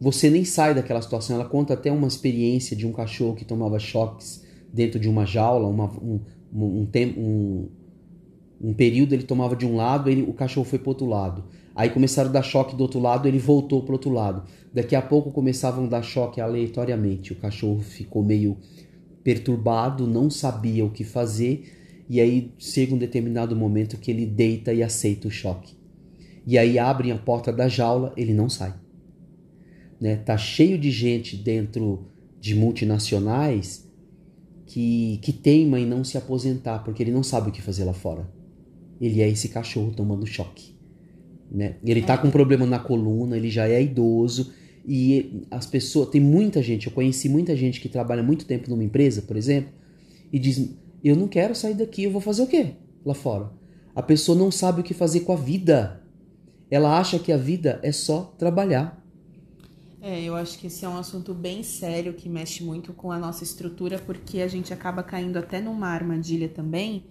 você 0.00 0.28
nem 0.28 0.44
sai 0.44 0.74
daquela 0.74 1.00
situação. 1.00 1.36
Ela 1.36 1.44
conta 1.44 1.74
até 1.74 1.90
uma 1.90 2.08
experiência 2.08 2.76
de 2.76 2.86
um 2.86 2.92
cachorro 2.92 3.34
que 3.34 3.44
tomava 3.44 3.78
choques 3.78 4.44
dentro 4.72 4.98
de 4.98 5.08
uma 5.08 5.24
jaula, 5.24 5.68
uma, 5.68 5.86
um, 6.02 6.20
um, 6.52 6.88
um, 7.16 7.68
um, 8.60 8.74
período 8.74 9.12
ele 9.12 9.22
tomava 9.22 9.54
de 9.54 9.66
um 9.66 9.76
lado, 9.76 10.08
ele, 10.10 10.22
o 10.22 10.32
cachorro 10.32 10.66
foi 10.66 10.78
para 10.78 10.90
outro 10.90 11.06
lado. 11.06 11.44
Aí 11.74 11.90
começaram 11.90 12.28
a 12.28 12.32
dar 12.32 12.42
choque 12.42 12.76
do 12.76 12.82
outro 12.82 13.00
lado, 13.00 13.26
ele 13.26 13.38
voltou 13.38 13.82
para 13.82 13.94
outro 13.94 14.10
lado. 14.10 14.44
Daqui 14.72 14.94
a 14.94 15.02
pouco 15.02 15.30
começavam 15.30 15.84
a 15.84 15.88
dar 15.88 16.02
choque 16.02 16.40
aleatoriamente. 16.40 17.32
O 17.32 17.36
cachorro 17.36 17.80
ficou 17.80 18.22
meio 18.22 18.58
perturbado, 19.24 20.06
não 20.06 20.28
sabia 20.28 20.84
o 20.84 20.90
que 20.90 21.04
fazer, 21.04 22.04
e 22.08 22.20
aí 22.20 22.52
chega 22.58 22.94
um 22.94 22.98
determinado 22.98 23.54
momento 23.54 23.96
que 23.96 24.10
ele 24.10 24.26
deita 24.26 24.72
e 24.72 24.82
aceita 24.82 25.28
o 25.28 25.30
choque. 25.30 25.74
E 26.46 26.58
aí 26.58 26.78
abrem 26.78 27.12
a 27.12 27.18
porta 27.18 27.52
da 27.52 27.68
jaula, 27.68 28.12
ele 28.16 28.34
não 28.34 28.48
sai. 28.48 28.74
Né? 30.00 30.16
Tá 30.16 30.36
cheio 30.36 30.76
de 30.76 30.90
gente 30.90 31.36
dentro 31.36 32.06
de 32.40 32.54
multinacionais 32.56 33.88
que, 34.66 35.18
que 35.22 35.32
teima 35.32 35.78
em 35.78 35.86
não 35.86 36.02
se 36.02 36.18
aposentar, 36.18 36.80
porque 36.80 37.02
ele 37.02 37.12
não 37.12 37.22
sabe 37.22 37.50
o 37.50 37.52
que 37.52 37.62
fazer 37.62 37.84
lá 37.84 37.92
fora. 37.92 38.28
Ele 39.00 39.20
é 39.20 39.28
esse 39.28 39.48
cachorro 39.48 39.92
tomando 39.92 40.26
choque. 40.26 40.71
Né? 41.52 41.76
Ele 41.84 42.00
tá 42.00 42.16
com 42.16 42.28
um 42.28 42.30
problema 42.30 42.64
na 42.64 42.78
coluna, 42.78 43.36
ele 43.36 43.50
já 43.50 43.68
é 43.68 43.82
idoso 43.82 44.52
e 44.86 45.44
as 45.50 45.66
pessoas, 45.66 46.08
tem 46.08 46.20
muita 46.20 46.62
gente, 46.62 46.86
eu 46.86 46.92
conheci 46.92 47.28
muita 47.28 47.54
gente 47.54 47.78
que 47.78 47.88
trabalha 47.88 48.22
muito 48.22 48.46
tempo 48.46 48.70
numa 48.70 48.82
empresa, 48.82 49.22
por 49.22 49.36
exemplo, 49.36 49.70
e 50.32 50.38
diz: 50.38 50.74
"Eu 51.04 51.14
não 51.14 51.28
quero 51.28 51.54
sair 51.54 51.74
daqui, 51.74 52.04
eu 52.04 52.10
vou 52.10 52.22
fazer 52.22 52.42
o 52.42 52.46
quê 52.46 52.72
lá 53.04 53.12
fora?". 53.12 53.50
A 53.94 54.02
pessoa 54.02 54.36
não 54.36 54.50
sabe 54.50 54.80
o 54.80 54.84
que 54.84 54.94
fazer 54.94 55.20
com 55.20 55.32
a 55.32 55.36
vida. 55.36 56.02
Ela 56.70 56.98
acha 56.98 57.18
que 57.18 57.30
a 57.30 57.36
vida 57.36 57.78
é 57.82 57.92
só 57.92 58.34
trabalhar. 58.38 58.98
É, 60.00 60.22
eu 60.22 60.34
acho 60.34 60.58
que 60.58 60.66
esse 60.66 60.84
é 60.84 60.88
um 60.88 60.96
assunto 60.96 61.34
bem 61.34 61.62
sério 61.62 62.14
que 62.14 62.28
mexe 62.28 62.64
muito 62.64 62.94
com 62.94 63.12
a 63.12 63.18
nossa 63.18 63.44
estrutura, 63.44 63.98
porque 63.98 64.40
a 64.40 64.48
gente 64.48 64.72
acaba 64.72 65.02
caindo 65.02 65.36
até 65.36 65.60
numa 65.60 65.88
armadilha 65.88 66.48
também. 66.48 67.04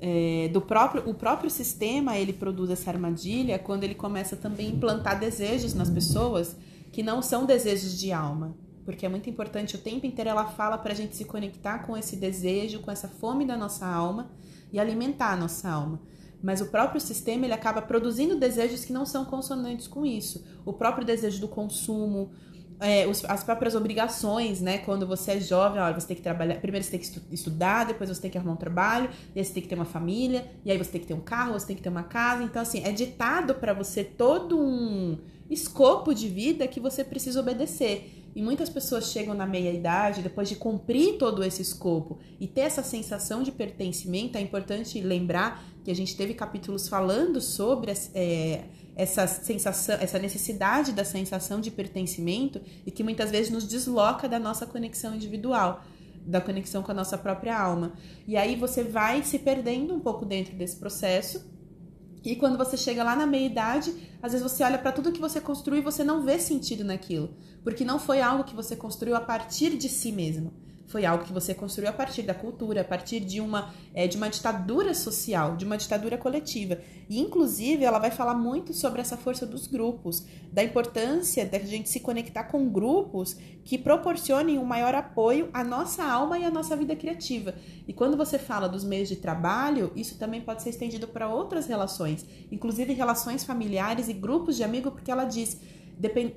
É, 0.00 0.48
do 0.52 0.60
próprio 0.60 1.08
o 1.08 1.14
próprio 1.14 1.50
sistema 1.50 2.16
ele 2.16 2.32
produz 2.32 2.70
essa 2.70 2.88
armadilha 2.88 3.58
quando 3.58 3.82
ele 3.82 3.96
começa 3.96 4.36
também 4.36 4.68
a 4.68 4.70
implantar 4.70 5.18
desejos 5.18 5.74
nas 5.74 5.90
pessoas 5.90 6.56
que 6.92 7.02
não 7.02 7.20
são 7.20 7.44
desejos 7.44 7.98
de 7.98 8.12
alma 8.12 8.56
porque 8.84 9.04
é 9.04 9.08
muito 9.08 9.28
importante 9.28 9.74
o 9.74 9.78
tempo 9.78 10.06
inteiro 10.06 10.30
ela 10.30 10.44
fala 10.44 10.78
para 10.78 10.92
a 10.92 10.94
gente 10.94 11.16
se 11.16 11.24
conectar 11.24 11.80
com 11.80 11.96
esse 11.96 12.14
desejo 12.14 12.78
com 12.78 12.92
essa 12.92 13.08
fome 13.08 13.44
da 13.44 13.56
nossa 13.56 13.88
alma 13.88 14.30
e 14.72 14.78
alimentar 14.78 15.32
a 15.32 15.36
nossa 15.36 15.68
alma 15.68 16.00
mas 16.42 16.60
o 16.60 16.66
próprio 16.66 17.00
sistema 17.00 17.44
ele 17.44 17.52
acaba 17.52 17.82
produzindo 17.82 18.38
desejos 18.38 18.84
que 18.84 18.92
não 18.92 19.04
são 19.04 19.24
consonantes 19.24 19.88
com 19.88 20.06
isso. 20.06 20.44
O 20.64 20.72
próprio 20.72 21.04
desejo 21.04 21.40
do 21.40 21.48
consumo, 21.48 22.30
é, 22.80 23.06
os, 23.06 23.24
as 23.24 23.42
próprias 23.42 23.74
obrigações, 23.74 24.60
né? 24.60 24.78
Quando 24.78 25.06
você 25.06 25.32
é 25.32 25.40
jovem, 25.40 25.80
olha, 25.80 25.98
você 25.98 26.06
tem 26.06 26.16
que 26.16 26.22
trabalhar. 26.22 26.56
Primeiro 26.60 26.84
você 26.84 26.92
tem 26.92 27.00
que 27.00 27.34
estudar, 27.34 27.84
depois 27.84 28.08
você 28.08 28.20
tem 28.20 28.30
que 28.30 28.38
arrumar 28.38 28.52
um 28.52 28.56
trabalho, 28.56 29.10
e 29.34 29.38
aí 29.38 29.44
você 29.44 29.52
tem 29.52 29.62
que 29.62 29.68
ter 29.68 29.74
uma 29.74 29.84
família, 29.84 30.46
e 30.64 30.70
aí 30.70 30.78
você 30.78 30.90
tem 30.92 31.00
que 31.00 31.06
ter 31.06 31.14
um 31.14 31.20
carro, 31.20 31.52
você 31.54 31.66
tem 31.66 31.76
que 31.76 31.82
ter 31.82 31.88
uma 31.88 32.04
casa. 32.04 32.42
Então, 32.42 32.62
assim, 32.62 32.82
é 32.84 32.92
ditado 32.92 33.54
para 33.54 33.72
você 33.72 34.04
todo 34.04 34.58
um 34.58 35.18
escopo 35.50 36.14
de 36.14 36.28
vida 36.28 36.68
que 36.68 36.78
você 36.78 37.02
precisa 37.02 37.40
obedecer. 37.40 38.14
E 38.34 38.42
muitas 38.42 38.68
pessoas 38.68 39.10
chegam 39.10 39.34
na 39.34 39.46
meia-idade, 39.46 40.22
depois 40.22 40.48
de 40.48 40.54
cumprir 40.54 41.18
todo 41.18 41.42
esse 41.42 41.62
escopo 41.62 42.18
e 42.38 42.46
ter 42.46 42.60
essa 42.60 42.82
sensação 42.84 43.42
de 43.42 43.50
pertencimento, 43.50 44.38
é 44.38 44.40
importante 44.40 45.00
lembrar 45.00 45.64
que 45.82 45.90
a 45.90 45.94
gente 45.94 46.16
teve 46.16 46.34
capítulos 46.34 46.86
falando 46.86 47.40
sobre 47.40 47.92
é, 48.14 48.64
essa 48.98 49.28
sensação, 49.28 49.94
essa 50.00 50.18
necessidade 50.18 50.90
da 50.90 51.04
sensação 51.04 51.60
de 51.60 51.70
pertencimento 51.70 52.60
e 52.84 52.90
que 52.90 53.04
muitas 53.04 53.30
vezes 53.30 53.48
nos 53.48 53.64
desloca 53.64 54.28
da 54.28 54.40
nossa 54.40 54.66
conexão 54.66 55.14
individual, 55.14 55.84
da 56.26 56.40
conexão 56.40 56.82
com 56.82 56.90
a 56.90 56.94
nossa 56.94 57.16
própria 57.16 57.56
alma. 57.56 57.92
E 58.26 58.36
aí 58.36 58.56
você 58.56 58.82
vai 58.82 59.22
se 59.22 59.38
perdendo 59.38 59.94
um 59.94 60.00
pouco 60.00 60.26
dentro 60.26 60.56
desse 60.56 60.74
processo. 60.76 61.48
E 62.24 62.34
quando 62.34 62.58
você 62.58 62.76
chega 62.76 63.04
lá 63.04 63.14
na 63.14 63.24
meia 63.24 63.46
idade, 63.46 63.94
às 64.20 64.32
vezes 64.32 64.42
você 64.42 64.64
olha 64.64 64.76
para 64.76 64.90
tudo 64.90 65.12
que 65.12 65.20
você 65.20 65.40
construiu 65.40 65.80
e 65.80 65.84
você 65.84 66.02
não 66.02 66.24
vê 66.24 66.36
sentido 66.36 66.82
naquilo, 66.82 67.30
porque 67.62 67.84
não 67.84 68.00
foi 68.00 68.20
algo 68.20 68.42
que 68.42 68.54
você 68.54 68.74
construiu 68.74 69.14
a 69.14 69.20
partir 69.20 69.76
de 69.76 69.88
si 69.88 70.10
mesmo 70.10 70.52
foi 70.88 71.04
algo 71.04 71.24
que 71.24 71.32
você 71.32 71.54
construiu 71.54 71.90
a 71.90 71.92
partir 71.92 72.22
da 72.22 72.34
cultura, 72.34 72.80
a 72.80 72.84
partir 72.84 73.20
de 73.20 73.40
uma, 73.40 73.72
é, 73.94 74.08
de 74.08 74.16
uma 74.16 74.28
ditadura 74.28 74.94
social, 74.94 75.54
de 75.54 75.66
uma 75.66 75.76
ditadura 75.76 76.16
coletiva. 76.16 76.78
E, 77.10 77.20
inclusive, 77.20 77.84
ela 77.84 77.98
vai 77.98 78.10
falar 78.10 78.34
muito 78.34 78.72
sobre 78.72 79.02
essa 79.02 79.16
força 79.16 79.46
dos 79.46 79.66
grupos, 79.66 80.26
da 80.50 80.64
importância 80.64 81.44
da 81.44 81.58
gente 81.58 81.90
se 81.90 82.00
conectar 82.00 82.44
com 82.44 82.70
grupos 82.70 83.36
que 83.64 83.76
proporcionem 83.76 84.58
um 84.58 84.64
maior 84.64 84.94
apoio 84.94 85.50
à 85.52 85.62
nossa 85.62 86.02
alma 86.02 86.38
e 86.38 86.44
à 86.44 86.50
nossa 86.50 86.74
vida 86.74 86.96
criativa. 86.96 87.54
E 87.86 87.92
quando 87.92 88.16
você 88.16 88.38
fala 88.38 88.66
dos 88.66 88.82
meios 88.82 89.10
de 89.10 89.16
trabalho, 89.16 89.92
isso 89.94 90.16
também 90.16 90.40
pode 90.40 90.62
ser 90.62 90.70
estendido 90.70 91.06
para 91.06 91.28
outras 91.28 91.66
relações, 91.66 92.24
inclusive 92.50 92.94
relações 92.94 93.44
familiares 93.44 94.08
e 94.08 94.14
grupos 94.14 94.56
de 94.56 94.64
amigos, 94.64 94.92
porque 94.92 95.10
ela 95.10 95.24
diz. 95.24 95.60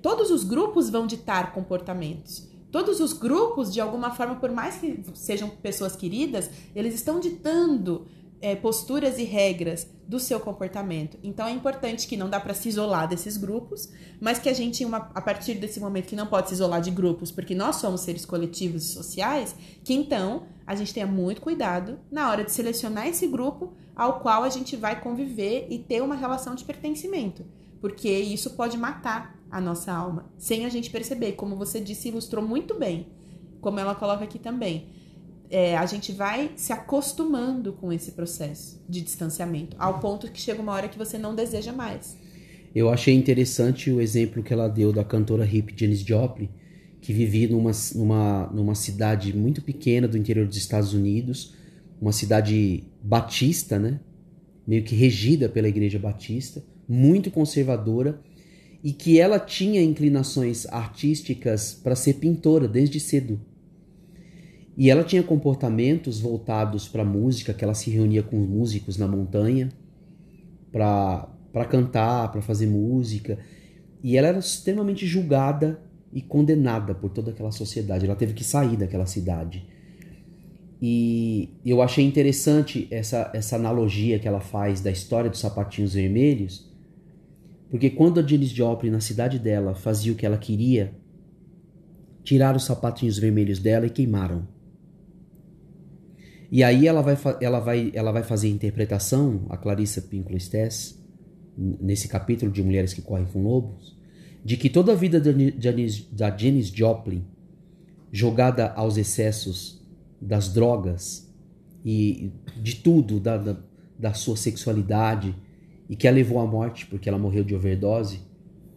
Todos 0.02 0.32
os 0.32 0.44
grupos 0.44 0.90
vão 0.90 1.06
ditar 1.06 1.54
comportamentos 1.54 2.51
todos 2.72 3.00
os 3.00 3.14
grupos, 3.14 3.72
de 3.74 3.82
alguma 3.82 4.12
forma, 4.12 4.36
por 4.36 4.52
mais 4.52 4.78
que 4.78 5.04
sejam 5.14 5.50
pessoas 5.50 5.96
queridas, 5.96 6.50
eles 6.74 6.96
estão 6.96 7.20
ditando 7.20 8.08
é, 8.42 8.56
posturas 8.56 9.20
e 9.20 9.24
regras 9.24 9.88
do 10.08 10.20
seu 10.20 10.40
comportamento. 10.40 11.18
Então 11.24 11.48
é 11.48 11.52
importante 11.52 12.08
que 12.08 12.18
não 12.18 12.30
dá 12.30 12.40
para 12.40 12.54
se 12.54 12.68
isolar 12.68 13.08
desses 13.08 13.38
grupos, 13.38 13.90
mas 14.20 14.40
que 14.40 14.50
a 14.50 14.54
gente, 14.54 14.84
uma, 14.84 15.10
a 15.14 15.22
partir 15.22 15.56
desse 15.56 15.80
momento 15.80 16.08
que 16.08 16.16
não 16.16 16.28
pode 16.28 16.50
se 16.50 16.56
isolar 16.56 16.82
de 16.82 16.92
grupos, 16.92 17.32
porque 17.32 17.54
nós 17.54 17.78
somos 17.78 18.02
seres 18.02 18.26
coletivos 18.26 18.84
e 18.84 18.94
sociais, 18.94 19.56
que 19.84 19.94
então 19.94 20.44
a 20.66 20.76
gente 20.76 20.94
tenha 20.94 21.08
muito 21.08 21.42
cuidado 21.42 22.00
na 22.12 22.30
hora 22.30 22.44
de 22.44 22.52
selecionar 22.52 23.08
esse 23.08 23.28
grupo 23.28 23.74
ao 23.96 24.20
qual 24.20 24.44
a 24.44 24.50
gente 24.50 24.76
vai 24.76 25.00
conviver 25.00 25.68
e 25.70 25.78
ter 25.78 26.02
uma 26.02 26.16
relação 26.16 26.56
de 26.56 26.66
pertencimento, 26.66 27.46
porque 27.80 28.10
isso 28.10 28.52
pode 28.52 28.78
matar 28.78 29.41
a 29.52 29.60
nossa 29.60 29.92
alma, 29.92 30.32
sem 30.38 30.66
a 30.66 30.70
gente 30.70 30.90
perceber. 30.90 31.34
Como 31.34 31.56
você 31.56 31.80
disse, 31.80 32.08
ilustrou 32.08 32.46
muito 32.46 32.78
bem, 32.78 33.08
como 33.60 33.80
ela 33.80 33.94
coloca 33.94 34.24
aqui 34.24 34.40
também. 34.40 34.88
É, 35.50 35.78
a 35.78 35.86
gente 35.86 36.14
vai 36.14 36.52
se 36.56 36.72
acostumando 36.72 37.74
com 37.74 37.92
esse 37.92 38.14
processo 38.14 38.82
de 38.88 39.02
distanciamento, 39.02 39.76
ao 39.78 40.00
ponto 40.00 40.32
que 40.32 40.40
chega 40.40 40.62
uma 40.62 40.72
hora 40.72 40.88
que 40.88 40.98
você 40.98 41.18
não 41.18 41.36
deseja 41.36 41.74
mais. 41.74 42.18
Eu 42.74 42.90
achei 42.90 43.14
interessante 43.14 43.92
o 43.92 44.00
exemplo 44.00 44.42
que 44.42 44.54
ela 44.54 44.70
deu 44.70 44.94
da 44.94 45.04
cantora 45.04 45.46
hip 45.46 45.74
Janis 45.78 46.00
Joplin, 46.00 46.50
que 47.02 47.12
vivia 47.12 47.50
numa, 47.50 47.72
numa, 47.96 48.48
numa 48.48 48.76
cidade 48.76 49.36
muito 49.36 49.62
pequena 49.62 50.08
do 50.08 50.18
interior 50.18 50.48
dos 50.48 50.56
Estados 50.56 50.94
Unidos, 50.94 51.54
uma 52.00 52.14
cidade 52.14 52.86
batista, 53.04 53.78
né? 53.78 54.00
meio 54.66 54.84
que 54.84 54.96
regida 54.96 55.50
pela 55.50 55.68
igreja 55.68 56.00
batista, 56.00 56.64
muito 56.88 57.30
conservadora, 57.32 58.22
e 58.84 58.92
que 58.92 59.20
ela 59.20 59.40
tinha 59.40 59.82
inclinações 59.82 60.66
artísticas 60.68 61.74
para 61.74 61.96
ser 61.96 62.16
pintora 62.16 62.68
desde 62.68 63.00
cedo. 63.00 63.40
E 64.76 64.90
ela 64.90 65.04
tinha 65.04 65.22
comportamentos 65.22 66.20
voltados 66.20 66.88
para 66.88 67.06
música, 67.06 67.54
que 67.54 67.64
ela 67.64 67.74
se 67.74 67.92
reunia 67.92 68.24
com 68.24 68.38
músicos 68.38 68.98
na 68.98 69.08
montanha 69.08 69.70
para 70.72 71.66
cantar, 71.70 72.32
para 72.32 72.42
fazer 72.42 72.66
música. 72.66 73.38
E 74.02 74.18
ela 74.18 74.30
era 74.30 74.40
extremamente 74.40 75.06
julgada 75.06 75.80
e 76.12 76.22
condenada 76.22 76.96
por 76.96 77.12
toda 77.12 77.32
aquela 77.32 77.52
sociedade. 77.52 78.06
Ela 78.06 78.16
teve 78.16 78.34
que 78.34 78.44
sair 78.44 78.78
daquela 78.78 79.06
cidade. 79.06 79.68
E 80.82 81.50
eu 81.64 81.80
achei 81.82 82.04
interessante 82.04 82.88
essa, 82.90 83.30
essa 83.36 83.56
analogia 83.56 84.18
que 84.18 84.28
ela 84.28 84.40
faz 84.40 84.82
da 84.82 84.90
história 84.90 85.30
dos 85.30 85.40
sapatinhos 85.40 85.94
vermelhos, 85.94 86.71
porque 87.72 87.90
quando 87.90 88.20
a 88.20 88.28
Janis 88.28 88.50
Joplin, 88.50 88.90
na 88.90 89.00
cidade 89.00 89.40
dela, 89.40 89.74
fazia 89.74 90.12
o 90.12 90.16
que 90.16 90.26
ela 90.26 90.38
queria, 90.38 90.94
tiraram 92.22 92.58
os 92.58 92.66
sapatinhos 92.66 93.18
vermelhos 93.18 93.60
dela 93.60 93.86
e 93.88 93.90
queimaram. 93.90 94.46
E 96.52 96.66
aí 96.66 96.86
ela 96.86 97.02
vai, 97.02 97.18
ela 97.40 97.60
vai, 97.62 97.90
ela 97.96 98.12
vai 98.12 98.24
fazer 98.24 98.48
a 98.48 98.52
interpretação, 98.52 99.46
a 99.50 99.56
Clarissa 99.56 100.02
Pinkola 100.02 100.38
Stess, 100.38 101.02
nesse 101.58 102.10
capítulo 102.10 102.52
de 102.52 102.62
Mulheres 102.62 102.94
que 102.94 103.02
Correm 103.02 103.26
com 103.26 103.42
Lobos, 103.42 103.98
de 104.44 104.58
que 104.58 104.70
toda 104.70 104.92
a 104.92 104.96
vida 104.96 105.18
da 105.18 105.32
Janis, 105.58 106.06
da 106.12 106.36
Janis 106.36 106.68
Joplin, 106.68 107.24
jogada 108.12 108.74
aos 108.74 108.98
excessos 108.98 109.82
das 110.20 110.50
drogas 110.50 111.34
e 111.86 112.34
de 112.62 112.76
tudo, 112.76 113.18
da, 113.18 113.38
da, 113.38 113.58
da 113.98 114.14
sua 114.14 114.36
sexualidade, 114.36 115.34
e 115.92 115.96
que 115.98 116.08
a 116.08 116.12
levou 116.12 116.40
à 116.40 116.48
morte 116.48 116.86
porque 116.86 117.10
ela 117.10 117.20
morreu 117.20 117.44
de 117.44 117.54
overdose, 117.54 118.22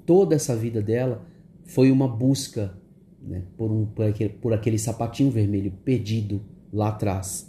toda 0.05 0.35
essa 0.35 0.57
vida 0.57 0.83
dela 0.83 1.25
foi 1.65 1.93
uma 1.93 2.09
busca 2.09 2.77
né, 3.23 3.45
por, 3.57 3.71
um, 3.71 3.87
por, 3.87 4.05
aquele, 4.05 4.31
por 4.31 4.53
aquele 4.53 4.77
sapatinho 4.77 5.31
vermelho 5.31 5.73
perdido 5.85 6.43
lá 6.73 6.89
atrás, 6.89 7.49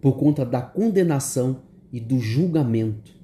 por 0.00 0.16
conta 0.16 0.46
da 0.46 0.62
condenação 0.62 1.60
e 1.92 2.00
do 2.00 2.18
julgamento. 2.18 3.14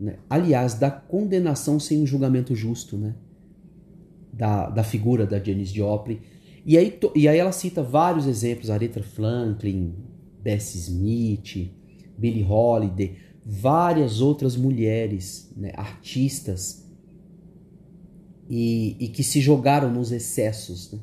Né? 0.00 0.16
Aliás, 0.28 0.74
da 0.74 0.90
condenação 0.90 1.78
sem 1.78 2.02
um 2.02 2.06
julgamento 2.06 2.52
justo, 2.56 2.96
né? 2.96 3.14
da, 4.32 4.68
da 4.68 4.82
figura 4.82 5.24
da 5.24 5.38
Janis 5.38 5.70
Joplin. 5.70 6.18
E 6.66 6.76
aí, 6.76 6.98
e 7.14 7.28
aí 7.28 7.38
ela 7.38 7.52
cita 7.52 7.84
vários 7.84 8.26
exemplos, 8.26 8.68
Aretha 8.68 9.00
Franklin, 9.00 9.94
Bessie 10.42 10.80
Smith, 10.80 11.70
Billie 12.18 12.44
Holiday, 12.44 13.16
várias 13.44 14.20
outras 14.20 14.56
mulheres, 14.56 15.50
né, 15.56 15.72
artistas, 15.76 16.84
e, 18.48 18.96
e, 19.00 19.08
que 19.08 19.22
se 19.22 19.40
jogaram 19.40 19.90
nos 19.90 20.12
excessos, 20.12 20.92
né, 20.92 21.00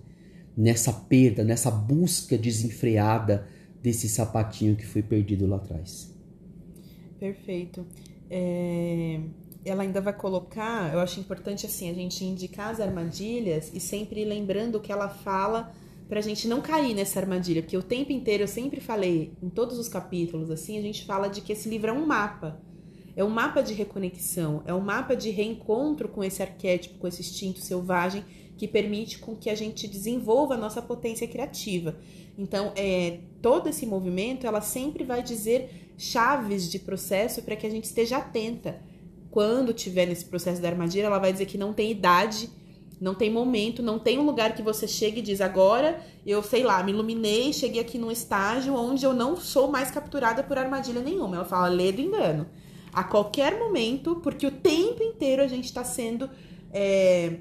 nessa 0.55 0.93
perda, 0.93 1.43
nessa 1.43 1.71
busca 1.71 2.37
desenfreada 2.37 3.47
desse 3.81 4.07
sapatinho 4.07 4.75
que 4.75 4.85
foi 4.85 5.01
perdido 5.01 5.47
lá 5.47 5.57
atrás. 5.57 6.13
Perfeito. 7.19 7.85
É, 8.29 9.19
ela 9.63 9.83
ainda 9.83 10.01
vai 10.01 10.13
colocar, 10.13 10.93
eu 10.93 10.99
acho 10.99 11.19
importante 11.19 11.65
assim 11.65 11.89
a 11.89 11.93
gente 11.93 12.23
indicar 12.25 12.71
as 12.71 12.79
armadilhas 12.79 13.71
e 13.73 13.79
sempre 13.79 14.25
lembrando 14.25 14.79
que 14.79 14.91
ela 14.91 15.09
fala 15.09 15.71
pra 16.11 16.19
gente 16.19 16.45
não 16.45 16.59
cair 16.59 16.93
nessa 16.93 17.21
armadilha, 17.21 17.61
porque 17.61 17.77
o 17.77 17.81
tempo 17.81 18.11
inteiro 18.11 18.43
eu 18.43 18.47
sempre 18.47 18.81
falei, 18.81 19.31
em 19.41 19.47
todos 19.47 19.79
os 19.79 19.87
capítulos, 19.87 20.51
assim, 20.51 20.77
a 20.77 20.81
gente 20.81 21.05
fala 21.05 21.29
de 21.29 21.39
que 21.39 21.53
esse 21.53 21.69
livro 21.69 21.89
é 21.89 21.93
um 21.93 22.05
mapa. 22.05 22.61
É 23.15 23.23
um 23.23 23.29
mapa 23.29 23.61
de 23.63 23.73
reconexão, 23.73 24.61
é 24.65 24.73
um 24.73 24.81
mapa 24.81 25.15
de 25.15 25.29
reencontro 25.29 26.09
com 26.09 26.21
esse 26.21 26.41
arquétipo, 26.41 26.99
com 26.99 27.07
esse 27.07 27.21
instinto 27.21 27.61
selvagem 27.61 28.25
que 28.57 28.67
permite 28.67 29.19
com 29.19 29.37
que 29.37 29.49
a 29.49 29.55
gente 29.55 29.87
desenvolva 29.87 30.55
a 30.55 30.57
nossa 30.57 30.81
potência 30.81 31.25
criativa. 31.25 31.95
Então, 32.37 32.73
é, 32.75 33.19
todo 33.41 33.69
esse 33.69 33.85
movimento, 33.85 34.45
ela 34.45 34.59
sempre 34.59 35.05
vai 35.05 35.23
dizer 35.23 35.93
chaves 35.97 36.69
de 36.69 36.77
processo 36.77 37.41
para 37.41 37.55
que 37.55 37.65
a 37.65 37.69
gente 37.69 37.85
esteja 37.85 38.17
atenta. 38.17 38.81
Quando 39.29 39.73
tiver 39.73 40.07
nesse 40.07 40.25
processo 40.25 40.61
da 40.61 40.67
armadilha, 40.67 41.05
ela 41.05 41.19
vai 41.19 41.31
dizer 41.31 41.45
que 41.45 41.57
não 41.57 41.71
tem 41.71 41.89
idade 41.89 42.49
não 43.01 43.15
tem 43.15 43.31
momento, 43.31 43.81
não 43.81 43.97
tem 43.97 44.19
um 44.19 44.25
lugar 44.25 44.53
que 44.53 44.61
você 44.61 44.87
chega 44.87 45.17
e 45.17 45.23
diz 45.23 45.41
agora 45.41 45.99
eu, 46.23 46.43
sei 46.43 46.61
lá, 46.61 46.83
me 46.83 46.91
iluminei, 46.91 47.51
cheguei 47.51 47.81
aqui 47.81 47.97
num 47.97 48.11
estágio 48.11 48.75
onde 48.75 49.03
eu 49.03 49.11
não 49.11 49.35
sou 49.35 49.71
mais 49.71 49.89
capturada 49.89 50.43
por 50.43 50.55
armadilha 50.55 51.01
nenhuma. 51.01 51.37
Ela 51.37 51.45
fala, 51.45 51.67
lê 51.67 51.91
do 51.91 51.99
engano. 51.99 52.47
A 52.93 53.03
qualquer 53.03 53.57
momento, 53.57 54.17
porque 54.17 54.45
o 54.45 54.51
tempo 54.51 55.01
inteiro 55.01 55.41
a 55.41 55.47
gente 55.47 55.65
está 55.65 55.83
sendo 55.83 56.29
é, 56.71 57.37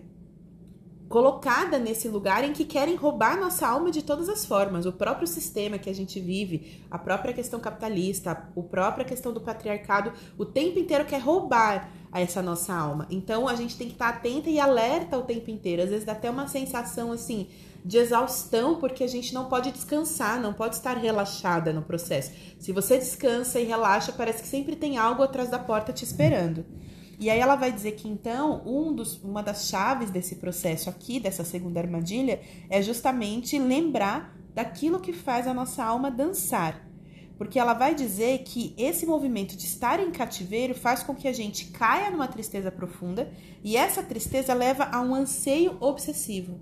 colocada 1.10 1.78
nesse 1.78 2.08
lugar 2.08 2.42
em 2.42 2.54
que 2.54 2.64
querem 2.64 2.94
roubar 2.94 3.38
nossa 3.38 3.66
alma 3.66 3.90
de 3.90 4.00
todas 4.00 4.30
as 4.30 4.46
formas. 4.46 4.86
O 4.86 4.92
próprio 4.92 5.26
sistema 5.26 5.76
que 5.76 5.90
a 5.90 5.94
gente 5.94 6.18
vive, 6.20 6.82
a 6.90 6.96
própria 6.96 7.34
questão 7.34 7.60
capitalista, 7.60 8.30
a 8.30 8.34
própria 8.34 9.04
questão 9.04 9.30
do 9.30 9.42
patriarcado, 9.42 10.12
o 10.38 10.46
tempo 10.46 10.78
inteiro 10.78 11.04
quer 11.04 11.18
roubar 11.18 11.99
a 12.12 12.20
essa 12.20 12.42
nossa 12.42 12.74
alma. 12.74 13.06
Então 13.10 13.48
a 13.48 13.54
gente 13.54 13.76
tem 13.76 13.86
que 13.86 13.94
estar 13.94 14.08
atenta 14.08 14.50
e 14.50 14.58
alerta 14.58 15.16
o 15.18 15.22
tempo 15.22 15.50
inteiro. 15.50 15.82
Às 15.82 15.90
vezes 15.90 16.04
dá 16.04 16.12
até 16.12 16.30
uma 16.30 16.48
sensação 16.48 17.12
assim 17.12 17.48
de 17.84 17.96
exaustão, 17.96 18.76
porque 18.76 19.02
a 19.02 19.06
gente 19.06 19.32
não 19.32 19.46
pode 19.46 19.70
descansar, 19.72 20.40
não 20.40 20.52
pode 20.52 20.74
estar 20.74 20.96
relaxada 20.96 21.72
no 21.72 21.82
processo. 21.82 22.30
Se 22.58 22.72
você 22.72 22.98
descansa 22.98 23.58
e 23.58 23.64
relaxa, 23.64 24.12
parece 24.12 24.42
que 24.42 24.48
sempre 24.48 24.76
tem 24.76 24.98
algo 24.98 25.22
atrás 25.22 25.48
da 25.48 25.58
porta 25.58 25.92
te 25.92 26.04
esperando. 26.04 26.64
E 27.18 27.28
aí 27.28 27.38
ela 27.38 27.56
vai 27.56 27.70
dizer 27.70 27.92
que 27.92 28.08
então 28.08 28.62
um 28.64 28.94
dos, 28.94 29.22
uma 29.22 29.42
das 29.42 29.68
chaves 29.68 30.10
desse 30.10 30.36
processo 30.36 30.88
aqui, 30.88 31.20
dessa 31.20 31.44
segunda 31.44 31.80
armadilha, 31.80 32.40
é 32.68 32.80
justamente 32.82 33.58
lembrar 33.58 34.34
daquilo 34.54 35.00
que 35.00 35.12
faz 35.12 35.46
a 35.46 35.54
nossa 35.54 35.84
alma 35.84 36.10
dançar. 36.10 36.89
Porque 37.40 37.59
ela 37.59 37.72
vai 37.72 37.94
dizer 37.94 38.40
que 38.40 38.74
esse 38.76 39.07
movimento 39.07 39.57
de 39.57 39.64
estar 39.64 39.98
em 39.98 40.11
cativeiro 40.11 40.74
faz 40.74 41.03
com 41.03 41.14
que 41.14 41.26
a 41.26 41.33
gente 41.33 41.68
caia 41.68 42.11
numa 42.11 42.29
tristeza 42.29 42.70
profunda 42.70 43.33
e 43.64 43.79
essa 43.79 44.03
tristeza 44.03 44.53
leva 44.53 44.85
a 44.92 45.00
um 45.00 45.14
anseio 45.14 45.74
obsessivo. 45.81 46.61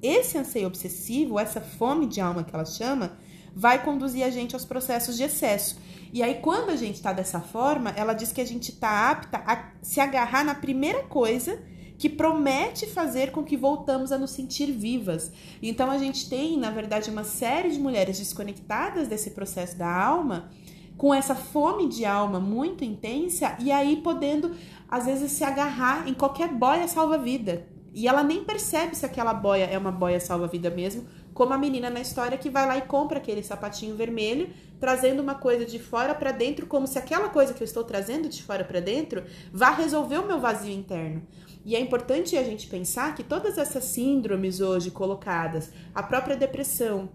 Esse 0.00 0.38
anseio 0.38 0.68
obsessivo, 0.68 1.36
essa 1.36 1.60
fome 1.60 2.06
de 2.06 2.20
alma 2.20 2.44
que 2.44 2.54
ela 2.54 2.64
chama, 2.64 3.18
vai 3.52 3.82
conduzir 3.82 4.22
a 4.22 4.30
gente 4.30 4.54
aos 4.54 4.64
processos 4.64 5.16
de 5.16 5.24
excesso. 5.24 5.80
E 6.12 6.22
aí, 6.22 6.36
quando 6.36 6.70
a 6.70 6.76
gente 6.76 6.94
está 6.94 7.12
dessa 7.12 7.40
forma, 7.40 7.90
ela 7.96 8.14
diz 8.14 8.30
que 8.30 8.40
a 8.40 8.46
gente 8.46 8.70
está 8.70 9.10
apta 9.10 9.42
a 9.44 9.72
se 9.82 9.98
agarrar 9.98 10.44
na 10.44 10.54
primeira 10.54 11.02
coisa 11.02 11.60
que 12.00 12.08
promete 12.08 12.86
fazer 12.86 13.30
com 13.30 13.44
que 13.44 13.58
voltamos 13.58 14.10
a 14.10 14.16
nos 14.16 14.30
sentir 14.30 14.72
vivas. 14.72 15.30
Então, 15.62 15.90
a 15.90 15.98
gente 15.98 16.30
tem, 16.30 16.58
na 16.58 16.70
verdade, 16.70 17.10
uma 17.10 17.24
série 17.24 17.68
de 17.68 17.78
mulheres 17.78 18.18
desconectadas 18.18 19.06
desse 19.06 19.32
processo 19.32 19.76
da 19.76 20.02
alma, 20.02 20.48
com 20.96 21.12
essa 21.12 21.34
fome 21.34 21.86
de 21.86 22.06
alma 22.06 22.40
muito 22.40 22.82
intensa, 22.86 23.54
e 23.60 23.70
aí 23.70 23.96
podendo, 23.96 24.52
às 24.88 25.04
vezes, 25.04 25.30
se 25.32 25.44
agarrar 25.44 26.08
em 26.08 26.14
qualquer 26.14 26.48
boia 26.48 26.88
salva-vida. 26.88 27.66
E 27.92 28.08
ela 28.08 28.22
nem 28.22 28.44
percebe 28.44 28.96
se 28.96 29.04
aquela 29.04 29.34
boia 29.34 29.64
é 29.64 29.76
uma 29.76 29.92
boia 29.92 30.20
salva-vida 30.20 30.70
mesmo, 30.70 31.04
como 31.34 31.52
a 31.52 31.58
menina 31.58 31.90
na 31.90 32.00
história 32.00 32.38
que 32.38 32.48
vai 32.48 32.66
lá 32.66 32.78
e 32.78 32.82
compra 32.82 33.18
aquele 33.18 33.42
sapatinho 33.42 33.94
vermelho, 33.94 34.48
trazendo 34.80 35.20
uma 35.20 35.34
coisa 35.34 35.66
de 35.66 35.78
fora 35.78 36.14
para 36.14 36.32
dentro, 36.32 36.66
como 36.66 36.86
se 36.86 36.98
aquela 36.98 37.28
coisa 37.28 37.52
que 37.52 37.62
eu 37.62 37.66
estou 37.66 37.84
trazendo 37.84 38.26
de 38.26 38.42
fora 38.42 38.64
para 38.64 38.80
dentro 38.80 39.22
vá 39.52 39.68
resolver 39.68 40.16
o 40.16 40.26
meu 40.26 40.40
vazio 40.40 40.72
interno. 40.72 41.22
E 41.64 41.76
é 41.76 41.80
importante 41.80 42.36
a 42.36 42.42
gente 42.42 42.66
pensar 42.66 43.14
que 43.14 43.22
todas 43.22 43.58
essas 43.58 43.84
síndromes 43.84 44.60
hoje 44.60 44.90
colocadas, 44.90 45.70
a 45.94 46.02
própria 46.02 46.36
depressão, 46.36 47.10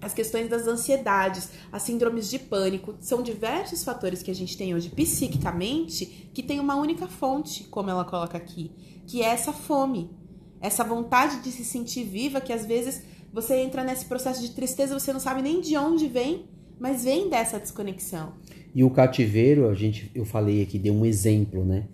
as 0.00 0.12
questões 0.12 0.48
das 0.48 0.66
ansiedades, 0.66 1.50
as 1.72 1.82
síndromes 1.82 2.28
de 2.28 2.38
pânico, 2.38 2.94
são 3.00 3.22
diversos 3.22 3.84
fatores 3.84 4.22
que 4.22 4.30
a 4.30 4.34
gente 4.34 4.56
tem 4.56 4.74
hoje 4.74 4.90
psiquicamente 4.90 6.30
que 6.34 6.42
tem 6.42 6.60
uma 6.60 6.76
única 6.76 7.06
fonte, 7.06 7.64
como 7.64 7.90
ela 7.90 8.04
coloca 8.04 8.36
aqui, 8.36 8.70
que 9.06 9.22
é 9.22 9.26
essa 9.26 9.52
fome, 9.52 10.10
essa 10.60 10.84
vontade 10.84 11.42
de 11.42 11.50
se 11.50 11.64
sentir 11.64 12.04
viva 12.04 12.40
que 12.40 12.52
às 12.52 12.66
vezes 12.66 13.02
você 13.32 13.56
entra 13.56 13.82
nesse 13.82 14.06
processo 14.06 14.40
de 14.40 14.50
tristeza, 14.50 14.98
você 14.98 15.12
não 15.12 15.20
sabe 15.20 15.42
nem 15.42 15.60
de 15.60 15.76
onde 15.76 16.06
vem, 16.06 16.46
mas 16.78 17.04
vem 17.04 17.28
dessa 17.28 17.58
desconexão. 17.58 18.34
E 18.74 18.82
o 18.84 18.90
cativeiro, 18.90 19.68
a 19.68 19.74
gente, 19.74 20.10
eu 20.14 20.24
falei 20.24 20.62
aqui, 20.62 20.78
deu 20.78 20.94
um 20.94 21.04
exemplo, 21.04 21.64
né, 21.64 21.86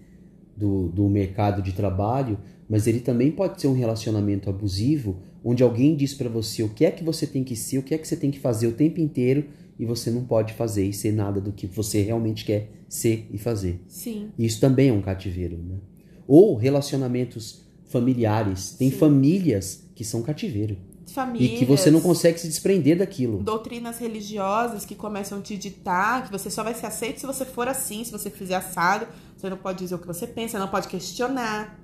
do, 0.61 0.89
do 0.89 1.09
mercado 1.09 1.63
de 1.63 1.73
trabalho, 1.73 2.39
mas 2.69 2.87
ele 2.87 3.01
também 3.01 3.33
pode 3.33 3.61
ser 3.61 3.67
um 3.67 3.73
relacionamento 3.73 4.51
abusivo, 4.51 5.17
onde 5.43 5.63
alguém 5.63 5.97
diz 5.97 6.13
para 6.13 6.29
você 6.29 6.63
o 6.63 6.69
que 6.69 6.85
é 6.85 6.91
que 6.91 7.03
você 7.03 7.27
tem 7.27 7.43
que 7.43 7.57
ser, 7.57 7.79
o 7.79 7.83
que 7.83 7.95
é 7.95 7.99
que 7.99 8.07
você 8.07 8.17
tem 8.17 8.31
que 8.31 8.39
fazer 8.39 8.67
o 8.67 8.73
tempo 8.73 9.01
inteiro 9.01 9.47
e 9.79 9.87
você 9.87 10.11
não 10.11 10.25
pode 10.25 10.53
fazer 10.53 10.85
e 10.85 10.93
ser 10.93 11.13
nada 11.13 11.41
do 11.41 11.51
que 11.51 11.67
você 11.67 12.03
realmente 12.03 12.45
quer 12.45 12.71
ser 12.87 13.27
e 13.33 13.39
fazer. 13.39 13.81
Sim. 13.89 14.29
Isso 14.39 14.61
também 14.61 14.91
é 14.91 14.93
um 14.93 15.01
cativeiro, 15.01 15.57
né? 15.57 15.77
Ou 16.29 16.55
relacionamentos 16.55 17.63
familiares. 17.87 18.73
Tem 18.73 18.91
Sim. 18.91 18.97
famílias 18.99 19.89
que 19.95 20.05
são 20.05 20.23
cativeiro 20.23 20.77
famílias. 21.13 21.53
E 21.53 21.57
que 21.57 21.65
você 21.65 21.91
não 21.91 22.01
consegue 22.01 22.39
se 22.39 22.47
desprender 22.47 22.99
daquilo. 22.99 23.43
Doutrinas 23.43 23.99
religiosas 23.99 24.85
que 24.85 24.95
começam 24.95 25.39
a 25.39 25.41
te 25.41 25.57
ditar 25.57 26.25
que 26.25 26.33
você 26.33 26.51
só 26.51 26.63
vai 26.63 26.75
ser 26.75 26.87
aceito 26.87 27.21
se 27.21 27.27
você 27.27 27.45
for 27.45 27.69
assim, 27.69 28.05
se 28.05 28.13
você 28.13 28.31
fizer 28.31 28.57
assado. 28.57 29.07
Você 29.37 29.49
não 29.49 29.57
pode 29.57 29.79
dizer 29.79 29.95
o 29.95 29.99
que 29.99 30.07
você 30.07 30.27
pensa, 30.27 30.59
não 30.59 30.69
pode 30.69 30.89
questionar. 30.89 31.79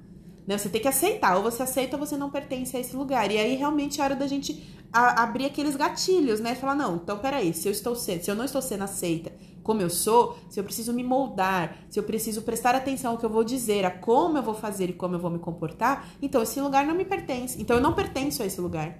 Né? 0.46 0.56
Você 0.56 0.68
tem 0.68 0.80
que 0.80 0.88
aceitar. 0.88 1.36
Ou 1.36 1.42
você 1.42 1.62
aceita 1.62 1.96
ou 1.96 2.06
você 2.06 2.16
não 2.16 2.30
pertence 2.30 2.76
a 2.76 2.80
esse 2.80 2.94
lugar. 2.94 3.30
E 3.30 3.38
aí 3.38 3.56
realmente 3.56 4.00
é 4.00 4.04
hora 4.04 4.14
da 4.14 4.26
gente 4.26 4.62
a, 4.92 5.22
abrir 5.22 5.46
aqueles 5.46 5.76
gatilhos, 5.76 6.40
né? 6.40 6.54
Falar, 6.54 6.74
não, 6.74 6.96
então 6.96 7.18
peraí, 7.18 7.52
se 7.52 7.68
eu 7.68 7.72
estou 7.72 7.94
sendo, 7.94 8.24
se 8.24 8.30
eu 8.30 8.34
não 8.34 8.44
estou 8.44 8.62
sendo 8.62 8.84
aceita 8.84 9.32
como 9.66 9.82
eu 9.82 9.90
sou, 9.90 10.38
se 10.48 10.60
eu 10.60 10.64
preciso 10.64 10.92
me 10.92 11.02
moldar, 11.02 11.78
se 11.90 11.98
eu 11.98 12.04
preciso 12.04 12.42
prestar 12.42 12.76
atenção 12.76 13.10
ao 13.10 13.18
que 13.18 13.26
eu 13.26 13.30
vou 13.30 13.42
dizer, 13.42 13.84
a 13.84 13.90
como 13.90 14.38
eu 14.38 14.42
vou 14.42 14.54
fazer 14.54 14.88
e 14.88 14.92
como 14.92 15.16
eu 15.16 15.18
vou 15.18 15.28
me 15.28 15.40
comportar, 15.40 16.08
então 16.22 16.40
esse 16.40 16.60
lugar 16.60 16.86
não 16.86 16.94
me 16.94 17.04
pertence. 17.04 17.60
Então 17.60 17.74
eu 17.74 17.82
não 17.82 17.92
pertenço 17.92 18.44
a 18.44 18.46
esse 18.46 18.60
lugar. 18.60 18.96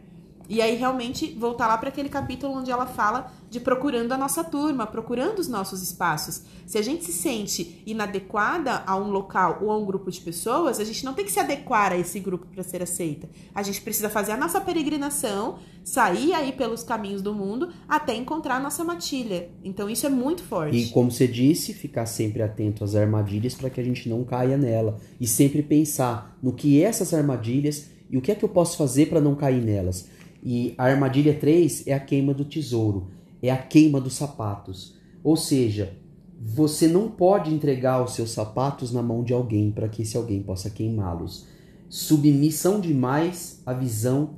E 0.49 0.63
aí 0.63 0.77
realmente 0.77 1.35
voltar 1.39 1.67
lá 1.67 1.77
para 1.77 1.89
aquele 1.89 2.09
capítulo 2.09 2.55
onde 2.55 2.71
ela 2.71 2.87
fala 2.87 3.33
de 3.51 3.61
procurando 3.61 4.13
a 4.13 4.19
nossa 4.19 4.43
turma, 4.43 4.87
procurando 4.87 5.39
os 5.39 5.49
nossos 5.49 5.83
espaços. 5.83 6.43
Se 6.67 6.79
a 6.79 6.83
gente 6.83 7.05
se 7.05 7.13
sente 7.13 7.83
inadequada 7.87 8.83
a 8.87 8.97
um 8.97 9.11
local 9.11 9.59
ou 9.63 9.71
a 9.71 9.79
um 9.79 9.85
grupo 9.85 10.11
de 10.11 10.21
pessoas, 10.21 10.81
a 10.81 10.85
gente 10.85 11.05
não 11.05 11.15
tem 11.15 11.25
que 11.25 11.33
se 11.33 11.41
adequar 11.41 11.93
a 11.93 11.97
esse 11.97 12.19
grupo 12.19 12.47
para 12.47 12.63
ser 12.63 12.83
aceita. 12.83 13.29
A 13.55 13.63
gente 13.63 13.81
precisa 13.81 14.09
fazer 14.09 14.33
a 14.33 14.37
nossa 14.37 14.61
peregrinação, 14.61 15.59
sair 15.85 16.33
aí 16.33 16.53
pelos 16.53 16.83
caminhos 16.83 17.23
do 17.23 17.33
mundo 17.33 17.71
até 17.89 18.15
encontrar 18.15 18.57
a 18.57 18.61
nossa 18.61 18.85
matilha. 18.85 19.49
Então 19.63 19.89
isso 19.89 20.07
é 20.07 20.11
muito 20.11 20.43
forte. 20.43 20.77
E 20.77 20.89
como 20.91 21.11
você 21.11 21.29
disse, 21.29 21.73
ficar 21.73 22.07
sempre 22.07 22.43
atento 22.43 22.83
às 22.83 22.95
armadilhas 22.95 23.55
para 23.55 23.71
que 23.71 23.81
a 23.81 23.85
gente 23.85 24.09
não 24.09 24.25
caia 24.25 24.57
nela 24.57 24.99
e 25.21 25.27
sempre 25.27 25.63
pensar 25.63 26.37
no 26.43 26.53
que 26.53 26.83
essas 26.83 27.15
armadilhas 27.15 27.87
e 28.11 28.17
o 28.17 28.21
que 28.21 28.31
é 28.31 28.35
que 28.35 28.45
eu 28.45 28.49
posso 28.49 28.77
fazer 28.77 29.07
para 29.07 29.21
não 29.21 29.35
cair 29.35 29.63
nelas. 29.63 30.09
E 30.49 30.77
a 30.79 30.85
armadilha 30.85 31.35
3 31.35 31.89
é 31.89 31.93
a 31.93 31.99
queima 31.99 32.33
do 32.33 32.45
tesouro, 32.45 33.09
é 33.43 33.51
a 33.51 33.57
queima 33.57 34.01
dos 34.01 34.15
sapatos. 34.15 34.97
Ou 35.25 35.37
seja, 35.37 35.99
você 36.41 36.87
não 36.87 37.11
pode 37.11 37.53
entregar 37.53 38.01
os 38.05 38.15
seus 38.15 38.31
sapatos 38.31 38.93
na 38.93 39.03
mão 39.03 39.25
de 39.25 39.33
alguém 39.33 39.73
para 39.73 39.89
que 39.89 40.03
esse 40.03 40.17
alguém 40.17 40.41
possa 40.41 40.71
queimá-los. 40.71 41.49
Submissão 41.89 42.81
demais 42.81 43.61
à 43.67 43.73
visão 43.73 44.37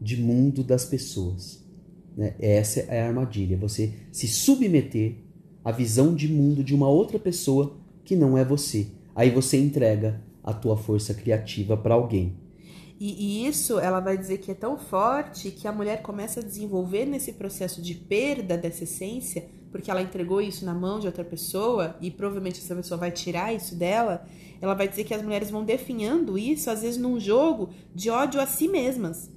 de 0.00 0.20
mundo 0.20 0.64
das 0.64 0.84
pessoas. 0.84 1.64
Né? 2.16 2.34
Essa 2.40 2.80
é 2.80 3.00
a 3.00 3.06
armadilha. 3.06 3.56
Você 3.58 3.92
se 4.10 4.26
submeter 4.26 5.18
à 5.64 5.70
visão 5.70 6.16
de 6.16 6.26
mundo 6.26 6.64
de 6.64 6.74
uma 6.74 6.88
outra 6.88 7.16
pessoa 7.16 7.76
que 8.04 8.16
não 8.16 8.36
é 8.36 8.44
você. 8.44 8.88
Aí 9.14 9.30
você 9.30 9.56
entrega 9.56 10.20
a 10.42 10.52
tua 10.52 10.76
força 10.76 11.14
criativa 11.14 11.76
para 11.76 11.94
alguém. 11.94 12.47
E, 13.00 13.44
e, 13.44 13.46
isso 13.46 13.78
ela 13.78 14.00
vai 14.00 14.18
dizer 14.18 14.38
que 14.38 14.50
é 14.50 14.54
tão 14.54 14.76
forte 14.76 15.52
que 15.52 15.68
a 15.68 15.72
mulher 15.72 16.02
começa 16.02 16.40
a 16.40 16.42
desenvolver 16.42 17.06
nesse 17.06 17.32
processo 17.32 17.80
de 17.80 17.94
perda 17.94 18.58
dessa 18.58 18.84
essência, 18.84 19.48
porque 19.70 19.90
ela 19.90 20.02
entregou 20.02 20.40
isso 20.40 20.64
na 20.64 20.74
mão 20.74 20.98
de 20.98 21.06
outra 21.06 21.24
pessoa 21.24 21.96
e 22.00 22.10
provavelmente 22.10 22.58
essa 22.58 22.74
pessoa 22.74 22.98
vai 22.98 23.12
tirar 23.12 23.52
isso 23.52 23.76
dela. 23.76 24.26
Ela 24.60 24.74
vai 24.74 24.88
dizer 24.88 25.04
que 25.04 25.14
as 25.14 25.22
mulheres 25.22 25.50
vão 25.50 25.64
definhando 25.64 26.36
isso, 26.36 26.70
às 26.70 26.82
vezes, 26.82 26.98
num 26.98 27.20
jogo 27.20 27.70
de 27.94 28.10
ódio 28.10 28.40
a 28.40 28.46
si 28.46 28.66
mesmas. 28.66 29.30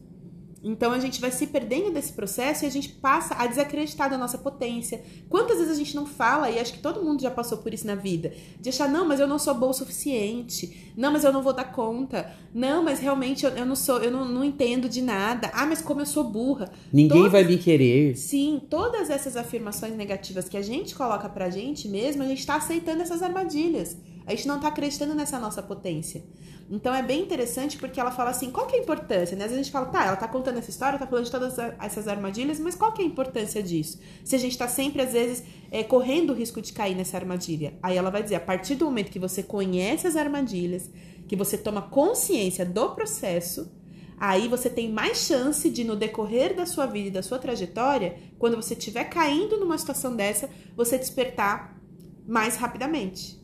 Então 0.64 0.92
a 0.92 1.00
gente 1.00 1.20
vai 1.20 1.32
se 1.32 1.48
perdendo 1.48 1.92
desse 1.92 2.14
processo 2.14 2.64
e 2.64 2.68
a 2.68 2.72
gente 2.72 2.90
passa 2.90 3.36
a 3.36 3.48
desacreditar 3.48 4.10
da 4.10 4.18
nossa 4.18 4.38
potência. 4.38 5.02
Quantas 5.28 5.58
vezes 5.58 5.72
a 5.72 5.76
gente 5.76 5.96
não 5.96 6.06
fala, 6.06 6.50
e 6.50 6.60
acho 6.60 6.74
que 6.74 6.80
todo 6.80 7.04
mundo 7.04 7.22
já 7.22 7.32
passou 7.32 7.58
por 7.58 7.74
isso 7.74 7.88
na 7.88 7.96
vida, 7.96 8.32
de 8.60 8.70
achar, 8.70 8.88
não, 8.88 9.08
mas 9.08 9.20
eu 9.20 9.28
não 9.28 9.40
sou 9.40 9.56
boa 9.56 9.72
o 9.72 9.74
suficiente, 9.74 10.94
não, 10.96 11.12
mas 11.12 11.24
eu 11.24 11.34
não 11.34 11.42
vou 11.42 11.54
dar 11.54 11.72
conta, 11.72 12.32
não, 12.54 12.84
mas 12.84 13.00
realmente 13.00 13.46
eu, 13.46 13.52
eu 13.52 13.66
não 13.66 13.76
sou, 13.76 13.98
eu 14.00 14.12
não, 14.12 14.26
não, 14.26 14.44
entendo 14.44 14.88
de 14.88 15.02
nada, 15.02 15.50
ah, 15.54 15.66
mas 15.66 15.82
como 15.82 16.02
eu 16.02 16.06
sou 16.06 16.24
burra. 16.24 16.72
Ninguém 16.94 17.18
todas, 17.18 17.32
vai 17.32 17.44
me 17.44 17.58
querer. 17.58 18.16
Sim, 18.16 18.62
todas 18.70 19.10
essas 19.10 19.36
afirmações 19.36 19.96
negativas 19.96 20.48
que 20.48 20.58
a 20.58 20.62
gente 20.62 20.94
coloca 20.94 21.28
pra 21.28 21.50
gente 21.50 21.88
mesmo, 21.88 22.22
a 22.22 22.28
gente 22.28 22.46
tá 22.46 22.56
aceitando 22.56 23.02
essas 23.02 23.24
armadilhas. 23.24 23.98
A 24.26 24.32
gente 24.32 24.48
não 24.48 24.60
tá 24.60 24.68
acreditando 24.68 25.16
nessa 25.16 25.40
nossa 25.40 25.62
potência. 25.62 26.24
Então 26.70 26.96
é 26.96 27.04
bem 27.04 27.22
interessante 27.22 27.78
porque 27.78 28.00
ela 28.00 28.12
fala 28.12 28.30
assim, 28.30 28.50
qual 28.50 28.66
que 28.66 28.78
é 28.78 28.80
a 28.80 28.82
importância? 28.82 29.36
Né? 29.36 29.44
Às 29.44 29.52
vezes 29.52 29.60
a 29.60 29.64
gente 29.64 29.74
fala, 29.74 29.88
tá, 29.88 30.06
ela 30.06 30.16
tá 30.16 30.26
contando 30.26 30.58
essa 30.58 30.70
história, 30.70 30.98
tá 30.98 31.06
falando 31.06 31.26
de 31.26 31.32
todas 31.32 31.60
essas 31.82 32.08
armadilhas, 32.08 32.62
mas 32.62 32.76
qual 32.76 32.94
que 32.94 33.02
é 33.02 33.06
a 33.06 33.08
importância 33.08 33.62
disso? 33.62 34.00
Se 34.24 34.38
a 34.38 34.40
gente 34.40 34.58
tá 34.58 34.70
sempre, 34.70 35.02
às 35.02 35.12
vezes, 35.12 35.44
é, 35.70 35.84
correndo 35.84 36.30
o 36.30 36.34
risco 36.34 36.62
de 36.62 36.72
cair 36.72 36.96
nessa 36.96 37.18
armadilha. 37.18 37.74
Aí 37.84 37.98
ela 37.98 38.10
vai 38.10 38.24
dizer, 38.24 38.36
a 38.36 38.40
partir 38.40 38.76
do 38.76 38.86
momento 38.86 39.12
que 39.12 39.20
você 39.20 39.44
conhece 39.44 40.08
as 40.08 40.16
armadilhas, 40.16 40.90
que 41.28 41.36
você 41.36 41.58
toma 41.58 41.82
consciência 41.82 42.66
do 42.66 42.92
processo, 42.92 43.70
aí 44.18 44.48
você 44.48 44.70
tem 44.70 44.90
mais 44.90 45.18
chance 45.18 45.70
de, 45.70 45.84
no 45.84 45.98
decorrer 45.98 46.56
da 46.56 46.66
sua 46.66 46.86
vida 46.86 47.10
e 47.10 47.12
da 47.12 47.22
sua 47.22 47.38
trajetória, 47.38 48.18
quando 48.40 48.56
você 48.56 48.76
estiver 48.76 49.06
caindo 49.06 49.60
numa 49.60 49.78
situação 49.78 50.16
dessa, 50.16 50.50
você 50.74 50.98
despertar 50.98 51.78
mais 52.26 52.56
rapidamente. 52.56 53.41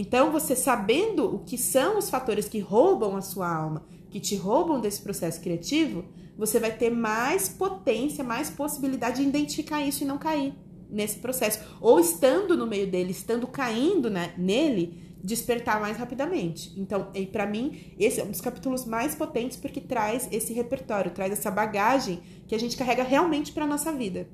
Então, 0.00 0.30
você 0.30 0.54
sabendo 0.54 1.24
o 1.24 1.40
que 1.40 1.58
são 1.58 1.98
os 1.98 2.08
fatores 2.08 2.48
que 2.48 2.60
roubam 2.60 3.16
a 3.16 3.20
sua 3.20 3.52
alma, 3.52 3.84
que 4.08 4.20
te 4.20 4.36
roubam 4.36 4.80
desse 4.80 5.02
processo 5.02 5.40
criativo, 5.40 6.04
você 6.36 6.60
vai 6.60 6.70
ter 6.70 6.88
mais 6.88 7.48
potência, 7.48 8.22
mais 8.22 8.48
possibilidade 8.48 9.20
de 9.20 9.28
identificar 9.28 9.84
isso 9.84 10.04
e 10.04 10.06
não 10.06 10.16
cair 10.16 10.54
nesse 10.88 11.18
processo. 11.18 11.58
Ou 11.80 11.98
estando 11.98 12.56
no 12.56 12.64
meio 12.64 12.88
dele, 12.88 13.10
estando 13.10 13.44
caindo 13.48 14.08
né, 14.08 14.34
nele, 14.38 15.16
despertar 15.20 15.80
mais 15.80 15.96
rapidamente. 15.96 16.72
Então, 16.76 17.08
para 17.32 17.44
mim, 17.44 17.80
esse 17.98 18.20
é 18.20 18.24
um 18.24 18.30
dos 18.30 18.40
capítulos 18.40 18.84
mais 18.84 19.16
potentes 19.16 19.56
porque 19.56 19.80
traz 19.80 20.28
esse 20.30 20.52
repertório, 20.52 21.10
traz 21.10 21.32
essa 21.32 21.50
bagagem 21.50 22.20
que 22.46 22.54
a 22.54 22.58
gente 22.58 22.76
carrega 22.76 23.02
realmente 23.02 23.50
para 23.50 23.66
nossa 23.66 23.90
vida. 23.90 24.28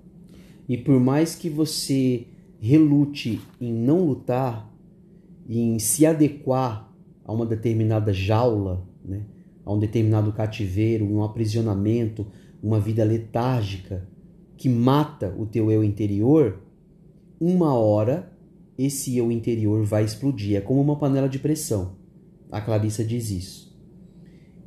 E 0.69 0.77
por 0.77 1.01
mais 1.01 1.35
que 1.35 1.49
você 1.49 2.27
relute 2.61 3.41
em 3.59 3.73
não 3.73 4.05
lutar, 4.05 4.74
em 5.49 5.79
se 5.79 6.07
adequar 6.07 6.93
a 7.25 7.33
uma 7.33 7.47
determinada 7.47 8.13
jaula, 8.13 8.87
né? 9.05 9.25
a 9.65 9.73
um 9.73 9.79
determinado 9.79 10.33
cativeiro, 10.33 11.05
um 11.05 11.23
aprisionamento, 11.23 12.27
uma 12.63 12.79
vida 12.79 13.05
letárgica 13.05 14.07
que 14.57 14.69
mata 14.69 15.35
o 15.39 15.47
teu 15.47 15.71
eu 15.71 15.83
interior, 15.83 16.61
uma 17.41 17.75
hora 17.75 18.33
esse 18.77 19.17
eu 19.17 19.31
interior 19.31 19.85
vai 19.85 20.05
explodir. 20.05 20.57
É 20.57 20.61
como 20.61 20.81
uma 20.81 20.97
panela 20.97 21.29
de 21.29 21.39
pressão. 21.39 21.97
A 22.51 22.61
Clarissa 22.61 23.05
diz 23.05 23.31
isso. 23.31 23.75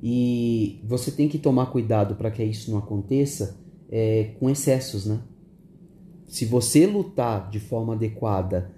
E 0.01 0.79
você 0.83 1.11
tem 1.11 1.27
que 1.27 1.37
tomar 1.37 1.67
cuidado 1.67 2.15
para 2.15 2.31
que 2.31 2.43
isso 2.43 2.71
não 2.71 2.77
aconteça 2.77 3.59
é, 3.89 4.35
com 4.39 4.49
excessos, 4.49 5.05
né? 5.05 5.19
Se 6.27 6.45
você 6.45 6.85
lutar 6.85 7.49
de 7.49 7.59
forma 7.59 7.93
adequada 7.93 8.71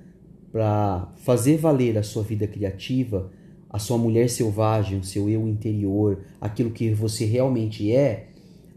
para 0.51 1.11
fazer 1.17 1.57
valer 1.57 1.97
a 1.97 2.03
sua 2.03 2.23
vida 2.23 2.47
criativa, 2.47 3.31
a 3.69 3.77
sua 3.77 3.97
mulher 3.97 4.29
selvagem, 4.29 4.99
o 4.99 5.03
seu 5.03 5.29
eu 5.29 5.47
interior, 5.47 6.23
aquilo 6.41 6.71
que 6.71 6.91
você 6.91 7.25
realmente 7.25 7.91
é, 7.91 8.29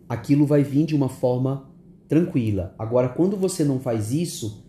aquilo 0.09 0.45
vai 0.45 0.63
vir 0.63 0.85
de 0.85 0.95
uma 0.95 1.09
forma 1.09 1.71
tranquila. 2.09 2.75
Agora, 2.79 3.09
quando 3.09 3.37
você 3.37 3.65
não 3.65 3.81
faz 3.81 4.13
isso, 4.13 4.67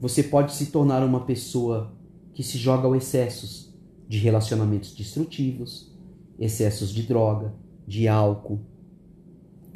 você 0.00 0.22
pode 0.22 0.54
se 0.54 0.66
tornar 0.66 1.02
uma 1.04 1.24
pessoa 1.24 1.92
que 2.32 2.42
se 2.42 2.58
joga 2.58 2.86
ao 2.86 2.94
excessos 2.94 3.74
de 4.08 4.18
relacionamentos 4.18 4.94
destrutivos, 4.94 5.92
excessos 6.38 6.92
de 6.92 7.02
droga, 7.02 7.54
de 7.86 8.06
álcool, 8.06 8.60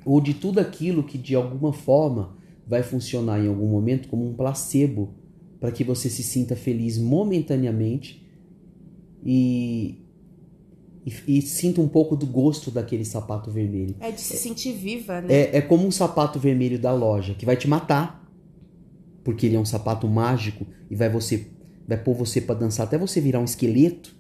ou 0.05 0.21
de 0.21 0.35
tudo 0.35 0.61
aquilo 0.61 1.03
que 1.03 1.19
de 1.19 1.35
alguma 1.35 1.73
forma 1.73 2.37
vai 2.67 2.83
funcionar 2.83 3.41
em 3.41 3.49
algum 3.49 3.67
momento 3.67 4.09
como 4.09 4.29
um 4.29 4.35
placebo 4.35 5.15
para 5.61 5.71
que 5.71 5.85
você 5.85 6.09
se 6.09 6.23
sinta 6.23 6.57
feliz 6.57 6.99
momentaneamente 6.99 8.27
e, 9.25 9.97
e, 11.07 11.39
e, 11.39 11.43
sinta 11.43 11.81
um 11.81 11.89
pouco 11.89 12.17
do 12.17 12.27
gosto 12.27 12.71
daquele 12.71 13.05
sapato 13.05 13.51
vermelho. 13.51 13.95
É 14.01 14.11
de 14.11 14.21
se 14.21 14.37
sentir 14.39 14.73
viva, 14.73 15.21
né? 15.21 15.33
É, 15.33 15.59
é 15.59 15.61
como 15.61 15.87
um 15.87 15.91
sapato 15.91 16.41
vermelho 16.41 16.79
da 16.79 16.93
loja 16.93 17.35
que 17.35 17.45
vai 17.45 17.57
te 17.57 17.69
matar 17.69 18.21
porque 19.23 19.47
ele 19.47 19.57
é 19.57 19.61
um 19.61 19.65
sapato 19.65 20.09
mágico 20.09 20.67
e 20.91 20.97
vai 20.97 21.09
você 21.09 21.47
vai 21.87 21.99
pôr 22.03 22.15
você 22.15 22.41
para 22.41 22.55
dançar 22.55 22.87
até 22.87 22.97
você 22.97 23.21
virar 23.21 23.41
um 23.41 23.45
esqueleto 23.45 24.15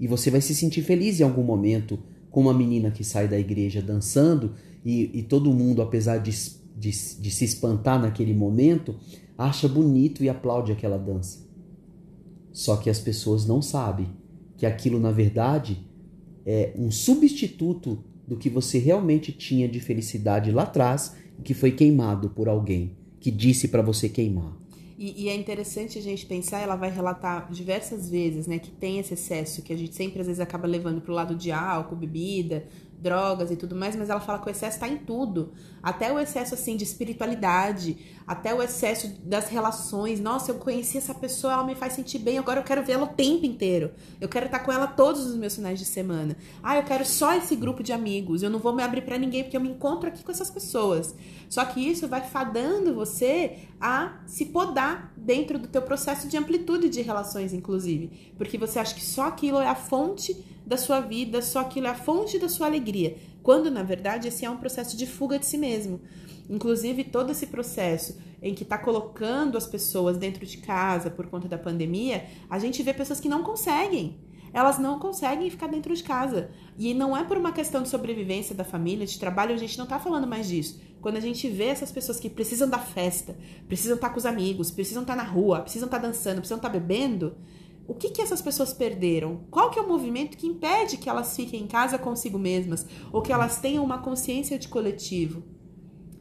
e 0.00 0.06
você 0.06 0.30
vai 0.30 0.40
se 0.40 0.54
sentir 0.54 0.82
feliz 0.82 1.20
em 1.20 1.22
algum 1.22 1.42
momento 1.42 1.98
com 2.30 2.40
uma 2.40 2.54
menina 2.54 2.90
que 2.90 3.04
sai 3.04 3.28
da 3.28 3.38
igreja 3.38 3.80
dançando 3.80 4.54
e, 4.84 5.18
e 5.18 5.22
todo 5.22 5.52
mundo, 5.52 5.82
apesar 5.82 6.18
de, 6.18 6.30
de, 6.76 6.90
de 6.90 7.30
se 7.30 7.44
espantar 7.44 8.00
naquele 8.00 8.34
momento, 8.34 8.96
acha 9.36 9.68
bonito 9.68 10.22
e 10.22 10.28
aplaude 10.28 10.72
aquela 10.72 10.98
dança. 10.98 11.44
Só 12.52 12.76
que 12.76 12.88
as 12.88 13.00
pessoas 13.00 13.46
não 13.46 13.60
sabem 13.60 14.08
que 14.56 14.64
aquilo, 14.64 15.00
na 15.00 15.10
verdade, 15.10 15.84
é 16.46 16.72
um 16.76 16.90
substituto 16.90 18.04
do 18.26 18.36
que 18.36 18.48
você 18.48 18.78
realmente 18.78 19.32
tinha 19.32 19.68
de 19.68 19.80
felicidade 19.80 20.50
lá 20.50 20.62
atrás, 20.62 21.16
que 21.42 21.52
foi 21.52 21.72
queimado 21.72 22.30
por 22.30 22.48
alguém 22.48 22.96
que 23.20 23.30
disse 23.30 23.68
para 23.68 23.82
você 23.82 24.08
queimar. 24.08 24.56
E, 24.96 25.24
e, 25.24 25.28
é 25.28 25.34
interessante 25.34 25.98
a 25.98 26.02
gente 26.02 26.24
pensar, 26.24 26.60
ela 26.60 26.76
vai 26.76 26.88
relatar 26.88 27.50
diversas 27.50 28.08
vezes, 28.08 28.46
né, 28.46 28.60
que 28.60 28.70
tem 28.70 28.98
esse 28.98 29.14
excesso 29.14 29.60
que 29.60 29.72
a 29.72 29.76
gente 29.76 29.94
sempre 29.94 30.20
às 30.20 30.26
vezes 30.26 30.40
acaba 30.40 30.68
levando 30.68 31.00
pro 31.00 31.12
lado 31.12 31.34
de 31.34 31.50
álcool, 31.50 31.96
bebida, 31.96 32.64
drogas 33.00 33.50
e 33.50 33.56
tudo 33.56 33.74
mais, 33.76 33.94
mas 33.94 34.10
ela 34.10 34.20
fala 34.20 34.38
que 34.38 34.48
o 34.48 34.50
excesso 34.50 34.76
está 34.76 34.88
em 34.88 34.96
tudo. 34.96 35.52
Até 35.82 36.12
o 36.12 36.18
excesso 36.18 36.54
assim 36.54 36.76
de 36.76 36.84
espiritualidade, 36.84 37.98
até 38.26 38.54
o 38.54 38.62
excesso 38.62 39.08
das 39.22 39.48
relações. 39.48 40.20
Nossa, 40.20 40.50
eu 40.50 40.56
conheci 40.56 40.96
essa 40.96 41.14
pessoa, 41.14 41.52
ela 41.52 41.64
me 41.64 41.74
faz 41.74 41.92
sentir 41.92 42.18
bem, 42.18 42.38
agora 42.38 42.60
eu 42.60 42.64
quero 42.64 42.82
ver 42.82 42.92
ela 42.92 43.04
o 43.04 43.08
tempo 43.08 43.44
inteiro. 43.44 43.92
Eu 44.20 44.28
quero 44.28 44.46
estar 44.46 44.60
com 44.60 44.72
ela 44.72 44.86
todos 44.86 45.26
os 45.26 45.36
meus 45.36 45.54
finais 45.54 45.78
de 45.78 45.84
semana. 45.84 46.36
Ah, 46.62 46.76
eu 46.76 46.82
quero 46.82 47.04
só 47.04 47.34
esse 47.34 47.54
grupo 47.54 47.82
de 47.82 47.92
amigos. 47.92 48.42
Eu 48.42 48.50
não 48.50 48.58
vou 48.58 48.74
me 48.74 48.82
abrir 48.82 49.02
para 49.02 49.18
ninguém 49.18 49.42
porque 49.42 49.56
eu 49.56 49.60
me 49.60 49.68
encontro 49.68 50.08
aqui 50.08 50.24
com 50.24 50.32
essas 50.32 50.50
pessoas. 50.50 51.14
Só 51.48 51.64
que 51.64 51.80
isso 51.80 52.08
vai 52.08 52.22
fadando 52.22 52.94
você 52.94 53.58
a 53.80 54.20
se 54.26 54.46
podar 54.46 55.12
dentro 55.16 55.58
do 55.58 55.68
teu 55.68 55.82
processo 55.82 56.26
de 56.28 56.36
amplitude 56.36 56.88
de 56.88 57.02
relações, 57.02 57.52
inclusive, 57.52 58.32
porque 58.36 58.56
você 58.56 58.78
acha 58.78 58.94
que 58.94 59.04
só 59.04 59.28
aquilo 59.28 59.60
é 59.60 59.68
a 59.68 59.74
fonte 59.74 60.53
da 60.66 60.76
sua 60.76 61.00
vida, 61.00 61.42
só 61.42 61.60
aquilo 61.60 61.86
é 61.86 61.90
a 61.90 61.94
fonte 61.94 62.38
da 62.38 62.48
sua 62.48 62.66
alegria, 62.66 63.16
quando 63.42 63.70
na 63.70 63.82
verdade 63.82 64.28
esse 64.28 64.44
é 64.44 64.50
um 64.50 64.56
processo 64.56 64.96
de 64.96 65.06
fuga 65.06 65.38
de 65.38 65.46
si 65.46 65.58
mesmo. 65.58 66.00
Inclusive, 66.48 67.04
todo 67.04 67.32
esse 67.32 67.46
processo 67.46 68.18
em 68.42 68.54
que 68.54 68.62
está 68.62 68.76
colocando 68.76 69.56
as 69.56 69.66
pessoas 69.66 70.18
dentro 70.18 70.44
de 70.44 70.58
casa 70.58 71.10
por 71.10 71.26
conta 71.26 71.48
da 71.48 71.56
pandemia, 71.56 72.26
a 72.50 72.58
gente 72.58 72.82
vê 72.82 72.92
pessoas 72.92 73.20
que 73.20 73.28
não 73.28 73.42
conseguem. 73.42 74.18
Elas 74.52 74.78
não 74.78 75.00
conseguem 75.00 75.50
ficar 75.50 75.66
dentro 75.66 75.94
de 75.96 76.02
casa. 76.02 76.50
E 76.78 76.94
não 76.94 77.16
é 77.16 77.24
por 77.24 77.36
uma 77.36 77.50
questão 77.50 77.82
de 77.82 77.88
sobrevivência 77.88 78.54
da 78.54 78.62
família, 78.62 79.06
de 79.06 79.18
trabalho, 79.18 79.54
a 79.54 79.56
gente 79.56 79.76
não 79.76 79.84
está 79.84 79.98
falando 79.98 80.26
mais 80.26 80.46
disso. 80.46 80.80
Quando 81.00 81.16
a 81.16 81.20
gente 81.20 81.48
vê 81.48 81.64
essas 81.64 81.90
pessoas 81.90 82.20
que 82.20 82.30
precisam 82.30 82.68
da 82.68 82.78
festa, 82.78 83.36
precisam 83.66 83.96
estar 83.96 84.08
tá 84.08 84.12
com 84.12 84.18
os 84.18 84.26
amigos, 84.26 84.70
precisam 84.70 85.02
estar 85.02 85.16
tá 85.16 85.22
na 85.22 85.28
rua, 85.28 85.60
precisam 85.60 85.86
estar 85.86 85.98
tá 85.98 86.06
dançando, 86.06 86.36
precisam 86.36 86.58
estar 86.58 86.68
bebendo, 86.68 87.34
o 87.86 87.94
que, 87.94 88.10
que 88.10 88.22
essas 88.22 88.40
pessoas 88.40 88.72
perderam? 88.72 89.44
Qual 89.50 89.70
que 89.70 89.78
é 89.78 89.82
o 89.82 89.88
movimento 89.88 90.36
que 90.36 90.46
impede 90.46 90.96
que 90.96 91.08
elas 91.08 91.36
fiquem 91.36 91.62
em 91.62 91.66
casa 91.66 91.98
consigo 91.98 92.38
mesmas 92.38 92.86
ou 93.12 93.20
que 93.20 93.32
elas 93.32 93.60
tenham 93.60 93.84
uma 93.84 93.98
consciência 93.98 94.58
de 94.58 94.68
coletivo? 94.68 95.42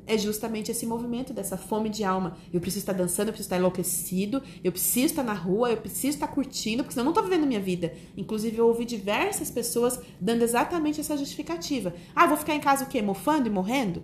É 0.05 0.17
justamente 0.17 0.69
esse 0.69 0.85
movimento 0.85 1.33
dessa 1.33 1.55
fome 1.55 1.87
de 1.87 2.03
alma. 2.03 2.35
Eu 2.51 2.59
preciso 2.59 2.81
estar 2.81 2.91
dançando, 2.91 3.29
eu 3.29 3.33
preciso 3.33 3.47
estar 3.47 3.57
enlouquecido, 3.57 4.43
eu 4.61 4.71
preciso 4.71 5.05
estar 5.05 5.23
na 5.23 5.33
rua, 5.33 5.71
eu 5.71 5.77
preciso 5.77 6.15
estar 6.15 6.27
curtindo, 6.27 6.83
porque 6.83 6.93
senão 6.93 7.03
eu 7.03 7.05
não 7.05 7.11
estou 7.13 7.23
vivendo 7.23 7.47
minha 7.47 7.61
vida. 7.61 7.93
Inclusive, 8.17 8.57
eu 8.57 8.67
ouvi 8.67 8.83
diversas 8.83 9.49
pessoas 9.49 9.97
dando 10.19 10.41
exatamente 10.41 10.99
essa 10.99 11.15
justificativa. 11.15 11.93
Ah, 12.13 12.27
vou 12.27 12.35
ficar 12.35 12.53
em 12.53 12.59
casa 12.59 12.83
o 12.83 12.87
quê? 12.87 13.01
Mofando 13.01 13.47
e 13.47 13.51
morrendo? 13.51 14.03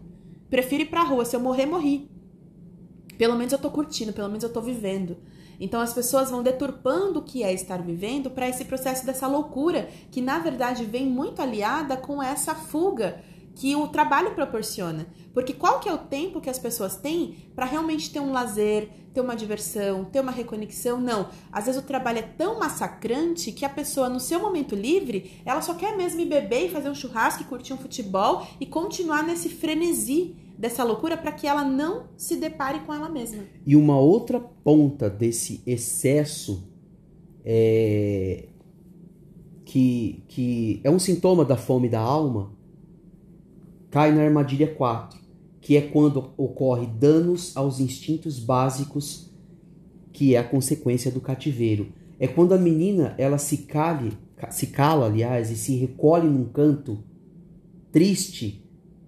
Prefiro 0.50 0.84
ir 0.84 0.90
pra 0.90 1.04
rua. 1.04 1.26
Se 1.26 1.36
eu 1.36 1.40
morrer, 1.42 1.66
morri. 1.66 2.10
Pelo 3.18 3.36
menos 3.36 3.52
eu 3.52 3.58
estou 3.58 3.70
curtindo, 3.70 4.14
pelo 4.14 4.30
menos 4.30 4.44
eu 4.44 4.48
estou 4.48 4.64
vivendo. 4.64 5.18
Então 5.60 5.82
as 5.82 5.94
pessoas 5.94 6.30
vão 6.32 6.42
deturpando 6.42 7.20
o 7.20 7.24
que 7.24 7.44
é 7.44 7.54
estar 7.54 7.82
vivendo 7.82 8.30
para 8.30 8.48
esse 8.48 8.66
processo 8.66 9.06
dessa 9.06 9.28
loucura, 9.28 9.90
que 10.12 10.22
na 10.22 10.40
verdade 10.40 10.86
vem 10.86 11.06
muito 11.06 11.42
aliada 11.42 11.98
com 11.98 12.24
essa 12.24 12.56
fuga 12.56 13.22
que 13.60 13.76
o 13.76 13.90
trabalho 13.90 14.34
proporciona. 14.36 15.06
Porque 15.34 15.52
qual 15.52 15.82
que 15.82 15.90
é 15.90 15.94
o 15.94 15.98
tempo 15.98 16.40
que 16.40 16.50
as 16.50 16.58
pessoas 16.58 16.96
têm 16.96 17.36
para 17.54 17.66
realmente 17.66 18.10
ter 18.10 18.22
um 18.22 18.32
lazer, 18.32 18.90
ter 19.14 19.20
uma 19.20 19.36
diversão, 19.36 20.06
ter 20.06 20.22
uma 20.22 20.32
reconexão? 20.32 20.98
Não. 21.02 21.28
Às 21.52 21.66
vezes 21.66 21.82
o 21.82 21.86
trabalho 21.86 22.20
é 22.20 22.22
tão 22.22 22.58
massacrante 22.58 23.52
que 23.52 23.66
a 23.66 23.70
pessoa, 23.70 24.08
no 24.08 24.18
seu 24.18 24.40
momento 24.40 24.76
livre, 24.76 25.42
ela 25.44 25.62
só 25.62 25.74
quer 25.74 25.98
mesmo 25.98 26.22
ir 26.22 26.26
beber 26.28 26.68
e 26.68 26.70
fazer 26.70 26.90
um 26.90 26.96
churrasco 26.96 27.44
e 27.44 27.48
curtir 27.48 27.74
um 27.74 27.78
futebol 27.78 28.48
e 28.62 28.66
continuar 28.66 29.24
nesse 29.24 29.50
frenesi 29.50 30.38
dessa 30.58 30.82
loucura 30.86 31.18
para 31.18 31.34
que 31.34 31.46
ela 31.46 31.66
não 31.66 32.06
se 32.16 32.38
depare 32.38 32.80
com 32.86 32.94
ela 32.94 33.10
mesma. 33.10 33.44
E 33.68 33.76
uma 33.76 34.00
outra 34.00 34.40
ponta 34.40 35.10
desse 35.10 35.62
excesso 35.66 36.66
é 37.44 38.48
que, 39.66 40.24
que 40.30 40.80
é 40.82 40.90
um 40.90 40.98
sintoma 40.98 41.44
da 41.44 41.58
fome 41.58 41.90
da 41.90 42.00
alma 42.00 42.58
cai 43.90 44.12
na 44.14 44.24
armadilha 44.24 44.74
4, 44.74 45.20
que 45.62 45.76
é 45.76 45.82
quando 45.82 46.32
ocorre 46.38 46.88
danos 46.88 47.56
aos 47.56 47.80
instintos 47.80 48.40
básicos, 48.40 49.30
que 50.12 50.36
é 50.36 50.40
a 50.40 50.44
consequência 50.44 51.12
do 51.12 51.22
cativeiro. 51.22 51.92
É 52.20 52.28
quando 52.28 52.54
a 52.54 52.58
menina 52.58 53.16
ela 53.18 53.38
se 53.38 53.60
cale, 53.60 54.18
se 54.50 54.68
cala, 54.68 55.06
aliás, 55.06 55.50
e 55.52 55.56
se 55.56 55.76
recolhe 55.76 56.28
num 56.28 56.46
canto 56.46 57.04
triste 57.92 58.66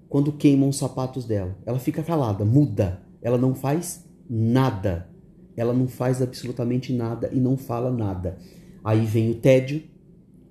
quando 0.10 0.34
queimam 0.34 0.70
os 0.70 0.78
sapatos 0.78 1.26
dela. 1.26 1.58
Ela 1.66 1.80
fica 1.80 2.04
calada, 2.04 2.44
muda. 2.44 3.02
Ela 3.22 3.38
não 3.38 3.54
faz 3.54 4.06
nada. 4.30 5.10
Ela 5.56 5.74
não 5.74 5.88
faz 5.88 6.22
absolutamente 6.22 6.94
nada 6.94 7.30
e 7.32 7.40
não 7.40 7.58
fala 7.58 7.92
nada. 7.92 8.38
Aí 8.84 9.06
vem 9.06 9.30
o 9.30 9.36
tédio, 9.36 9.84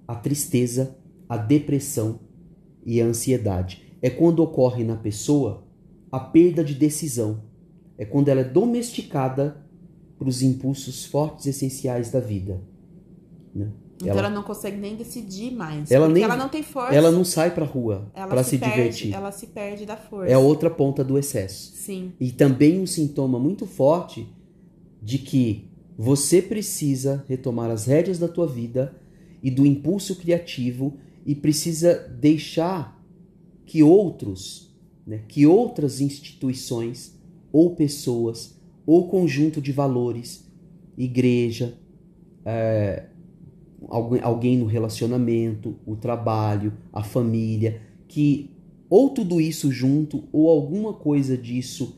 a 0.07 0.15
tristeza, 0.15 0.97
a 1.29 1.37
depressão 1.37 2.21
e 2.85 3.01
a 3.01 3.07
ansiedade. 3.07 3.90
É 4.03 4.09
quando 4.11 4.41
ocorre 4.41 4.85
na 4.85 4.97
pessoa 4.97 5.65
a 6.11 6.19
perda 6.19 6.65
de 6.65 6.75
decisão. 6.75 7.43
É 7.99 8.05
quando 8.05 8.29
ela 8.29 8.41
é 8.41 8.45
domesticada 8.45 9.65
para 10.19 10.29
os 10.29 10.43
impulsos 10.43 11.05
fortes 11.05 11.47
essenciais 11.47 12.11
da 12.11 12.21
vida. 12.21 12.63
Né? 13.55 13.71
Então 13.97 14.09
ela, 14.09 14.21
ela, 14.21 14.31
não 14.31 14.43
consegue 14.43 14.79
nem 14.79 14.97
decidir 14.97 15.51
mais. 15.53 15.91
Ela 15.91 16.09
nem- 16.09 16.23
ela 16.23 16.37
não 16.37 16.49
tem 16.49 16.63
força. 16.63 16.95
ela 16.95 17.11
não 17.11 17.23
sai 17.25 17.51
pra 17.55 17.67
rua 17.67 18.11
ela 18.15 18.29
pra 18.29 18.43
se, 18.43 18.57
perde, 18.57 18.75
divertir. 18.75 19.15
Ela 19.15 19.31
se 19.31 19.47
perde 19.49 19.85
da 19.85 19.97
força. 19.97 20.31
É 20.31 20.35
a 20.35 20.39
outra 20.39 20.71
ponta 20.71 21.05
do 21.05 21.19
excesso. 21.19 21.73
Sim. 21.77 22.13
E 22.19 22.31
também 22.33 22.81
um 22.81 22.87
sintoma 22.87 23.39
muito 23.39 23.67
forte 23.67 24.27
de 25.03 25.19
que 25.19 25.71
você 25.99 26.41
precisa 26.41 27.25
retomar 27.29 27.71
as 27.71 27.85
rédeas 27.85 28.19
da 28.19 28.27
tua 28.27 28.47
vida 28.47 28.95
e 29.43 29.51
do 29.51 29.67
impulso 29.67 30.17
criativo 30.17 30.97
e 31.27 31.35
precisa 31.35 31.95
deixar 32.19 33.00
que 33.71 33.85
outros, 33.85 34.69
né, 35.07 35.21
que 35.29 35.47
outras 35.47 36.01
instituições 36.01 37.17
ou 37.53 37.77
pessoas 37.77 38.59
ou 38.85 39.07
conjunto 39.07 39.61
de 39.61 39.71
valores, 39.71 40.45
igreja, 40.99 41.79
é, 42.45 43.07
alguém, 43.89 44.59
no 44.59 44.67
relacionamento, 44.67 45.77
o 45.87 45.95
trabalho, 45.95 46.73
a 46.93 47.05
família, 47.05 47.81
que 48.09 48.51
ou 48.89 49.11
tudo 49.11 49.41
isso 49.41 49.71
junto 49.71 50.25
ou 50.33 50.51
alguma 50.51 50.93
coisa 50.93 51.39
disso 51.39 51.97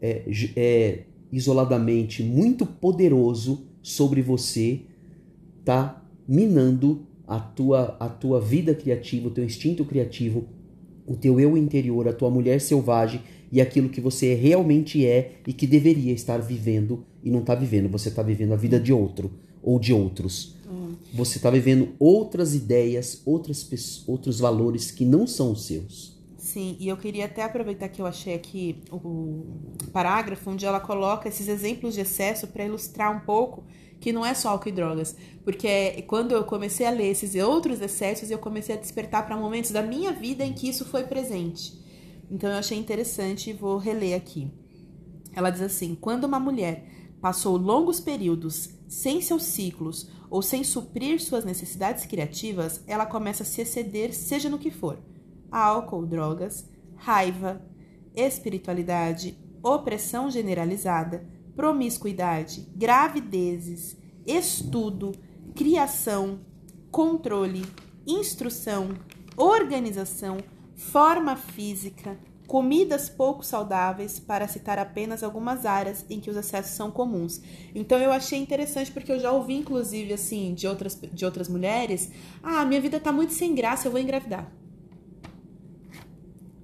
é, 0.00 0.24
é 0.56 1.04
isoladamente 1.30 2.22
muito 2.22 2.64
poderoso 2.64 3.66
sobre 3.82 4.22
você 4.22 4.80
tá 5.62 6.02
minando 6.26 7.06
a 7.26 7.38
tua, 7.38 7.98
a 8.00 8.08
tua 8.08 8.40
vida 8.40 8.74
criativa, 8.74 9.28
o 9.28 9.30
teu 9.30 9.44
instinto 9.44 9.84
criativo, 9.84 10.55
o 11.06 11.16
teu 11.16 11.38
eu 11.38 11.56
interior, 11.56 12.08
a 12.08 12.12
tua 12.12 12.30
mulher 12.30 12.60
selvagem 12.60 13.22
e 13.50 13.60
aquilo 13.60 13.88
que 13.88 14.00
você 14.00 14.34
realmente 14.34 15.06
é 15.06 15.36
e 15.46 15.52
que 15.52 15.66
deveria 15.66 16.12
estar 16.12 16.38
vivendo 16.38 17.04
e 17.22 17.30
não 17.30 17.40
está 17.40 17.54
vivendo. 17.54 17.88
Você 17.88 18.08
está 18.08 18.22
vivendo 18.22 18.52
a 18.52 18.56
vida 18.56 18.78
de 18.80 18.92
outro 18.92 19.30
ou 19.62 19.78
de 19.78 19.92
outros. 19.92 20.56
Você 21.16 21.38
está 21.38 21.50
vivendo 21.50 21.90
outras 21.98 22.54
ideias, 22.54 23.22
outras 23.24 24.04
outros 24.06 24.38
valores 24.38 24.90
que 24.90 25.04
não 25.04 25.26
são 25.26 25.52
os 25.52 25.64
seus. 25.64 26.16
Sim, 26.36 26.76
e 26.78 26.88
eu 26.88 26.96
queria 26.96 27.24
até 27.24 27.42
aproveitar 27.42 27.88
que 27.88 28.00
eu 28.00 28.06
achei 28.06 28.34
aqui 28.34 28.76
o 28.92 29.44
parágrafo 29.92 30.50
onde 30.50 30.64
ela 30.64 30.78
coloca 30.78 31.28
esses 31.28 31.48
exemplos 31.48 31.94
de 31.94 32.02
excesso 32.02 32.46
para 32.46 32.64
ilustrar 32.64 33.16
um 33.16 33.20
pouco 33.20 33.64
que 34.00 34.12
não 34.12 34.24
é 34.24 34.34
só 34.34 34.50
álcool 34.50 34.68
e 34.68 34.72
drogas. 34.72 35.16
Porque 35.44 36.02
quando 36.06 36.32
eu 36.32 36.44
comecei 36.44 36.86
a 36.86 36.90
ler 36.90 37.10
esses 37.10 37.34
outros 37.34 37.80
excessos, 37.80 38.30
eu 38.30 38.38
comecei 38.38 38.74
a 38.74 38.78
despertar 38.78 39.26
para 39.26 39.36
momentos 39.36 39.70
da 39.70 39.82
minha 39.82 40.12
vida 40.12 40.44
em 40.44 40.52
que 40.52 40.68
isso 40.68 40.84
foi 40.84 41.04
presente. 41.04 41.72
Então 42.30 42.50
eu 42.50 42.56
achei 42.56 42.78
interessante 42.78 43.50
e 43.50 43.52
vou 43.52 43.78
reler 43.78 44.16
aqui. 44.16 44.50
Ela 45.32 45.50
diz 45.50 45.60
assim: 45.60 45.94
quando 45.94 46.24
uma 46.24 46.40
mulher 46.40 46.88
passou 47.20 47.56
longos 47.56 48.00
períodos 48.00 48.70
sem 48.88 49.20
seus 49.20 49.42
ciclos 49.44 50.10
ou 50.28 50.42
sem 50.42 50.64
suprir 50.64 51.20
suas 51.20 51.44
necessidades 51.44 52.04
criativas, 52.06 52.82
ela 52.86 53.06
começa 53.06 53.42
a 53.42 53.46
se 53.46 53.60
exceder, 53.60 54.12
seja 54.14 54.48
no 54.48 54.58
que 54.58 54.70
for: 54.70 54.98
álcool, 55.50 56.06
drogas, 56.06 56.68
raiva, 56.96 57.62
espiritualidade, 58.14 59.38
opressão 59.62 60.30
generalizada, 60.30 61.26
promiscuidade, 61.56 62.68
gravidezes, 62.76 63.96
estudo, 64.26 65.12
criação, 65.54 66.40
controle, 66.90 67.64
instrução, 68.06 68.90
organização, 69.36 70.36
forma 70.76 71.34
física, 71.34 72.18
comidas 72.46 73.08
pouco 73.08 73.44
saudáveis, 73.44 74.20
para 74.20 74.46
citar 74.46 74.78
apenas 74.78 75.22
algumas 75.22 75.66
áreas 75.66 76.04
em 76.08 76.20
que 76.20 76.30
os 76.30 76.36
excessos 76.36 76.76
são 76.76 76.90
comuns. 76.90 77.40
Então 77.74 77.98
eu 77.98 78.12
achei 78.12 78.38
interessante 78.38 78.92
porque 78.92 79.10
eu 79.10 79.18
já 79.18 79.32
ouvi 79.32 79.54
inclusive 79.54 80.12
assim 80.12 80.54
de 80.54 80.68
outras 80.68 80.94
de 80.94 81.24
outras 81.24 81.48
mulheres, 81.48 82.10
ah, 82.42 82.64
minha 82.64 82.80
vida 82.80 83.00
tá 83.00 83.10
muito 83.10 83.32
sem 83.32 83.54
graça, 83.54 83.88
eu 83.88 83.92
vou 83.92 84.00
engravidar. 84.00 84.52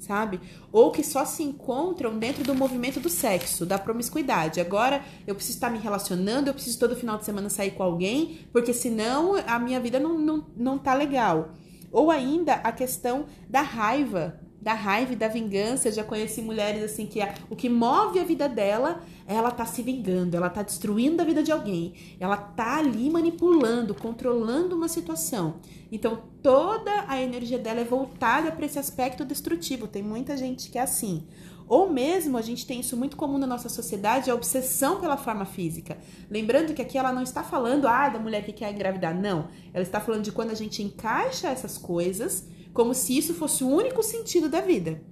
Sabe? 0.03 0.41
Ou 0.73 0.91
que 0.91 1.05
só 1.05 1.25
se 1.25 1.45
encontram 1.45 2.19
dentro 2.19 2.43
do 2.43 2.57
movimento 2.57 2.99
do 2.99 3.09
sexo, 3.09 3.65
da 3.65 3.79
promiscuidade. 3.79 4.61
Agora 4.61 5.05
eu 5.27 5.35
preciso 5.35 5.59
estar 5.59 5.71
me 5.71 5.79
relacionando, 5.79 6.51
eu 6.51 6.55
preciso 6.55 6.77
todo 6.79 6.97
final 6.97 7.19
de 7.19 7.25
semana 7.25 7.49
sair 7.49 7.71
com 7.71 7.85
alguém, 7.85 8.41
porque 8.53 8.73
senão 8.73 9.37
a 9.47 9.61
minha 9.61 9.79
vida 9.79 10.01
não, 10.01 10.19
não, 10.19 10.47
não 10.57 10.77
tá 10.77 10.93
legal. 10.93 11.55
Ou 11.93 12.11
ainda 12.11 12.55
a 12.55 12.73
questão 12.73 13.27
da 13.49 13.63
raiva, 13.63 14.41
da 14.63 14.75
raiva 14.75 15.13
e 15.13 15.17
da 15.17 15.27
vingança. 15.29 15.89
Eu 15.89 15.93
já 15.93 16.05
conheci 16.05 16.41
mulheres 16.41 16.83
assim 16.85 17.05
que 17.05 17.21
a- 17.21 17.35
o 17.51 17.57
que 17.57 17.69
move 17.69 18.21
a 18.21 18.25
vida 18.25 18.49
dela, 18.49 19.03
ela 19.27 19.51
tá 19.51 19.67
se 19.67 19.83
vingando, 19.83 20.37
ela 20.37 20.49
tá 20.49 20.63
destruindo 20.63 21.21
a 21.21 21.25
vida 21.25 21.43
de 21.43 21.51
alguém, 21.51 21.95
ela 22.21 22.37
tá 22.37 22.79
ali 22.79 23.11
manipulando, 23.11 23.95
controlando 23.95 24.77
uma 24.77 24.89
situação. 24.89 25.57
Então 25.91 26.23
toda 26.43 27.05
a 27.09 27.21
energia 27.21 27.59
dela 27.59 27.81
é 27.81 27.85
voltada 27.85 28.53
para 28.53 28.65
esse 28.65 28.79
aspecto 28.79 29.25
destrutivo. 29.25 29.89
Tem 29.89 30.03
muita 30.03 30.37
gente 30.37 30.71
que 30.71 30.79
é 30.79 30.83
assim. 30.83 31.25
Ou 31.69 31.89
mesmo 31.91 32.37
a 32.37 32.43
gente 32.43 32.67
tem 32.67 32.81
isso 32.81 32.97
muito 32.97 33.17
comum 33.17 33.39
na 33.39 33.47
nossa 33.47 33.69
sociedade, 33.69 34.31
a 34.31 34.35
obsessão 34.35 35.01
pela 35.01 35.17
forma 35.17 35.45
física. 35.45 35.97
Lembrando 36.31 36.75
que 36.75 36.83
aqui 36.83 36.99
ela 36.99 37.13
não 37.13 37.23
está 37.23 37.43
falando 37.43 37.87
ah, 37.89 38.09
da 38.09 38.19
mulher 38.19 38.45
que 38.45 38.53
quer 38.53 38.73
engravidar, 38.73 39.15
não. 39.15 39.49
Ela 39.73 39.83
está 39.83 39.99
falando 40.01 40.23
de 40.23 40.33
quando 40.33 40.51
a 40.51 40.55
gente 40.55 40.83
encaixa 40.83 41.49
essas 41.49 41.79
coisas 41.79 42.47
como 42.73 42.95
se 42.95 43.17
isso 43.17 43.35
fosse 43.35 43.65
o 43.65 43.69
único 43.69 44.03
sentido 44.03 44.49
da 44.49 44.61
vida. 44.61 45.03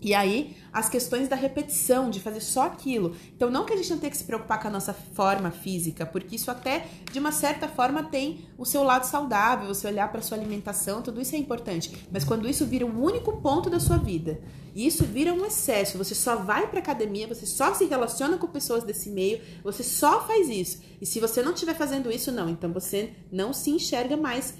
E 0.00 0.14
aí, 0.14 0.56
as 0.72 0.88
questões 0.88 1.26
da 1.26 1.34
repetição, 1.34 2.08
de 2.08 2.20
fazer 2.20 2.40
só 2.40 2.62
aquilo. 2.62 3.16
Então, 3.34 3.50
não 3.50 3.64
que 3.64 3.72
a 3.72 3.76
gente 3.76 3.90
não 3.90 3.98
tenha 3.98 4.10
que 4.10 4.16
se 4.16 4.22
preocupar 4.22 4.60
com 4.60 4.68
a 4.68 4.70
nossa 4.70 4.92
forma 4.92 5.50
física, 5.50 6.06
porque 6.06 6.36
isso 6.36 6.50
até, 6.50 6.86
de 7.10 7.18
uma 7.18 7.32
certa 7.32 7.66
forma, 7.66 8.04
tem 8.04 8.46
o 8.56 8.64
seu 8.64 8.84
lado 8.84 9.04
saudável, 9.04 9.66
você 9.66 9.88
olhar 9.88 10.10
para 10.12 10.22
sua 10.22 10.38
alimentação, 10.38 11.02
tudo 11.02 11.20
isso 11.20 11.34
é 11.34 11.38
importante. 11.38 12.06
Mas 12.12 12.22
quando 12.22 12.48
isso 12.48 12.64
vira 12.64 12.86
o 12.86 13.02
único 13.02 13.40
ponto 13.40 13.68
da 13.68 13.80
sua 13.80 13.96
vida, 13.96 14.40
e 14.72 14.86
isso 14.86 15.04
vira 15.04 15.34
um 15.34 15.44
excesso, 15.44 15.98
você 15.98 16.14
só 16.14 16.36
vai 16.36 16.68
para 16.68 16.78
academia, 16.78 17.26
você 17.26 17.44
só 17.44 17.74
se 17.74 17.84
relaciona 17.86 18.38
com 18.38 18.46
pessoas 18.46 18.84
desse 18.84 19.10
meio, 19.10 19.40
você 19.64 19.82
só 19.82 20.24
faz 20.24 20.48
isso. 20.48 20.80
E 21.00 21.06
se 21.06 21.18
você 21.18 21.42
não 21.42 21.54
estiver 21.54 21.74
fazendo 21.74 22.12
isso, 22.12 22.30
não, 22.30 22.48
então 22.48 22.72
você 22.72 23.14
não 23.32 23.52
se 23.52 23.70
enxerga 23.70 24.16
mais 24.16 24.54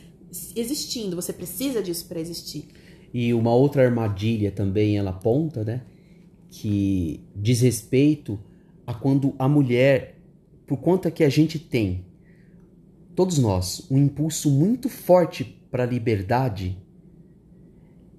existindo, 0.54 1.16
você 1.16 1.32
precisa 1.32 1.82
disso 1.82 2.06
para 2.06 2.20
existir. 2.20 2.68
E 3.12 3.32
uma 3.32 3.54
outra 3.54 3.84
armadilha 3.84 4.50
também 4.50 4.98
ela 4.98 5.10
aponta, 5.10 5.64
né? 5.64 5.82
Que 6.50 7.20
diz 7.34 7.60
respeito 7.60 8.38
a 8.86 8.94
quando 8.94 9.34
a 9.38 9.48
mulher, 9.48 10.18
por 10.66 10.78
conta 10.78 11.10
que 11.10 11.24
a 11.24 11.28
gente 11.28 11.58
tem, 11.58 12.04
todos 13.14 13.38
nós, 13.38 13.86
um 13.90 13.98
impulso 13.98 14.50
muito 14.50 14.88
forte 14.88 15.44
para 15.70 15.82
a 15.82 15.86
liberdade, 15.86 16.76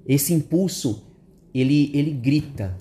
esse 0.08 0.34
impulso 0.34 1.08
ele, 1.54 1.92
ele 1.94 2.12
grita 2.12 2.76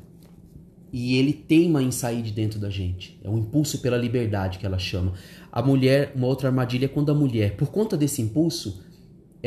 e 0.93 1.17
ele 1.17 1.33
teima 1.33 1.83
em 1.83 1.91
sair 1.91 2.23
de 2.23 2.33
dentro 2.33 2.59
da 2.59 2.71
gente. 2.71 3.19
É 3.23 3.29
um 3.29 3.39
impulso 3.39 3.81
pela 3.81 3.97
liberdade 3.97 4.59
que 4.59 4.67
ela 4.67 4.79
chama. 4.79 5.13
A 5.53 5.63
mulher, 5.63 6.13
uma 6.15 6.27
outra 6.27 6.49
armadilha 6.49 6.87
é 6.87 6.89
quando 6.89 7.13
a 7.13 7.15
mulher, 7.15 7.57
por 7.57 7.69
conta 7.69 7.97
desse 7.97 8.23
impulso, 8.23 8.83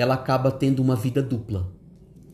ela 0.02 0.16
acaba 0.16 0.52
tendo 0.52 0.82
uma 0.82 0.96
vida 0.96 1.22
dupla. 1.22 1.72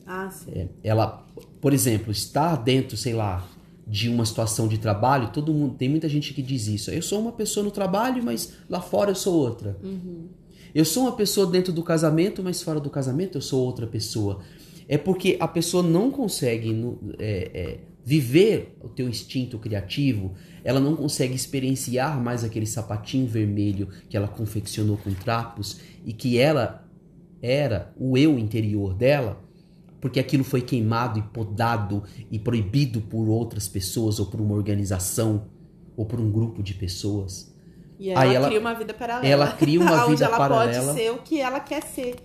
Ah, 0.05 0.29
sim. 0.29 0.51
É, 0.51 0.67
ela, 0.83 1.25
por 1.59 1.73
exemplo, 1.73 2.11
está 2.11 2.55
dentro, 2.55 2.95
sei 2.95 3.13
lá, 3.13 3.45
de 3.85 4.09
uma 4.09 4.25
situação 4.25 4.67
de 4.67 4.77
trabalho, 4.77 5.31
todo 5.31 5.53
mundo, 5.53 5.75
tem 5.75 5.87
muita 5.89 6.09
gente 6.09 6.33
que 6.33 6.41
diz 6.41 6.67
isso. 6.67 6.91
Eu 6.91 7.01
sou 7.01 7.19
uma 7.19 7.31
pessoa 7.31 7.63
no 7.63 7.71
trabalho, 7.71 8.23
mas 8.23 8.53
lá 8.69 8.81
fora 8.81 9.11
eu 9.11 9.15
sou 9.15 9.35
outra. 9.35 9.77
Eu 10.73 10.85
sou 10.85 11.03
uma 11.03 11.13
pessoa 11.13 11.47
dentro 11.47 11.73
do 11.73 11.83
casamento, 11.83 12.43
mas 12.43 12.61
fora 12.61 12.79
do 12.79 12.89
casamento 12.89 13.37
eu 13.37 13.41
sou 13.41 13.63
outra 13.63 13.87
pessoa. 13.87 14.39
É 14.87 14.97
porque 14.97 15.37
a 15.39 15.47
pessoa 15.47 15.83
não 15.83 16.09
consegue 16.11 16.73
é, 17.19 17.51
é, 17.53 17.79
viver 18.03 18.77
o 18.81 18.87
teu 18.87 19.09
instinto 19.09 19.59
criativo, 19.59 20.33
ela 20.63 20.79
não 20.79 20.95
consegue 20.95 21.35
experienciar 21.35 22.21
mais 22.21 22.43
aquele 22.43 22.65
sapatinho 22.65 23.27
vermelho 23.27 23.89
que 24.09 24.15
ela 24.15 24.27
confeccionou 24.27 24.97
com 24.97 25.13
trapos 25.13 25.79
e 26.05 26.13
que 26.13 26.37
ela 26.37 26.86
era 27.41 27.93
o 27.97 28.17
eu 28.17 28.37
interior 28.39 28.93
dela, 28.93 29.41
porque 30.01 30.19
aquilo 30.19 30.43
foi 30.43 30.61
queimado 30.61 31.19
e 31.19 31.21
podado 31.21 32.03
e 32.31 32.37
proibido 32.39 33.01
por 33.01 33.27
outras 33.27 33.67
pessoas 33.67 34.19
ou 34.19 34.25
por 34.27 34.39
uma 34.41 34.53
organização 34.55 35.45
ou 35.95 36.05
por 36.05 36.19
um 36.19 36.31
grupo 36.31 36.61
de 36.61 36.73
pessoas. 36.73 37.53
E 37.99 38.09
ela, 38.11 38.21
Aí 38.21 38.35
ela- 38.35 38.47
cria 38.47 38.59
uma 38.59 38.73
vida 38.75 38.93
paralela. 38.93 39.27
ela 39.27 39.51
cria 39.53 39.79
uma 39.79 40.05
vida 40.07 40.25
ela 40.25 40.37
paralela. 40.37 40.85
pode 40.87 40.99
ser 40.99 41.11
o 41.11 41.17
que 41.17 41.39
ela 41.39 41.59
quer 41.59 41.81
ser. 41.81 42.15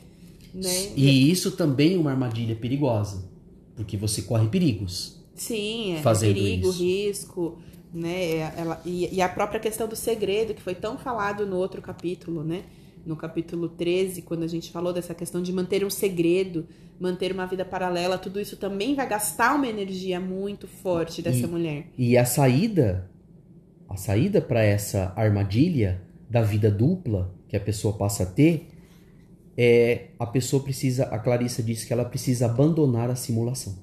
Né? 0.55 0.93
E 0.95 1.31
isso 1.31 1.53
também 1.53 1.95
é 1.95 1.99
uma 1.99 2.11
armadilha 2.11 2.55
perigosa, 2.55 3.25
porque 3.75 3.97
você 3.97 4.21
corre 4.23 4.49
perigos. 4.49 5.19
Sim, 5.35 5.95
é 5.95 6.03
fazendo 6.03 6.35
perigo, 6.35 6.69
isso. 6.69 6.83
risco, 6.85 7.59
né? 7.93 8.53
Ela, 8.55 8.83
e, 8.85 9.15
e 9.15 9.23
a 9.23 9.29
própria 9.31 9.59
questão 9.59 9.89
do 9.89 9.97
segredo, 9.97 10.53
que 10.53 10.61
foi 10.61 10.75
tão 10.75 10.99
falado 10.99 11.47
no 11.47 11.57
outro 11.57 11.81
capítulo, 11.81 12.45
né? 12.45 12.65
No 13.05 13.17
capítulo 13.17 13.69
13, 13.69 14.23
quando 14.23 14.45
a 14.45 14.47
gente 14.47 14.71
falou 14.71 14.93
dessa 14.93 15.15
questão 15.15 15.43
de 15.43 15.53
manter 15.53 15.85
um 15.85 15.91
segredo, 15.91 16.67
manter 17.01 17.33
uma 17.33 17.47
vida 17.47 17.65
paralela, 17.65 18.17
tudo 18.17 18.41
isso 18.41 18.57
também 18.57 18.95
vai 18.95 19.09
gastar 19.09 19.57
uma 19.57 19.67
energia 19.67 20.21
muito 20.21 20.69
forte 20.69 21.21
dessa 21.21 21.45
E- 21.45 21.47
mulher. 21.47 21.87
E 21.99 22.17
a 22.17 22.25
saída, 22.25 23.11
a 23.89 23.97
saída 23.97 24.41
para 24.41 24.63
essa 24.63 25.13
armadilha 25.17 26.01
da 26.31 26.43
vida 26.43 26.71
dupla 26.71 27.35
que 27.49 27.57
a 27.57 27.61
pessoa 27.61 27.95
passa 27.97 28.23
a 28.23 28.27
ter, 28.27 28.69
é 29.59 30.07
a 30.19 30.25
pessoa 30.27 30.63
precisa, 30.63 31.05
a 31.05 31.19
Clarissa 31.19 31.63
disse 31.63 31.87
que 31.87 31.93
ela 31.93 32.05
precisa 32.05 32.47
abandonar 32.47 33.11
a 33.11 33.17
simulação. 33.17 33.77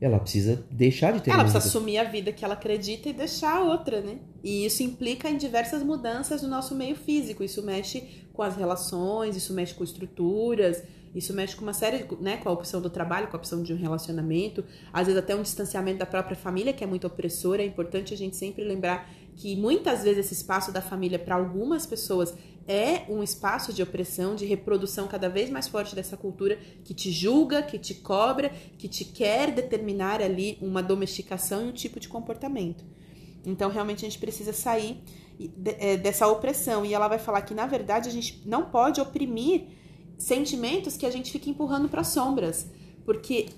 Ela 0.00 0.18
precisa 0.18 0.64
deixar 0.70 1.12
de 1.12 1.20
ter 1.20 1.30
Ela 1.30 1.42
precisa 1.42 1.58
vida. 1.58 1.68
assumir 1.68 1.98
a 1.98 2.04
vida 2.04 2.32
que 2.32 2.44
ela 2.44 2.54
acredita 2.54 3.08
e 3.08 3.12
deixar 3.12 3.56
a 3.56 3.60
outra, 3.64 4.00
né? 4.00 4.18
E 4.44 4.64
isso 4.64 4.82
implica 4.82 5.28
em 5.28 5.36
diversas 5.36 5.82
mudanças 5.82 6.42
no 6.42 6.48
nosso 6.48 6.74
meio 6.74 6.94
físico. 6.94 7.42
Isso 7.42 7.62
mexe 7.62 8.26
com 8.32 8.42
as 8.42 8.56
relações, 8.56 9.36
isso 9.36 9.52
mexe 9.52 9.74
com 9.74 9.82
estruturas, 9.82 10.82
isso 11.14 11.34
mexe 11.34 11.56
com 11.56 11.62
uma 11.62 11.72
série, 11.72 12.06
né, 12.20 12.36
com 12.36 12.48
a 12.48 12.52
opção 12.52 12.80
do 12.80 12.88
trabalho, 12.88 13.26
com 13.28 13.36
a 13.36 13.38
opção 13.38 13.62
de 13.62 13.72
um 13.72 13.76
relacionamento, 13.76 14.64
às 14.92 15.06
vezes 15.06 15.18
até 15.18 15.34
um 15.34 15.42
distanciamento 15.42 15.98
da 15.98 16.06
própria 16.06 16.36
família, 16.36 16.72
que 16.72 16.84
é 16.84 16.86
muito 16.86 17.06
opressora. 17.06 17.62
É 17.62 17.66
importante 17.66 18.14
a 18.14 18.16
gente 18.16 18.36
sempre 18.36 18.62
lembrar 18.62 19.10
que 19.38 19.54
muitas 19.54 20.02
vezes 20.02 20.26
esse 20.26 20.34
espaço 20.34 20.72
da 20.72 20.82
família 20.82 21.18
para 21.18 21.36
algumas 21.36 21.86
pessoas 21.86 22.34
é 22.66 23.04
um 23.08 23.22
espaço 23.22 23.72
de 23.72 23.80
opressão, 23.82 24.34
de 24.34 24.44
reprodução 24.44 25.06
cada 25.06 25.28
vez 25.28 25.48
mais 25.48 25.68
forte 25.68 25.94
dessa 25.94 26.16
cultura 26.16 26.58
que 26.84 26.92
te 26.92 27.10
julga, 27.10 27.62
que 27.62 27.78
te 27.78 27.94
cobra, 27.94 28.50
que 28.76 28.88
te 28.88 29.04
quer 29.04 29.52
determinar 29.52 30.20
ali 30.20 30.58
uma 30.60 30.82
domesticação 30.82 31.64
e 31.64 31.68
um 31.68 31.72
tipo 31.72 32.00
de 32.00 32.08
comportamento. 32.08 32.84
Então, 33.46 33.70
realmente, 33.70 34.04
a 34.04 34.08
gente 34.08 34.18
precisa 34.18 34.52
sair 34.52 35.00
é, 35.78 35.96
dessa 35.96 36.26
opressão. 36.26 36.84
E 36.84 36.92
ela 36.92 37.06
vai 37.06 37.18
falar 37.18 37.40
que, 37.42 37.54
na 37.54 37.64
verdade, 37.64 38.08
a 38.08 38.12
gente 38.12 38.42
não 38.44 38.64
pode 38.64 39.00
oprimir 39.00 39.66
sentimentos 40.18 40.96
que 40.96 41.06
a 41.06 41.10
gente 41.10 41.30
fica 41.30 41.48
empurrando 41.48 41.88
para 41.88 42.02
sombras. 42.02 42.68
Porque 43.06 43.50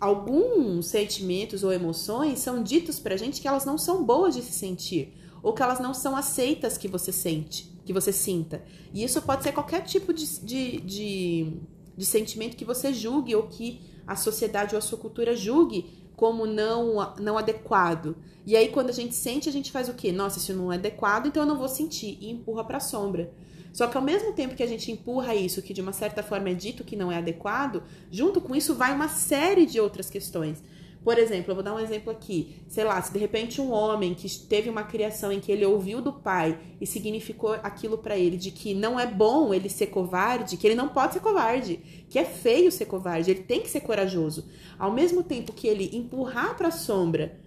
alguns 0.00 0.86
sentimentos 0.86 1.64
ou 1.64 1.72
emoções 1.72 2.38
são 2.38 2.62
ditos 2.62 2.98
pra 2.98 3.16
gente 3.16 3.40
que 3.40 3.48
elas 3.48 3.64
não 3.64 3.76
são 3.76 4.04
boas 4.04 4.34
de 4.34 4.42
se 4.42 4.52
sentir. 4.52 5.14
Ou 5.42 5.52
que 5.52 5.62
elas 5.62 5.80
não 5.80 5.94
são 5.94 6.16
aceitas 6.16 6.76
que 6.76 6.88
você 6.88 7.12
sente, 7.12 7.70
que 7.84 7.92
você 7.92 8.12
sinta. 8.12 8.62
E 8.92 9.04
isso 9.04 9.22
pode 9.22 9.42
ser 9.42 9.52
qualquer 9.52 9.82
tipo 9.82 10.12
de, 10.12 10.26
de, 10.40 10.80
de, 10.80 11.52
de 11.96 12.06
sentimento 12.06 12.56
que 12.56 12.64
você 12.64 12.92
julgue 12.92 13.34
ou 13.34 13.44
que 13.44 13.80
a 14.06 14.16
sociedade 14.16 14.74
ou 14.74 14.78
a 14.78 14.82
sua 14.82 14.98
cultura 14.98 15.36
julgue 15.36 15.86
como 16.16 16.46
não, 16.46 17.14
não 17.20 17.38
adequado. 17.38 18.16
E 18.44 18.56
aí, 18.56 18.70
quando 18.70 18.90
a 18.90 18.92
gente 18.92 19.14
sente, 19.14 19.48
a 19.48 19.52
gente 19.52 19.70
faz 19.70 19.88
o 19.88 19.94
quê? 19.94 20.10
Nossa, 20.10 20.38
isso 20.38 20.52
não 20.52 20.72
é 20.72 20.76
adequado, 20.76 21.26
então 21.26 21.42
eu 21.42 21.48
não 21.48 21.58
vou 21.58 21.68
sentir. 21.68 22.18
E 22.20 22.30
empurra 22.30 22.64
pra 22.64 22.80
sombra. 22.80 23.32
Só 23.78 23.86
que 23.86 23.96
ao 23.96 24.02
mesmo 24.02 24.32
tempo 24.32 24.56
que 24.56 24.62
a 24.64 24.66
gente 24.66 24.90
empurra 24.90 25.36
isso, 25.36 25.62
que 25.62 25.72
de 25.72 25.80
uma 25.80 25.92
certa 25.92 26.20
forma 26.20 26.50
é 26.50 26.52
dito 26.52 26.82
que 26.82 26.96
não 26.96 27.12
é 27.12 27.18
adequado, 27.18 27.84
junto 28.10 28.40
com 28.40 28.56
isso 28.56 28.74
vai 28.74 28.92
uma 28.92 29.06
série 29.06 29.64
de 29.66 29.78
outras 29.78 30.10
questões. 30.10 30.60
Por 31.04 31.16
exemplo, 31.16 31.52
eu 31.52 31.54
vou 31.54 31.62
dar 31.62 31.76
um 31.76 31.78
exemplo 31.78 32.10
aqui. 32.10 32.56
Sei 32.66 32.82
lá, 32.82 33.00
se 33.00 33.12
de 33.12 33.20
repente 33.20 33.60
um 33.60 33.70
homem 33.70 34.14
que 34.14 34.28
teve 34.36 34.68
uma 34.68 34.82
criação 34.82 35.30
em 35.30 35.38
que 35.38 35.52
ele 35.52 35.64
ouviu 35.64 36.02
do 36.02 36.12
pai 36.12 36.58
e 36.80 36.86
significou 36.88 37.52
aquilo 37.52 37.98
para 37.98 38.18
ele 38.18 38.36
de 38.36 38.50
que 38.50 38.74
não 38.74 38.98
é 38.98 39.06
bom 39.06 39.54
ele 39.54 39.68
ser 39.68 39.86
covarde, 39.86 40.56
que 40.56 40.66
ele 40.66 40.74
não 40.74 40.88
pode 40.88 41.12
ser 41.12 41.20
covarde, 41.20 41.78
que 42.10 42.18
é 42.18 42.24
feio 42.24 42.72
ser 42.72 42.86
covarde, 42.86 43.30
ele 43.30 43.44
tem 43.44 43.60
que 43.60 43.70
ser 43.70 43.82
corajoso. 43.82 44.48
Ao 44.76 44.90
mesmo 44.90 45.22
tempo 45.22 45.52
que 45.52 45.68
ele 45.68 45.96
empurrar 45.96 46.56
para 46.56 46.66
a 46.66 46.72
sombra 46.72 47.38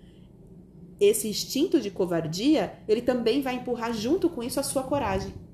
esse 0.98 1.28
instinto 1.28 1.82
de 1.82 1.92
covardia, 1.92 2.80
ele 2.88 3.02
também 3.02 3.42
vai 3.42 3.56
empurrar 3.56 3.94
junto 3.94 4.30
com 4.30 4.42
isso 4.42 4.62
a 4.62 4.64
sua 4.64 4.84
coragem. 4.84 5.51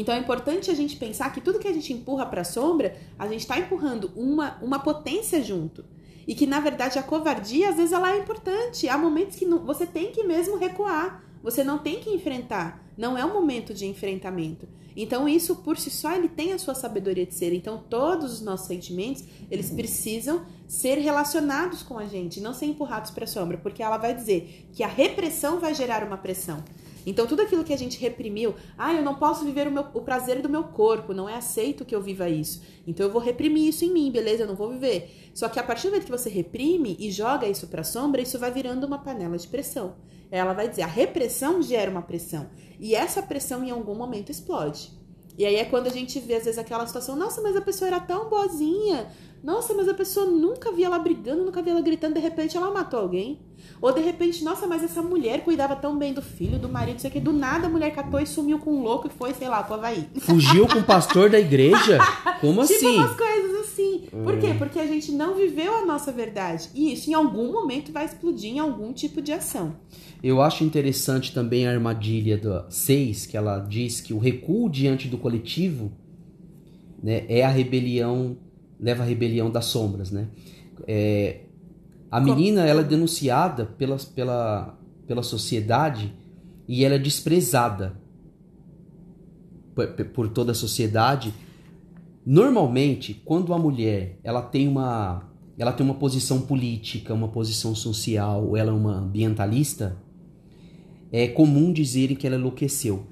Então 0.00 0.14
é 0.14 0.18
importante 0.18 0.70
a 0.70 0.74
gente 0.74 0.96
pensar 0.96 1.32
que 1.32 1.40
tudo 1.40 1.58
que 1.58 1.66
a 1.66 1.72
gente 1.72 1.92
empurra 1.92 2.24
para 2.24 2.42
a 2.42 2.44
sombra, 2.44 2.96
a 3.18 3.26
gente 3.26 3.40
está 3.40 3.58
empurrando 3.58 4.12
uma, 4.14 4.56
uma 4.62 4.78
potência 4.78 5.42
junto. 5.42 5.84
E 6.24 6.36
que 6.36 6.46
na 6.46 6.60
verdade 6.60 7.00
a 7.00 7.02
covardia, 7.02 7.70
às 7.70 7.76
vezes, 7.76 7.90
ela 7.90 8.12
é 8.12 8.18
importante. 8.18 8.88
Há 8.88 8.96
momentos 8.96 9.36
que 9.36 9.44
não, 9.44 9.58
você 9.58 9.84
tem 9.84 10.12
que 10.12 10.22
mesmo 10.22 10.56
recuar. 10.56 11.24
Você 11.42 11.64
não 11.64 11.78
tem 11.78 11.98
que 11.98 12.10
enfrentar. 12.10 12.86
Não 12.96 13.18
é 13.18 13.24
um 13.24 13.32
momento 13.32 13.74
de 13.74 13.86
enfrentamento. 13.86 14.68
Então 14.96 15.28
isso 15.28 15.56
por 15.56 15.76
si 15.76 15.90
só 15.90 16.14
ele 16.14 16.28
tem 16.28 16.52
a 16.52 16.58
sua 16.60 16.76
sabedoria 16.76 17.26
de 17.26 17.34
ser. 17.34 17.52
Então 17.52 17.82
todos 17.90 18.34
os 18.34 18.40
nossos 18.40 18.68
sentimentos, 18.68 19.24
eles 19.50 19.68
precisam 19.70 20.46
ser 20.68 20.98
relacionados 20.98 21.82
com 21.82 21.98
a 21.98 22.06
gente, 22.06 22.40
não 22.40 22.54
ser 22.54 22.66
empurrados 22.66 23.10
para 23.10 23.24
a 23.24 23.28
sombra, 23.28 23.58
porque 23.58 23.82
ela 23.82 23.96
vai 23.96 24.14
dizer 24.14 24.68
que 24.72 24.84
a 24.84 24.88
repressão 24.88 25.58
vai 25.58 25.74
gerar 25.74 26.04
uma 26.04 26.16
pressão. 26.16 26.62
Então, 27.08 27.26
tudo 27.26 27.40
aquilo 27.40 27.64
que 27.64 27.72
a 27.72 27.78
gente 27.78 27.98
reprimiu, 27.98 28.54
ah, 28.76 28.92
eu 28.92 29.02
não 29.02 29.14
posso 29.14 29.42
viver 29.42 29.66
o, 29.66 29.70
meu, 29.70 29.86
o 29.94 30.02
prazer 30.02 30.42
do 30.42 30.48
meu 30.48 30.64
corpo, 30.64 31.14
não 31.14 31.26
é 31.26 31.36
aceito 31.36 31.86
que 31.86 31.94
eu 31.94 32.02
viva 32.02 32.28
isso. 32.28 32.60
Então, 32.86 33.06
eu 33.06 33.10
vou 33.10 33.20
reprimir 33.20 33.66
isso 33.66 33.82
em 33.82 33.90
mim, 33.90 34.10
beleza? 34.10 34.42
Eu 34.42 34.46
não 34.46 34.54
vou 34.54 34.68
viver. 34.68 35.30
Só 35.32 35.48
que 35.48 35.58
a 35.58 35.62
partir 35.62 35.84
do 35.84 35.92
momento 35.92 36.04
que 36.04 36.10
você 36.10 36.28
reprime 36.28 36.98
e 37.00 37.10
joga 37.10 37.46
isso 37.46 37.66
para 37.68 37.82
sombra, 37.82 38.20
isso 38.20 38.38
vai 38.38 38.52
virando 38.52 38.86
uma 38.86 38.98
panela 38.98 39.38
de 39.38 39.48
pressão. 39.48 39.96
Ela 40.30 40.52
vai 40.52 40.68
dizer, 40.68 40.82
a 40.82 40.86
repressão 40.86 41.62
gera 41.62 41.90
uma 41.90 42.02
pressão. 42.02 42.50
E 42.78 42.94
essa 42.94 43.22
pressão 43.22 43.64
em 43.64 43.70
algum 43.70 43.94
momento 43.94 44.30
explode. 44.30 44.92
E 45.38 45.46
aí 45.46 45.54
é 45.54 45.64
quando 45.64 45.86
a 45.86 45.90
gente 45.90 46.18
vê, 46.20 46.34
às 46.34 46.44
vezes, 46.44 46.58
aquela 46.58 46.86
situação, 46.86 47.16
nossa, 47.16 47.40
mas 47.40 47.56
a 47.56 47.60
pessoa 47.62 47.88
era 47.88 48.00
tão 48.00 48.28
boazinha, 48.28 49.08
nossa, 49.42 49.72
mas 49.74 49.88
a 49.88 49.94
pessoa 49.94 50.26
nunca 50.26 50.72
via 50.72 50.86
ela 50.86 50.98
brigando, 50.98 51.44
nunca 51.44 51.62
via 51.62 51.72
ela 51.72 51.80
gritando, 51.80 52.14
de 52.14 52.20
repente 52.20 52.56
ela 52.56 52.70
matou 52.70 53.00
alguém. 53.00 53.40
Ou 53.80 53.92
de 53.92 54.00
repente, 54.00 54.42
nossa, 54.42 54.66
mas 54.66 54.82
essa 54.82 55.00
mulher 55.00 55.44
cuidava 55.44 55.76
tão 55.76 55.96
bem 55.96 56.12
do 56.12 56.20
filho, 56.20 56.58
do 56.58 56.68
marido, 56.68 57.00
sei 57.00 57.10
que 57.10 57.20
do 57.20 57.32
nada 57.32 57.66
a 57.66 57.70
mulher 57.70 57.92
catou 57.92 58.20
e 58.20 58.26
sumiu 58.26 58.58
com 58.58 58.72
um 58.72 58.82
louco 58.82 59.06
e 59.06 59.10
foi, 59.10 59.32
sei 59.34 59.48
lá, 59.48 59.62
pro 59.62 59.74
Havaí. 59.74 60.08
Fugiu 60.18 60.66
com 60.66 60.80
o 60.80 60.84
pastor 60.84 61.30
da 61.30 61.38
igreja? 61.38 61.98
Como 62.40 62.62
tipo 62.66 62.74
assim? 62.74 62.98
umas 62.98 63.16
coisas 63.16 63.54
assim. 63.60 64.08
Por 64.10 64.38
quê? 64.38 64.54
Porque 64.58 64.78
a 64.80 64.86
gente 64.86 65.12
não 65.12 65.34
viveu 65.34 65.76
a 65.76 65.86
nossa 65.86 66.10
verdade. 66.10 66.68
E 66.74 66.92
isso 66.92 67.10
em 67.10 67.14
algum 67.14 67.52
momento 67.52 67.92
vai 67.92 68.04
explodir 68.04 68.50
em 68.50 68.58
algum 68.58 68.92
tipo 68.92 69.22
de 69.22 69.32
ação. 69.32 69.76
Eu 70.22 70.42
acho 70.42 70.64
interessante 70.64 71.32
também 71.32 71.66
a 71.66 71.70
armadilha 71.70 72.36
do 72.36 72.64
6, 72.68 73.26
que 73.26 73.36
ela 73.36 73.60
diz 73.60 74.00
que 74.00 74.12
o 74.12 74.18
recuo 74.18 74.68
diante 74.68 75.06
do 75.06 75.16
coletivo 75.16 75.92
né, 77.00 77.24
é 77.28 77.44
a 77.44 77.48
rebelião, 77.48 78.36
leva 78.80 79.02
à 79.02 79.06
rebelião 79.06 79.50
das 79.50 79.66
sombras, 79.66 80.10
né? 80.10 80.28
É, 80.86 81.40
a 82.10 82.20
menina, 82.20 82.64
ela 82.64 82.80
é 82.80 82.84
denunciada 82.84 83.66
pela, 83.66 83.96
pela, 84.14 84.78
pela 85.06 85.22
sociedade 85.22 86.14
e 86.66 86.84
ela 86.84 86.94
é 86.94 86.98
desprezada 86.98 88.00
por, 89.74 89.86
por 90.06 90.28
toda 90.28 90.52
a 90.52 90.54
sociedade. 90.54 91.34
Normalmente, 92.24 93.20
quando 93.24 93.52
a 93.52 93.58
mulher 93.58 94.18
ela 94.22 94.42
tem 94.42 94.66
uma 94.68 95.28
ela 95.58 95.72
tem 95.72 95.84
uma 95.84 95.94
posição 95.94 96.42
política, 96.42 97.12
uma 97.12 97.26
posição 97.26 97.74
social, 97.74 98.46
ou 98.46 98.56
ela 98.56 98.70
é 98.70 98.72
uma 98.72 98.94
ambientalista, 98.94 99.98
é 101.10 101.26
comum 101.26 101.72
dizerem 101.72 102.16
que 102.16 102.28
ela 102.28 102.36
enlouqueceu. 102.36 103.08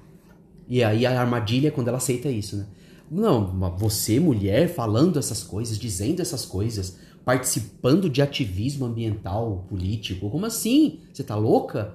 E 0.65 0.81
aí 0.81 1.05
a 1.05 1.19
armadilha 1.19 1.67
é 1.67 1.71
quando 1.71 1.89
ela 1.89 1.97
aceita 1.97 2.29
isso, 2.29 2.55
né? 2.55 2.67
Não, 3.09 3.47
você, 3.77 4.19
mulher, 4.19 4.67
falando 4.67 5.17
essas 5.17 5.43
coisas, 5.43 5.77
dizendo 5.77 6.21
essas 6.21 6.45
coisas, 6.45 6.97
participando 7.23 8.09
de 8.09 8.21
ativismo 8.21 8.85
ambiental, 8.85 9.65
político, 9.69 10.29
como 10.29 10.45
assim? 10.45 10.99
Você 11.11 11.23
tá 11.23 11.35
louca? 11.35 11.93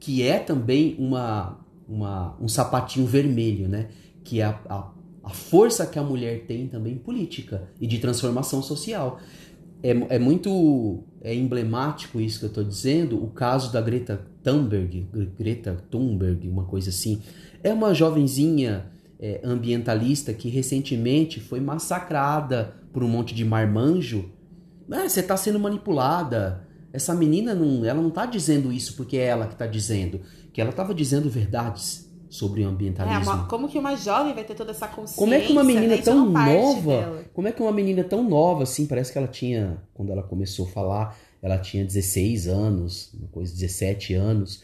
Que 0.00 0.22
é 0.22 0.38
também 0.38 0.96
uma, 0.98 1.58
uma 1.88 2.36
um 2.40 2.48
sapatinho 2.48 3.06
vermelho, 3.06 3.68
né? 3.68 3.88
Que 4.22 4.40
é 4.40 4.44
a, 4.44 4.60
a, 4.68 4.90
a 5.24 5.30
força 5.30 5.86
que 5.86 5.98
a 5.98 6.02
mulher 6.02 6.44
tem 6.46 6.66
também 6.66 6.96
política 6.96 7.68
e 7.80 7.86
de 7.86 7.98
transformação 7.98 8.62
social. 8.62 9.20
É, 9.82 9.90
é 10.16 10.18
muito 10.18 11.04
é 11.20 11.34
emblemático 11.34 12.20
isso 12.20 12.38
que 12.38 12.44
eu 12.44 12.48
estou 12.48 12.64
dizendo, 12.64 13.22
o 13.22 13.28
caso 13.28 13.72
da 13.72 13.80
Greta 13.80 14.20
Thunberg, 14.42 15.08
Greta 15.38 15.82
Thunberg, 15.90 16.48
uma 16.48 16.64
coisa 16.64 16.90
assim. 16.90 17.22
É 17.62 17.72
uma 17.72 17.94
jovenzinha 17.94 18.86
é, 19.18 19.40
ambientalista 19.44 20.32
que 20.32 20.48
recentemente 20.48 21.40
foi 21.40 21.60
massacrada 21.60 22.74
por 22.92 23.02
um 23.02 23.08
monte 23.08 23.34
de 23.34 23.44
marmanjo. 23.44 24.30
Ah, 24.90 25.08
você 25.08 25.20
está 25.20 25.36
sendo 25.36 25.58
manipulada. 25.58 26.66
Essa 26.92 27.14
menina 27.14 27.54
não, 27.54 27.84
ela 27.84 28.00
não 28.00 28.08
está 28.08 28.26
dizendo 28.26 28.72
isso 28.72 28.96
porque 28.96 29.16
é 29.16 29.24
ela 29.24 29.46
que 29.46 29.54
está 29.54 29.66
dizendo, 29.66 30.20
que 30.52 30.60
ela 30.60 30.70
estava 30.70 30.94
dizendo 30.94 31.28
verdades 31.28 32.08
sobre 32.34 32.64
o 32.64 32.68
ambientalismo. 32.68 33.32
É, 33.32 33.48
como 33.48 33.68
que 33.68 33.78
uma 33.78 33.96
jovem 33.96 34.34
vai 34.34 34.44
ter 34.44 34.54
toda 34.54 34.72
essa 34.72 34.88
consciência? 34.88 35.16
Como 35.16 35.32
é 35.32 35.40
que 35.40 35.52
uma 35.52 35.64
menina 35.64 35.96
né? 35.96 36.02
tão 36.02 36.26
nova, 36.26 37.24
como 37.32 37.48
é 37.48 37.52
que 37.52 37.62
uma 37.62 37.72
menina 37.72 38.02
tão 38.02 38.28
nova 38.28 38.64
assim, 38.64 38.86
parece 38.86 39.12
que 39.12 39.18
ela 39.18 39.28
tinha, 39.28 39.78
quando 39.94 40.10
ela 40.10 40.22
começou 40.22 40.66
a 40.66 40.68
falar, 40.68 41.16
ela 41.40 41.58
tinha 41.58 41.84
16 41.84 42.48
anos, 42.48 43.12
uma 43.14 43.28
coisa 43.28 43.52
17 43.52 44.14
anos. 44.14 44.62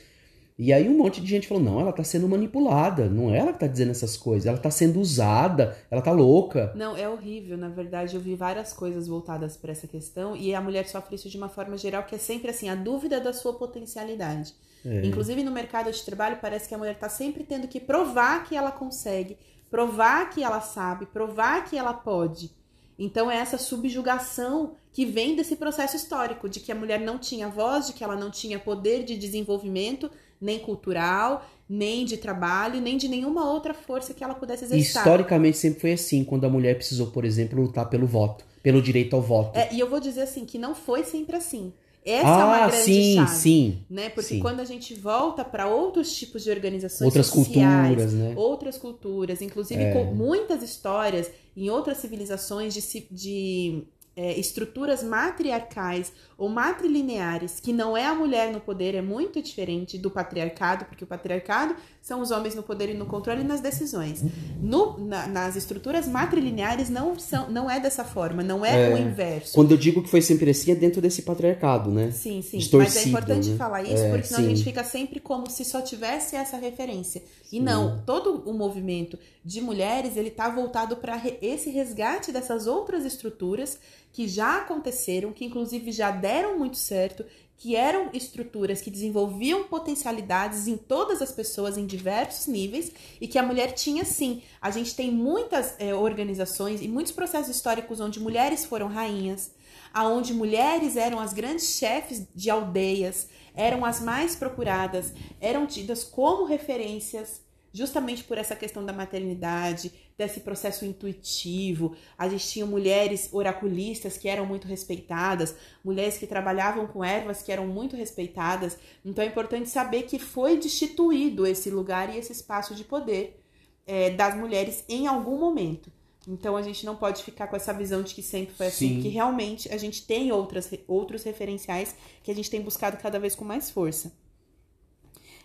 E 0.62 0.74
aí 0.74 0.86
um 0.86 0.98
monte 0.98 1.22
de 1.22 1.26
gente 1.26 1.48
falou: 1.48 1.62
"Não, 1.62 1.80
ela 1.80 1.90
tá 1.90 2.04
sendo 2.04 2.28
manipulada, 2.28 3.08
não 3.08 3.34
é 3.34 3.38
ela 3.38 3.52
que 3.54 3.61
tá 3.61 3.66
dizendo 3.66 3.92
essas 3.92 4.14
coisas, 4.14 4.44
ela 4.44 4.58
tá 4.58 4.70
sendo 4.70 5.00
usada, 5.00 5.74
ela 5.90 6.02
tá 6.02 6.12
louca". 6.12 6.70
Não, 6.76 6.94
é 6.94 7.08
horrível, 7.08 7.56
na 7.56 7.70
verdade, 7.70 8.14
eu 8.14 8.20
vi 8.20 8.36
várias 8.36 8.74
coisas 8.74 9.08
voltadas 9.08 9.56
para 9.56 9.72
essa 9.72 9.88
questão 9.88 10.36
e 10.36 10.54
a 10.54 10.61
mulher 10.61 10.86
sofre 10.86 11.14
isso 11.14 11.30
de 11.30 11.38
uma 11.38 11.48
forma 11.48 11.78
geral, 11.78 12.02
que 12.02 12.14
é 12.14 12.18
sempre 12.18 12.50
assim, 12.50 12.68
a 12.68 12.74
dúvida 12.74 13.18
da 13.18 13.32
sua 13.32 13.54
potencialidade. 13.54 14.52
É. 14.84 15.06
Inclusive 15.06 15.42
no 15.42 15.50
mercado 15.50 15.90
de 15.90 16.04
trabalho 16.04 16.36
parece 16.42 16.68
que 16.68 16.74
a 16.74 16.78
mulher 16.78 16.92
está 16.92 17.08
sempre 17.08 17.42
tendo 17.42 17.66
que 17.66 17.80
provar 17.80 18.44
que 18.44 18.54
ela 18.54 18.70
consegue, 18.70 19.38
provar 19.70 20.28
que 20.28 20.42
ela 20.42 20.61
sabe, 20.61 21.06
provar 21.06 21.64
que 21.64 21.78
ela 21.78 21.94
pode. 21.94 22.50
Então 22.98 23.30
é 23.30 23.36
essa 23.36 23.56
subjugação 23.56 24.74
que 24.92 25.06
vem 25.06 25.34
desse 25.34 25.56
processo 25.56 25.96
histórico 25.96 26.50
de 26.50 26.61
que 26.61 26.70
a 26.70 26.74
mulher 26.74 27.00
não 27.00 27.18
tinha 27.18 27.48
voz, 27.48 27.86
de 27.86 27.92
que 27.94 28.04
ela 28.04 28.14
não 28.14 28.30
tinha 28.30 28.58
poder 28.58 29.04
de 29.04 29.16
desenvolvimento, 29.16 30.11
nem 30.41 30.59
cultural, 30.59 31.45
nem 31.68 32.05
de 32.05 32.16
trabalho, 32.16 32.80
nem 32.80 32.97
de 32.97 33.09
nenhuma 33.09 33.49
outra 33.51 33.74
força 33.74 34.14
que 34.14 34.24
ela 34.24 34.34
pudesse 34.34 34.64
exercer. 34.64 34.86
Historicamente 34.86 35.59
sempre 35.59 35.80
foi 35.80 35.93
assim, 35.93 36.24
quando 36.24 36.45
a 36.45 36.49
mulher 36.49 36.76
precisou, 36.76 37.09
por 37.09 37.24
exemplo, 37.24 37.61
lutar 37.61 37.88
pelo 37.88 38.07
voto, 38.07 38.45
pelo 38.62 38.80
direito 38.80 39.14
ao 39.14 39.22
voto. 39.22 39.59
É, 39.59 39.72
e 39.72 39.78
eu 39.78 39.88
vou 39.88 40.01
dizer 40.01 40.22
assim, 40.22 40.45
que 40.45 40.59
não 40.59 40.74
foi 40.74 41.05
sempre 41.05 41.36
assim. 41.36 41.72
Essa 42.05 42.28
ah, 42.28 42.41
é 42.41 42.45
uma 42.45 42.68
grande 42.68 42.82
sim, 42.82 43.14
chave, 43.16 43.36
sim. 43.36 43.78
Né? 43.91 44.09
Porque 44.09 44.34
sim. 44.34 44.41
quando 44.41 44.61
a 44.61 44.64
gente 44.64 44.95
volta 44.95 45.45
para 45.45 45.66
outros 45.68 46.16
tipos 46.16 46.43
de 46.43 46.51
organizações 46.51 47.03
outras 47.07 47.26
sociais, 47.26 47.88
culturas, 47.88 48.12
né? 48.14 48.32
outras 48.36 48.78
culturas, 48.78 49.43
inclusive 49.43 49.82
é. 49.82 49.93
com 49.93 50.05
muitas 50.14 50.62
histórias 50.62 51.30
em 51.55 51.68
outras 51.68 51.99
civilizações 51.99 52.72
de, 52.72 53.07
de 53.11 53.82
é, 54.20 54.38
estruturas 54.38 55.02
matriarcais 55.02 56.12
ou 56.36 56.46
matrilineares, 56.50 57.58
que 57.58 57.72
não 57.72 57.96
é 57.96 58.04
a 58.04 58.14
mulher 58.14 58.52
no 58.52 58.60
poder, 58.60 58.94
é 58.94 59.00
muito 59.00 59.40
diferente 59.40 59.96
do 59.96 60.10
patriarcado, 60.10 60.84
porque 60.84 61.04
o 61.04 61.06
patriarcado 61.06 61.74
são 62.01 62.20
os 62.20 62.30
homens 62.30 62.55
no 62.55 62.62
poder 62.62 62.88
e 62.88 62.94
no 62.94 63.07
controle 63.07 63.42
e 63.42 63.44
nas 63.44 63.61
decisões. 63.61 64.24
No, 64.61 64.98
na, 64.98 65.26
nas 65.26 65.55
estruturas 65.55 66.09
matrilineares 66.09 66.88
não, 66.88 67.18
são, 67.18 67.51
não 67.51 67.70
é 67.70 67.78
dessa 67.78 68.05
forma, 68.05 68.42
não 68.42 68.64
é, 68.64 68.90
é, 68.90 68.94
o 68.94 68.98
inverso. 68.98 69.53
Quando 69.53 69.72
eu 69.72 69.76
digo 69.76 70.03
que 70.03 70.09
foi 70.09 70.22
sempre 70.22 70.51
assim, 70.51 70.72
é 70.72 70.74
dentro 70.74 71.01
desse 71.03 71.22
patriarcado, 71.22 71.90
né? 71.90 72.11
Sim, 72.11 72.40
sim. 72.42 72.59
Distorcido, 72.59 72.94
Mas 72.94 73.07
é 73.07 73.09
importante 73.09 73.51
né? 73.51 73.57
falar 73.57 73.82
isso, 73.82 74.03
É, 74.03 74.11
porque 74.11 74.26
senão 74.26 74.40
sim. 74.40 74.46
a 74.46 74.48
gente 74.48 74.64
fica 74.64 74.82
sempre 74.82 75.20
como 75.20 75.51
se 75.51 75.64
só 75.64 75.80
tivesse 75.82 76.36
essa 76.36 76.57
referência. 76.57 77.22
E 77.53 77.61
não, 77.61 78.03
todo 78.07 78.48
o 78.48 78.55
movimento 78.55 79.18
de 79.44 79.61
mulheres, 79.61 80.16
ele 80.16 80.30
tá 80.30 80.48
voltado 80.48 80.96
para 80.96 81.20
esse 81.42 81.70
resgate 81.70 82.32
dessas 82.32 82.66
outras 82.66 83.05
estruturas 83.05 83.78
que 84.12 84.26
já 84.26 84.59
aconteceram, 84.59 85.32
que 85.32 85.44
inclusive 85.44 85.92
já 85.92 86.11
deram 86.11 86.59
muito 86.59 86.76
certo, 86.76 87.24
que 87.61 87.76
eram 87.76 88.08
estruturas 88.14 88.80
que 88.80 88.90
desenvolviam 88.90 89.64
potencialidades 89.64 90.66
em 90.66 90.78
todas 90.78 91.20
as 91.20 91.30
pessoas 91.30 91.76
em 91.76 91.84
diversos 91.84 92.46
níveis 92.46 92.90
e 93.20 93.28
que 93.28 93.38
a 93.38 93.42
mulher 93.42 93.72
tinha 93.72 94.02
sim. 94.02 94.42
A 94.62 94.70
gente 94.70 94.96
tem 94.96 95.12
muitas 95.12 95.74
eh, 95.78 95.94
organizações 95.94 96.80
e 96.80 96.88
muitos 96.88 97.12
processos 97.12 97.54
históricos 97.54 98.00
onde 98.00 98.18
mulheres 98.18 98.64
foram 98.64 98.88
rainhas, 98.88 99.54
aonde 99.92 100.32
mulheres 100.32 100.96
eram 100.96 101.20
as 101.20 101.34
grandes 101.34 101.76
chefes 101.76 102.26
de 102.34 102.48
aldeias, 102.48 103.28
eram 103.54 103.84
as 103.84 104.00
mais 104.00 104.34
procuradas, 104.34 105.12
eram 105.38 105.66
tidas 105.66 106.02
como 106.02 106.46
referências 106.46 107.42
justamente 107.72 108.24
por 108.24 108.38
essa 108.38 108.56
questão 108.56 108.84
da 108.84 108.92
maternidade, 108.92 109.92
desse 110.20 110.40
processo 110.40 110.84
intuitivo. 110.84 111.96
A 112.18 112.28
gente 112.28 112.46
tinha 112.46 112.66
mulheres 112.66 113.30
oraculistas 113.32 114.18
que 114.18 114.28
eram 114.28 114.44
muito 114.44 114.68
respeitadas, 114.68 115.54
mulheres 115.82 116.18
que 116.18 116.26
trabalhavam 116.26 116.86
com 116.86 117.02
ervas 117.02 117.42
que 117.42 117.50
eram 117.50 117.66
muito 117.66 117.96
respeitadas. 117.96 118.76
Então 119.02 119.24
é 119.24 119.26
importante 119.26 119.70
saber 119.70 120.02
que 120.02 120.18
foi 120.18 120.58
destituído 120.58 121.46
esse 121.46 121.70
lugar 121.70 122.14
e 122.14 122.18
esse 122.18 122.32
espaço 122.32 122.74
de 122.74 122.84
poder 122.84 123.42
é, 123.86 124.10
das 124.10 124.36
mulheres 124.36 124.84
em 124.90 125.06
algum 125.06 125.38
momento. 125.38 125.90
Então 126.28 126.54
a 126.54 126.60
gente 126.60 126.84
não 126.84 126.96
pode 126.96 127.24
ficar 127.24 127.46
com 127.46 127.56
essa 127.56 127.72
visão 127.72 128.02
de 128.02 128.14
que 128.14 128.22
sempre 128.22 128.54
foi 128.54 128.66
assim, 128.66 128.96
Sim. 128.96 129.02
que 129.02 129.08
realmente 129.08 129.72
a 129.72 129.78
gente 129.78 130.06
tem 130.06 130.30
outras, 130.30 130.70
outros 130.86 131.22
referenciais 131.22 131.96
que 132.22 132.30
a 132.30 132.34
gente 132.34 132.50
tem 132.50 132.60
buscado 132.60 132.98
cada 132.98 133.18
vez 133.18 133.34
com 133.34 133.44
mais 133.46 133.70
força. 133.70 134.12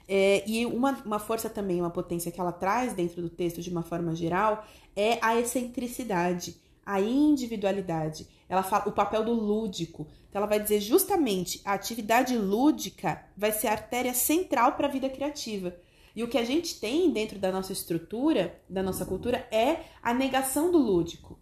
É, 0.07 0.43
e 0.47 0.65
uma, 0.65 0.91
uma 1.03 1.19
força 1.19 1.49
também, 1.49 1.79
uma 1.79 1.89
potência 1.89 2.31
que 2.31 2.39
ela 2.39 2.51
traz 2.51 2.93
dentro 2.93 3.21
do 3.21 3.29
texto 3.29 3.61
de 3.61 3.69
uma 3.69 3.83
forma 3.83 4.15
geral 4.15 4.65
é 4.95 5.17
a 5.21 5.39
excentricidade, 5.39 6.55
a 6.85 7.01
individualidade. 7.01 8.27
Ela 8.47 8.61
fala 8.61 8.87
o 8.87 8.91
papel 8.91 9.25
do 9.25 9.33
lúdico. 9.33 10.07
Então 10.29 10.39
ela 10.39 10.47
vai 10.47 10.59
dizer 10.59 10.79
justamente 10.79 11.59
a 11.65 11.73
atividade 11.73 12.37
lúdica 12.37 13.25
vai 13.35 13.51
ser 13.51 13.67
a 13.67 13.71
artéria 13.71 14.13
central 14.13 14.73
para 14.73 14.87
a 14.87 14.91
vida 14.91 15.09
criativa. 15.09 15.75
E 16.15 16.23
o 16.23 16.27
que 16.29 16.37
a 16.37 16.45
gente 16.45 16.79
tem 16.79 17.11
dentro 17.11 17.39
da 17.39 17.51
nossa 17.51 17.73
estrutura, 17.73 18.61
da 18.69 18.81
nossa 18.81 19.05
cultura, 19.05 19.45
é 19.51 19.81
a 20.01 20.13
negação 20.13 20.71
do 20.71 20.77
lúdico. 20.77 21.39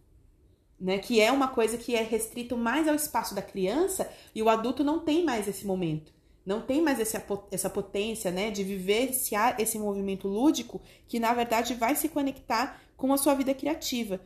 Né, 0.80 0.98
que 0.98 1.22
é 1.22 1.32
uma 1.32 1.48
coisa 1.48 1.78
que 1.78 1.96
é 1.96 2.02
restrito 2.02 2.58
mais 2.58 2.90
ao 2.90 2.96
espaço 2.96 3.34
da 3.34 3.42
criança 3.42 4.12
e 4.36 4.44
o 4.44 4.50
adulto 4.50 4.84
não 4.84 5.00
tem 5.00 5.24
mais 5.24 5.48
esse 5.48 5.66
momento 5.66 6.12
não 6.46 6.62
tem 6.62 6.82
mais 6.82 7.00
esse, 7.00 7.18
essa 7.52 7.70
potência 7.70 8.32
né, 8.32 8.52
de 8.52 8.64
vivenciar 8.64 9.56
esse 9.60 9.80
movimento 9.80 10.28
lúdico 10.28 10.82
que, 11.08 11.20
na 11.20 11.34
verdade, 11.34 11.74
vai 11.74 11.96
se 11.96 12.10
conectar 12.10 12.82
com 12.98 13.14
a 13.14 13.18
sua 13.18 13.34
vida 13.34 13.54
criativa. 13.54 14.20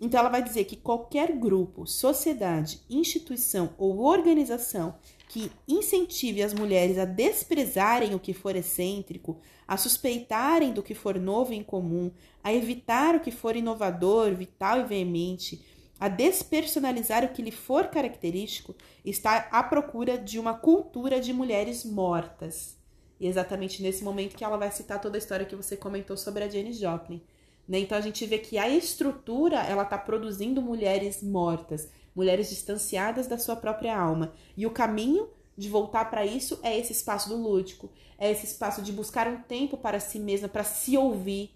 Então, 0.00 0.20
ela 0.20 0.28
vai 0.28 0.42
dizer 0.42 0.64
que 0.64 0.76
qualquer 0.76 1.32
grupo, 1.32 1.86
sociedade, 1.86 2.80
instituição 2.90 3.74
ou 3.78 4.00
organização 4.00 4.96
que 5.28 5.50
incentive 5.66 6.42
as 6.42 6.54
mulheres 6.54 6.98
a 6.98 7.04
desprezarem 7.04 8.14
o 8.14 8.20
que 8.20 8.32
for 8.32 8.54
excêntrico, 8.54 9.40
a 9.66 9.76
suspeitarem 9.76 10.72
do 10.72 10.82
que 10.82 10.94
for 10.94 11.18
novo 11.18 11.52
e 11.52 11.56
incomum, 11.56 12.10
a 12.42 12.52
evitar 12.52 13.16
o 13.16 13.20
que 13.20 13.30
for 13.30 13.56
inovador, 13.56 14.34
vital 14.34 14.80
e 14.80 14.84
veemente, 14.84 15.64
a 15.98 16.08
despersonalizar 16.08 17.24
o 17.24 17.28
que 17.28 17.42
lhe 17.42 17.50
for 17.50 17.86
característico, 17.88 18.74
está 19.04 19.48
à 19.50 19.62
procura 19.62 20.18
de 20.18 20.38
uma 20.38 20.54
cultura 20.54 21.20
de 21.20 21.32
mulheres 21.32 21.84
mortas. 21.84 22.76
E 23.20 23.26
é 23.26 23.30
exatamente 23.30 23.82
nesse 23.82 24.02
momento 24.02 24.36
que 24.36 24.44
ela 24.44 24.56
vai 24.56 24.70
citar 24.70 25.00
toda 25.00 25.16
a 25.16 25.18
história 25.18 25.46
que 25.46 25.56
você 25.56 25.76
comentou 25.76 26.16
sobre 26.16 26.44
a 26.44 26.48
Janis 26.48 26.78
Joplin. 26.78 27.22
Né? 27.66 27.78
Então 27.78 27.96
a 27.96 28.00
gente 28.00 28.26
vê 28.26 28.38
que 28.38 28.58
a 28.58 28.68
estrutura 28.68 29.60
ela 29.62 29.84
está 29.84 29.96
produzindo 29.96 30.60
mulheres 30.60 31.22
mortas, 31.22 31.88
mulheres 32.14 32.50
distanciadas 32.50 33.26
da 33.26 33.38
sua 33.38 33.56
própria 33.56 33.96
alma. 33.96 34.32
E 34.56 34.66
o 34.66 34.70
caminho 34.70 35.28
de 35.56 35.68
voltar 35.68 36.10
para 36.10 36.26
isso 36.26 36.58
é 36.62 36.78
esse 36.78 36.92
espaço 36.92 37.28
do 37.28 37.36
lúdico, 37.36 37.90
é 38.18 38.30
esse 38.30 38.44
espaço 38.44 38.82
de 38.82 38.92
buscar 38.92 39.28
um 39.28 39.40
tempo 39.40 39.76
para 39.76 40.00
si 40.00 40.18
mesma, 40.18 40.48
para 40.48 40.64
se 40.64 40.96
ouvir, 40.96 41.54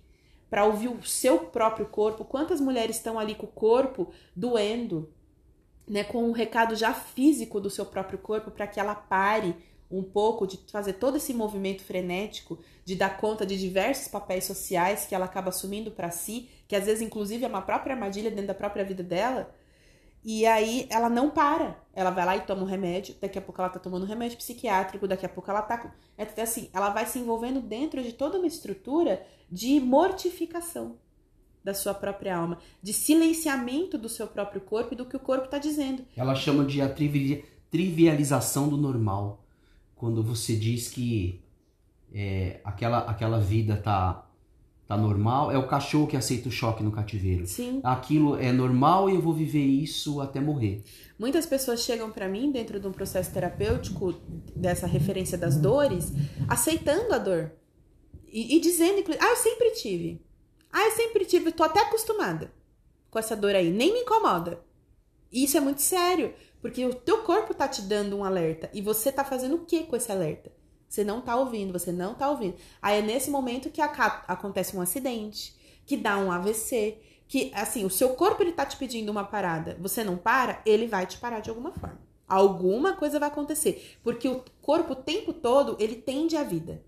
para 0.51 0.64
ouvir 0.64 0.88
o 0.88 1.03
seu 1.03 1.38
próprio 1.40 1.86
corpo. 1.86 2.24
Quantas 2.24 2.61
mulheres 2.61 2.96
estão 2.96 3.18
ali 3.18 3.34
com 3.34 3.46
o 3.46 3.51
corpo 3.51 4.11
doendo, 4.34 5.12
né, 5.86 6.05
com 6.05 6.24
um 6.24 6.32
recado 6.32 6.74
já 6.74 6.92
físico 6.92 7.61
do 7.61 7.70
seu 7.70 7.86
próprio 7.86 8.18
corpo 8.18 8.51
para 8.51 8.66
que 8.66 8.80
ela 8.80 8.94
pare 8.94 9.57
um 9.90 10.03
pouco 10.03 10.46
de 10.46 10.59
fazer 10.70 10.94
todo 10.94 11.16
esse 11.16 11.32
movimento 11.32 11.82
frenético, 11.82 12.59
de 12.84 12.94
dar 12.94 13.16
conta 13.16 13.46
de 13.46 13.59
diversos 13.59 14.09
papéis 14.09 14.44
sociais 14.44 15.07
que 15.07 15.14
ela 15.14 15.24
acaba 15.24 15.49
assumindo 15.49 15.90
para 15.90 16.11
si, 16.11 16.49
que 16.66 16.76
às 16.76 16.84
vezes 16.84 17.03
inclusive 17.03 17.44
é 17.44 17.49
uma 17.49 17.62
própria 17.62 17.94
armadilha 17.94 18.30
dentro 18.30 18.49
da 18.49 18.55
própria 18.55 18.84
vida 18.84 19.03
dela. 19.03 19.55
E 20.22 20.44
aí 20.44 20.86
ela 20.90 21.09
não 21.09 21.30
para. 21.30 21.80
Ela 21.94 22.11
vai 22.11 22.26
lá 22.26 22.36
e 22.36 22.42
toma 22.42 22.62
um 22.62 22.66
remédio, 22.66 23.14
daqui 23.20 23.38
a 23.38 23.40
pouco 23.40 23.61
ela 23.61 23.70
tá 23.70 23.78
tomando 23.78 24.03
um 24.03 24.09
remédio 24.09 24.36
psiquiátrico, 24.36 25.09
daqui 25.09 25.24
a 25.24 25.28
pouco 25.28 25.51
ela 25.51 25.62
tá 25.62 25.78
com. 25.78 25.90
É 26.18 26.42
assim, 26.42 26.68
ela 26.74 26.90
vai 26.90 27.07
se 27.07 27.18
envolvendo 27.18 27.61
dentro 27.61 28.03
de 28.03 28.12
toda 28.12 28.36
uma 28.36 28.46
estrutura 28.46 29.24
de 29.51 29.80
mortificação 29.80 30.96
da 31.64 31.74
sua 31.74 31.92
própria 31.92 32.36
alma, 32.36 32.59
de 32.82 32.92
silenciamento 32.92 33.99
do 33.99 34.09
seu 34.09 34.26
próprio 34.26 34.61
corpo 34.61 34.94
e 34.94 34.96
do 34.96 35.05
que 35.05 35.16
o 35.16 35.20
corpo 35.20 35.46
está 35.46 35.59
dizendo. 35.59 36.03
Ela 36.16 36.34
chama 36.34 36.64
de 36.64 36.80
a 36.80 36.88
trivi- 36.88 37.44
trivialização 37.70 38.68
do 38.68 38.76
normal. 38.76 39.44
Quando 39.94 40.22
você 40.22 40.57
diz 40.57 40.88
que 40.88 41.42
é, 42.14 42.61
aquela, 42.64 43.01
aquela 43.01 43.38
vida 43.38 43.76
tá, 43.76 44.26
tá 44.86 44.96
normal, 44.96 45.51
é 45.51 45.59
o 45.59 45.66
cachorro 45.66 46.07
que 46.07 46.16
aceita 46.16 46.49
o 46.49 46.53
choque 46.53 46.82
no 46.82 46.92
cativeiro. 46.92 47.46
Sim. 47.46 47.80
Aquilo 47.82 48.36
é 48.36 48.51
normal 48.53 49.11
e 49.11 49.14
eu 49.14 49.20
vou 49.20 49.34
viver 49.34 49.64
isso 49.64 50.20
até 50.20 50.40
morrer. 50.40 50.82
Muitas 51.18 51.44
pessoas 51.44 51.80
chegam 51.80 52.11
para 52.11 52.28
mim 52.28 52.51
dentro 52.51 52.80
de 52.80 52.86
um 52.86 52.92
processo 52.92 53.30
terapêutico 53.32 54.14
dessa 54.57 54.86
referência 54.86 55.36
das 55.36 55.57
dores, 55.57 56.12
aceitando 56.49 57.12
a 57.12 57.18
dor 57.18 57.53
e, 58.33 58.57
e 58.57 58.61
dizendo, 58.61 59.01
inclu- 59.01 59.16
ah, 59.20 59.29
eu 59.31 59.37
sempre 59.37 59.70
tive. 59.72 60.20
Ah, 60.72 60.85
eu 60.87 60.93
sempre 60.93 61.24
tive, 61.24 61.53
tô 61.53 61.62
até 61.64 61.81
acostumada 61.81 62.53
com 63.11 63.18
essa 63.18 63.37
dor 63.37 63.55
aí, 63.55 63.70
nem 63.70 63.93
me 63.93 64.01
incomoda. 64.01 64.62
E 65.31 65.45
isso 65.45 65.57
é 65.57 65.61
muito 65.61 65.83
sério, 65.83 66.35
porque 66.61 66.85
o 66.85 66.95
teu 66.95 67.22
corpo 67.22 67.55
tá 67.55 67.68
te 67.68 67.83
dando 67.83 68.16
um 68.16 68.24
alerta 68.24 68.70
e 68.72 68.81
você 68.81 69.12
tá 69.12 69.24
fazendo 69.24 69.57
o 69.57 69.64
que 69.64 69.85
com 69.85 69.97
esse 69.97 70.11
alerta? 70.11 70.51
Você 70.89 71.05
não 71.05 71.20
tá 71.20 71.37
ouvindo, 71.37 71.72
você 71.72 71.93
não 71.93 72.14
tá 72.14 72.31
ouvindo. 72.31 72.57
Aí 72.81 72.99
é 72.99 73.03
nesse 73.03 73.31
momento 73.31 73.70
que 73.70 73.81
acontece 73.83 74.76
um 74.76 74.81
acidente, 74.81 75.55
que 75.85 75.97
dá 75.97 76.16
um 76.18 76.33
AVC, 76.33 76.99
que 77.29 77.51
assim, 77.55 77.85
o 77.85 77.91
seu 77.91 78.11
corpo 78.11 78.43
ele 78.43 78.53
tá 78.53 78.64
te 78.64 78.76
pedindo 78.79 79.11
uma 79.11 79.24
parada, 79.24 79.76
você 79.81 80.03
não 80.03 80.16
para, 80.16 80.62
ele 80.64 80.87
vai 80.87 81.07
te 81.07 81.18
parar 81.18 81.41
de 81.41 81.51
alguma 81.51 81.72
forma. 81.72 82.01
Alguma 82.26 82.95
coisa 82.95 83.18
vai 83.18 83.29
acontecer, 83.29 83.97
porque 84.03 84.29
o 84.29 84.43
corpo 84.62 84.93
o 84.93 84.97
tempo 84.97 85.33
todo 85.33 85.76
ele 85.79 85.97
tende 85.97 86.37
à 86.37 86.43
vida. 86.43 86.83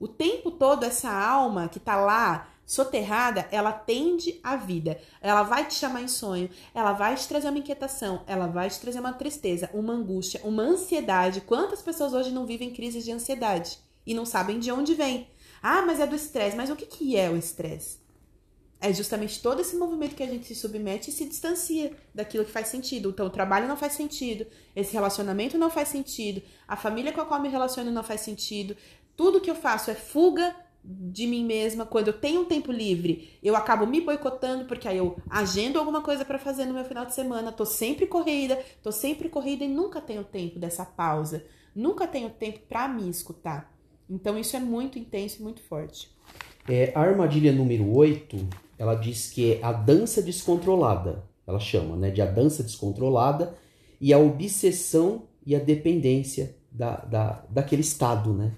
O 0.00 0.08
tempo 0.08 0.50
todo 0.50 0.84
essa 0.84 1.12
alma 1.12 1.68
que 1.68 1.78
tá 1.78 1.94
lá 1.94 2.48
soterrada, 2.64 3.46
ela 3.50 3.70
tende 3.70 4.40
à 4.42 4.56
vida. 4.56 4.98
Ela 5.20 5.42
vai 5.42 5.66
te 5.66 5.74
chamar 5.74 6.00
em 6.00 6.08
sonho, 6.08 6.48
ela 6.74 6.92
vai 6.92 7.16
te 7.16 7.28
trazer 7.28 7.48
uma 7.48 7.58
inquietação, 7.58 8.22
ela 8.26 8.46
vai 8.46 8.70
te 8.70 8.80
trazer 8.80 9.00
uma 9.00 9.12
tristeza, 9.12 9.68
uma 9.74 9.92
angústia, 9.92 10.40
uma 10.42 10.62
ansiedade. 10.62 11.42
Quantas 11.42 11.82
pessoas 11.82 12.14
hoje 12.14 12.30
não 12.30 12.46
vivem 12.46 12.72
crises 12.72 13.04
de 13.04 13.12
ansiedade 13.12 13.78
e 14.06 14.14
não 14.14 14.24
sabem 14.24 14.58
de 14.58 14.72
onde 14.72 14.94
vem? 14.94 15.28
Ah, 15.62 15.82
mas 15.82 16.00
é 16.00 16.06
do 16.06 16.16
estresse. 16.16 16.56
Mas 16.56 16.70
o 16.70 16.76
que, 16.76 16.86
que 16.86 17.14
é 17.14 17.28
o 17.28 17.36
estresse? 17.36 17.98
É 18.82 18.90
justamente 18.94 19.42
todo 19.42 19.60
esse 19.60 19.76
movimento 19.76 20.14
que 20.14 20.22
a 20.22 20.26
gente 20.26 20.46
se 20.46 20.54
submete 20.54 21.10
e 21.10 21.12
se 21.12 21.26
distancia 21.26 21.92
daquilo 22.14 22.46
que 22.46 22.50
faz 22.50 22.68
sentido. 22.68 23.10
Então, 23.10 23.26
o 23.26 23.30
trabalho 23.30 23.68
não 23.68 23.76
faz 23.76 23.92
sentido, 23.92 24.46
esse 24.74 24.94
relacionamento 24.94 25.58
não 25.58 25.68
faz 25.68 25.88
sentido, 25.88 26.40
a 26.66 26.76
família 26.76 27.12
com 27.12 27.20
a 27.20 27.26
qual 27.26 27.42
me 27.42 27.50
relaciono 27.50 27.90
não 27.90 28.02
faz 28.02 28.22
sentido. 28.22 28.74
Tudo 29.20 29.38
que 29.38 29.50
eu 29.50 29.54
faço 29.54 29.90
é 29.90 29.94
fuga 29.94 30.56
de 30.82 31.26
mim 31.26 31.44
mesma. 31.44 31.84
Quando 31.84 32.08
eu 32.08 32.14
tenho 32.14 32.40
um 32.40 32.46
tempo 32.46 32.72
livre, 32.72 33.38
eu 33.42 33.54
acabo 33.54 33.86
me 33.86 34.00
boicotando 34.00 34.64
porque 34.64 34.88
aí 34.88 34.96
eu 34.96 35.18
agendo 35.28 35.78
alguma 35.78 36.00
coisa 36.00 36.24
para 36.24 36.38
fazer 36.38 36.64
no 36.64 36.72
meu 36.72 36.86
final 36.86 37.04
de 37.04 37.12
semana, 37.12 37.52
tô 37.52 37.66
sempre 37.66 38.06
corrida, 38.06 38.58
tô 38.82 38.90
sempre 38.90 39.28
corrida 39.28 39.62
e 39.62 39.68
nunca 39.68 40.00
tenho 40.00 40.24
tempo 40.24 40.58
dessa 40.58 40.86
pausa. 40.86 41.44
Nunca 41.76 42.06
tenho 42.06 42.30
tempo 42.30 42.60
para 42.66 42.88
me 42.88 43.10
escutar. 43.10 43.70
Então 44.08 44.38
isso 44.38 44.56
é 44.56 44.58
muito 44.58 44.98
intenso 44.98 45.36
e 45.40 45.42
muito 45.42 45.60
forte. 45.64 46.10
É, 46.66 46.90
a 46.94 47.02
armadilha 47.02 47.52
número 47.52 47.94
8, 47.94 48.38
ela 48.78 48.94
diz 48.94 49.30
que 49.30 49.52
é 49.52 49.60
a 49.62 49.70
dança 49.70 50.22
descontrolada. 50.22 51.22
Ela 51.46 51.60
chama, 51.60 51.94
né, 51.94 52.08
de 52.10 52.22
a 52.22 52.26
dança 52.26 52.62
descontrolada 52.62 53.54
e 54.00 54.14
a 54.14 54.18
obsessão 54.18 55.24
e 55.44 55.54
a 55.54 55.58
dependência 55.58 56.56
da, 56.72 56.96
da, 56.96 57.44
daquele 57.50 57.82
estado, 57.82 58.32
né? 58.32 58.54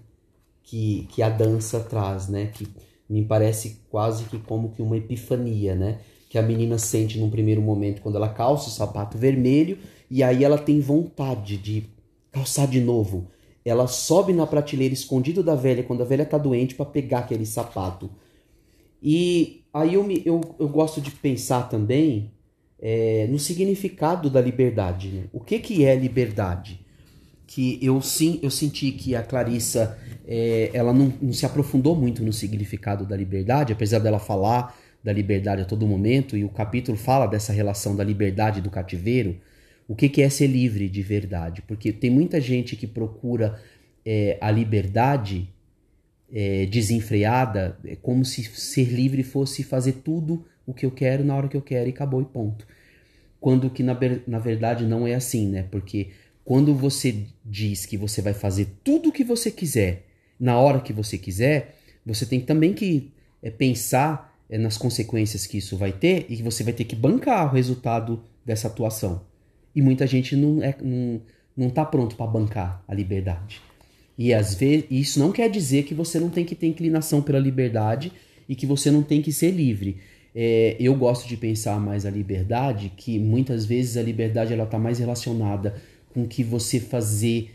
Que, 0.72 1.06
que 1.10 1.20
a 1.20 1.28
dança 1.28 1.80
traz, 1.80 2.28
né? 2.28 2.46
Que 2.46 2.66
me 3.06 3.22
parece 3.22 3.82
quase 3.90 4.24
que 4.24 4.38
como 4.38 4.70
que 4.70 4.80
uma 4.80 4.96
epifania, 4.96 5.74
né? 5.74 5.98
Que 6.30 6.38
a 6.38 6.42
menina 6.42 6.78
sente 6.78 7.18
num 7.18 7.28
primeiro 7.28 7.60
momento 7.60 8.00
quando 8.00 8.16
ela 8.16 8.30
calça 8.30 8.68
o 8.68 8.72
sapato 8.72 9.18
vermelho 9.18 9.76
e 10.10 10.22
aí 10.22 10.42
ela 10.42 10.56
tem 10.56 10.80
vontade 10.80 11.58
de 11.58 11.90
calçar 12.30 12.66
de 12.66 12.80
novo. 12.80 13.26
Ela 13.62 13.86
sobe 13.86 14.32
na 14.32 14.46
prateleira 14.46 14.94
escondido 14.94 15.42
da 15.42 15.54
velha 15.54 15.82
quando 15.82 16.00
a 16.00 16.06
velha 16.06 16.24
tá 16.24 16.38
doente 16.38 16.74
para 16.74 16.86
pegar 16.86 17.18
aquele 17.18 17.44
sapato. 17.44 18.08
E 19.02 19.64
aí 19.74 19.92
eu, 19.92 20.02
me, 20.02 20.22
eu, 20.24 20.40
eu 20.58 20.70
gosto 20.70 21.02
de 21.02 21.10
pensar 21.10 21.68
também 21.68 22.32
é, 22.78 23.26
no 23.26 23.38
significado 23.38 24.30
da 24.30 24.40
liberdade. 24.40 25.08
Né? 25.08 25.24
O 25.34 25.40
que, 25.40 25.58
que 25.58 25.84
é 25.84 25.94
liberdade? 25.94 26.81
Que 27.54 27.78
eu 27.82 28.00
sim 28.00 28.40
eu 28.42 28.50
senti 28.50 28.92
que 28.92 29.14
a 29.14 29.22
Clarissa 29.22 29.98
é, 30.26 30.70
ela 30.72 30.90
não, 30.90 31.12
não 31.20 31.34
se 31.34 31.44
aprofundou 31.44 31.94
muito 31.94 32.24
no 32.24 32.32
significado 32.32 33.04
da 33.04 33.14
liberdade, 33.14 33.74
apesar 33.74 33.98
dela 33.98 34.18
falar 34.18 34.74
da 35.04 35.12
liberdade 35.12 35.60
a 35.60 35.64
todo 35.66 35.86
momento, 35.86 36.34
e 36.34 36.44
o 36.44 36.48
capítulo 36.48 36.96
fala 36.96 37.26
dessa 37.26 37.52
relação 37.52 37.94
da 37.94 38.02
liberdade 38.02 38.62
do 38.62 38.70
cativeiro. 38.70 39.36
O 39.86 39.94
que, 39.94 40.08
que 40.08 40.22
é 40.22 40.30
ser 40.30 40.46
livre 40.46 40.88
de 40.88 41.02
verdade? 41.02 41.60
Porque 41.60 41.92
tem 41.92 42.08
muita 42.08 42.40
gente 42.40 42.74
que 42.74 42.86
procura 42.86 43.60
é, 44.02 44.38
a 44.40 44.50
liberdade 44.50 45.46
é, 46.32 46.64
desenfreada, 46.64 47.78
é 47.84 47.96
como 47.96 48.24
se 48.24 48.44
ser 48.44 48.86
livre 48.86 49.22
fosse 49.22 49.62
fazer 49.62 50.00
tudo 50.04 50.46
o 50.64 50.72
que 50.72 50.86
eu 50.86 50.90
quero 50.90 51.22
na 51.22 51.36
hora 51.36 51.48
que 51.48 51.56
eu 51.58 51.62
quero 51.62 51.86
e 51.86 51.92
acabou 51.92 52.22
e 52.22 52.24
ponto. 52.24 52.66
Quando 53.38 53.68
que 53.68 53.82
na, 53.82 53.94
na 54.26 54.38
verdade 54.38 54.86
não 54.86 55.06
é 55.06 55.14
assim, 55.14 55.48
né? 55.48 55.66
Porque 55.70 56.08
quando 56.44 56.74
você 56.74 57.24
diz 57.44 57.86
que 57.86 57.96
você 57.96 58.20
vai 58.20 58.34
fazer 58.34 58.68
tudo 58.82 59.08
o 59.08 59.12
que 59.12 59.24
você 59.24 59.50
quiser 59.50 60.06
na 60.38 60.58
hora 60.58 60.80
que 60.80 60.92
você 60.92 61.16
quiser, 61.16 61.76
você 62.04 62.26
tem 62.26 62.40
também 62.40 62.72
que 62.72 63.12
é, 63.42 63.50
pensar 63.50 64.36
é, 64.50 64.58
nas 64.58 64.76
consequências 64.76 65.46
que 65.46 65.58
isso 65.58 65.76
vai 65.76 65.92
ter 65.92 66.26
e 66.28 66.36
que 66.36 66.42
você 66.42 66.64
vai 66.64 66.72
ter 66.72 66.84
que 66.84 66.96
bancar 66.96 67.46
o 67.46 67.54
resultado 67.54 68.22
dessa 68.44 68.66
atuação. 68.66 69.22
E 69.74 69.80
muita 69.80 70.06
gente 70.06 70.34
não 70.34 70.62
é 70.62 70.76
não, 70.82 71.20
não 71.56 71.70
tá 71.70 71.84
pronto 71.84 72.16
para 72.16 72.26
bancar 72.26 72.82
a 72.88 72.94
liberdade. 72.94 73.60
E 74.18 74.34
às 74.34 74.54
vezes 74.54 74.86
isso 74.90 75.18
não 75.18 75.32
quer 75.32 75.48
dizer 75.48 75.84
que 75.84 75.94
você 75.94 76.18
não 76.18 76.28
tem 76.28 76.44
que 76.44 76.54
ter 76.54 76.66
inclinação 76.66 77.22
pela 77.22 77.38
liberdade 77.38 78.12
e 78.48 78.54
que 78.54 78.66
você 78.66 78.90
não 78.90 79.02
tem 79.02 79.22
que 79.22 79.32
ser 79.32 79.50
livre. 79.50 79.98
É, 80.34 80.76
eu 80.80 80.94
gosto 80.94 81.28
de 81.28 81.36
pensar 81.36 81.78
mais 81.78 82.06
a 82.06 82.10
liberdade, 82.10 82.92
que 82.96 83.18
muitas 83.18 83.64
vezes 83.64 83.96
a 83.96 84.02
liberdade 84.02 84.52
ela 84.52 84.64
está 84.64 84.78
mais 84.78 84.98
relacionada 84.98 85.74
com 86.12 86.26
que 86.26 86.42
você 86.42 86.78
fazer 86.80 87.54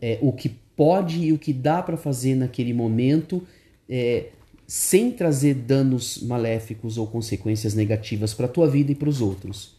é, 0.00 0.18
o 0.20 0.32
que 0.32 0.48
pode 0.48 1.20
e 1.20 1.32
o 1.32 1.38
que 1.38 1.52
dá 1.52 1.82
para 1.82 1.96
fazer 1.96 2.34
naquele 2.34 2.72
momento, 2.72 3.42
é, 3.88 4.28
sem 4.66 5.10
trazer 5.10 5.54
danos 5.54 6.22
maléficos 6.22 6.96
ou 6.98 7.06
consequências 7.06 7.74
negativas 7.74 8.32
para 8.32 8.46
a 8.46 8.48
tua 8.48 8.68
vida 8.68 8.92
e 8.92 8.94
para 8.94 9.08
os 9.08 9.20
outros. 9.20 9.76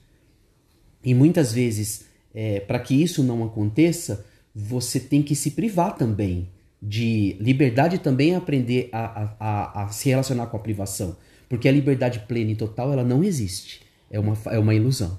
E 1.03 1.13
muitas 1.13 1.53
vezes, 1.53 2.05
é, 2.33 2.59
para 2.59 2.79
que 2.79 2.95
isso 2.95 3.23
não 3.23 3.43
aconteça, 3.43 4.25
você 4.53 4.99
tem 4.99 5.21
que 5.21 5.35
se 5.35 5.51
privar 5.51 5.95
também 5.97 6.47
de 6.81 7.35
liberdade 7.39 7.97
também 7.97 8.35
aprender 8.35 8.89
a, 8.91 9.23
a, 9.23 9.35
a, 9.39 9.83
a 9.83 9.87
se 9.89 10.09
relacionar 10.09 10.47
com 10.47 10.57
a 10.57 10.59
privação. 10.59 11.17
Porque 11.49 11.67
a 11.67 11.71
liberdade 11.71 12.19
plena 12.27 12.51
e 12.51 12.55
total, 12.55 12.93
ela 12.93 13.03
não 13.03 13.23
existe. 13.23 13.81
É 14.09 14.19
uma, 14.19 14.37
é 14.47 14.59
uma 14.59 14.73
ilusão. 14.73 15.17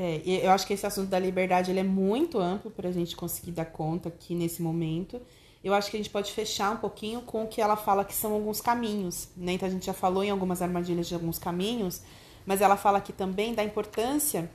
É, 0.00 0.22
eu 0.24 0.52
acho 0.52 0.64
que 0.64 0.72
esse 0.72 0.86
assunto 0.86 1.08
da 1.08 1.18
liberdade 1.18 1.72
ele 1.72 1.80
é 1.80 1.84
muito 1.84 2.38
amplo 2.38 2.70
para 2.70 2.88
a 2.88 2.92
gente 2.92 3.16
conseguir 3.16 3.50
dar 3.50 3.64
conta 3.64 4.08
aqui 4.08 4.32
nesse 4.32 4.62
momento. 4.62 5.20
Eu 5.62 5.74
acho 5.74 5.90
que 5.90 5.96
a 5.96 5.98
gente 5.98 6.08
pode 6.08 6.30
fechar 6.30 6.70
um 6.70 6.76
pouquinho 6.76 7.20
com 7.22 7.42
o 7.42 7.48
que 7.48 7.60
ela 7.60 7.76
fala 7.76 8.04
que 8.04 8.14
são 8.14 8.32
alguns 8.32 8.60
caminhos. 8.60 9.28
Né? 9.36 9.54
Então 9.54 9.66
a 9.66 9.70
gente 9.70 9.84
já 9.84 9.92
falou 9.92 10.22
em 10.22 10.30
algumas 10.30 10.62
armadilhas 10.62 11.08
de 11.08 11.14
alguns 11.14 11.36
caminhos, 11.36 12.00
mas 12.46 12.60
ela 12.60 12.76
fala 12.76 12.98
aqui 12.98 13.12
também 13.12 13.54
da 13.54 13.64
importância 13.64 14.48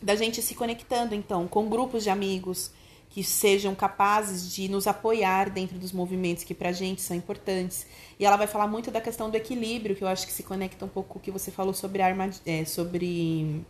da 0.00 0.16
gente 0.16 0.40
se 0.40 0.54
conectando, 0.54 1.14
então, 1.14 1.46
com 1.46 1.68
grupos 1.68 2.02
de 2.02 2.10
amigos, 2.10 2.72
que 3.10 3.22
sejam 3.22 3.74
capazes 3.74 4.50
de 4.52 4.68
nos 4.68 4.86
apoiar 4.86 5.50
dentro 5.50 5.78
dos 5.78 5.92
movimentos 5.92 6.44
que 6.44 6.54
pra 6.54 6.72
gente 6.72 7.02
são 7.02 7.14
importantes. 7.14 7.86
E 8.18 8.24
ela 8.24 8.38
vai 8.38 8.46
falar 8.46 8.66
muito 8.66 8.90
da 8.90 9.02
questão 9.02 9.30
do 9.30 9.36
equilíbrio, 9.36 9.94
que 9.94 10.02
eu 10.02 10.08
acho 10.08 10.26
que 10.26 10.32
se 10.32 10.42
conecta 10.42 10.84
um 10.84 10.88
pouco 10.88 11.10
com 11.10 11.18
o 11.18 11.22
que 11.22 11.30
você 11.30 11.50
falou 11.50 11.74
sobre 11.74 12.00
a 12.00 12.06
arma, 12.06 12.30
é, 12.46 12.64
sobre 12.64 13.62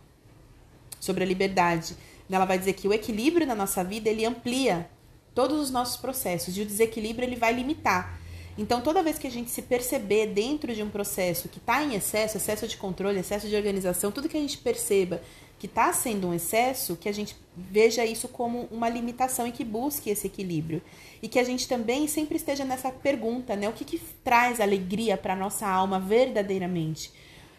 sobre 1.03 1.23
a 1.23 1.27
liberdade. 1.27 1.95
Ela 2.31 2.45
vai 2.45 2.57
dizer 2.57 2.73
que 2.73 2.87
o 2.87 2.93
equilíbrio 2.93 3.45
na 3.45 3.53
nossa 3.53 3.83
vida, 3.83 4.09
ele 4.09 4.25
amplia 4.25 4.89
todos 5.35 5.59
os 5.59 5.69
nossos 5.69 5.97
processos, 5.97 6.57
e 6.57 6.61
o 6.61 6.65
desequilíbrio 6.65 7.27
ele 7.27 7.35
vai 7.35 7.53
limitar. 7.53 8.19
Então, 8.57 8.81
toda 8.81 9.03
vez 9.03 9.17
que 9.17 9.27
a 9.27 9.31
gente 9.31 9.49
se 9.49 9.63
perceber 9.63 10.27
dentro 10.27 10.73
de 10.73 10.83
um 10.83 10.89
processo 10.89 11.49
que 11.49 11.57
está 11.57 11.83
em 11.83 11.95
excesso, 11.95 12.37
excesso 12.37 12.67
de 12.67 12.77
controle, 12.77 13.19
excesso 13.19 13.47
de 13.47 13.55
organização, 13.55 14.11
tudo 14.11 14.29
que 14.29 14.37
a 14.37 14.39
gente 14.39 14.57
perceba 14.59 15.21
que 15.57 15.65
está 15.65 15.91
sendo 15.93 16.27
um 16.27 16.33
excesso, 16.33 16.95
que 16.95 17.07
a 17.07 17.11
gente 17.11 17.35
veja 17.55 18.05
isso 18.05 18.27
como 18.27 18.67
uma 18.69 18.89
limitação 18.89 19.47
e 19.47 19.51
que 19.51 19.63
busque 19.63 20.09
esse 20.09 20.27
equilíbrio. 20.27 20.81
E 21.21 21.27
que 21.27 21.39
a 21.39 21.43
gente 21.43 21.67
também 21.67 22.07
sempre 22.07 22.35
esteja 22.35 22.65
nessa 22.65 22.91
pergunta, 22.91 23.55
né? 23.55 23.69
O 23.69 23.73
que, 23.73 23.85
que 23.85 23.97
traz 24.23 24.59
alegria 24.59 25.15
para 25.15 25.35
nossa 25.35 25.65
alma 25.65 25.99
verdadeiramente? 25.99 27.11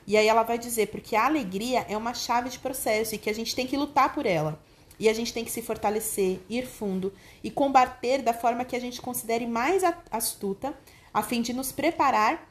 E 0.07 0.17
aí 0.17 0.27
ela 0.27 0.43
vai 0.43 0.59
dizer, 0.59 0.89
porque 0.89 1.17
a 1.17 1.27
alegria 1.27 1.87
é 1.89 1.97
uma 1.97 2.13
chave 2.13 2.51
de 2.51 2.59
processo 2.59 3.15
e 3.15 3.19
que 3.19 3.31
a 3.31 3.35
gente 3.35 3.55
tem 3.55 3.67
que 3.67 3.77
lutar 3.77 4.15
por 4.15 4.27
ela. 4.27 4.61
E 4.99 5.09
a 5.09 5.13
gente 5.13 5.33
tem 5.33 5.45
que 5.45 5.51
se 5.51 5.63
fortalecer, 5.63 6.41
ir 6.49 6.67
fundo 6.67 7.13
e 7.43 7.51
combater 7.51 8.23
da 8.23 8.33
forma 8.33 8.65
que 8.65 8.77
a 8.77 8.81
gente 8.81 9.01
considere 9.01 9.47
mais 9.47 9.83
astuta, 10.11 10.75
a 11.13 11.23
fim 11.23 11.43
de 11.43 11.53
nos 11.53 11.73
preparar 11.73 12.49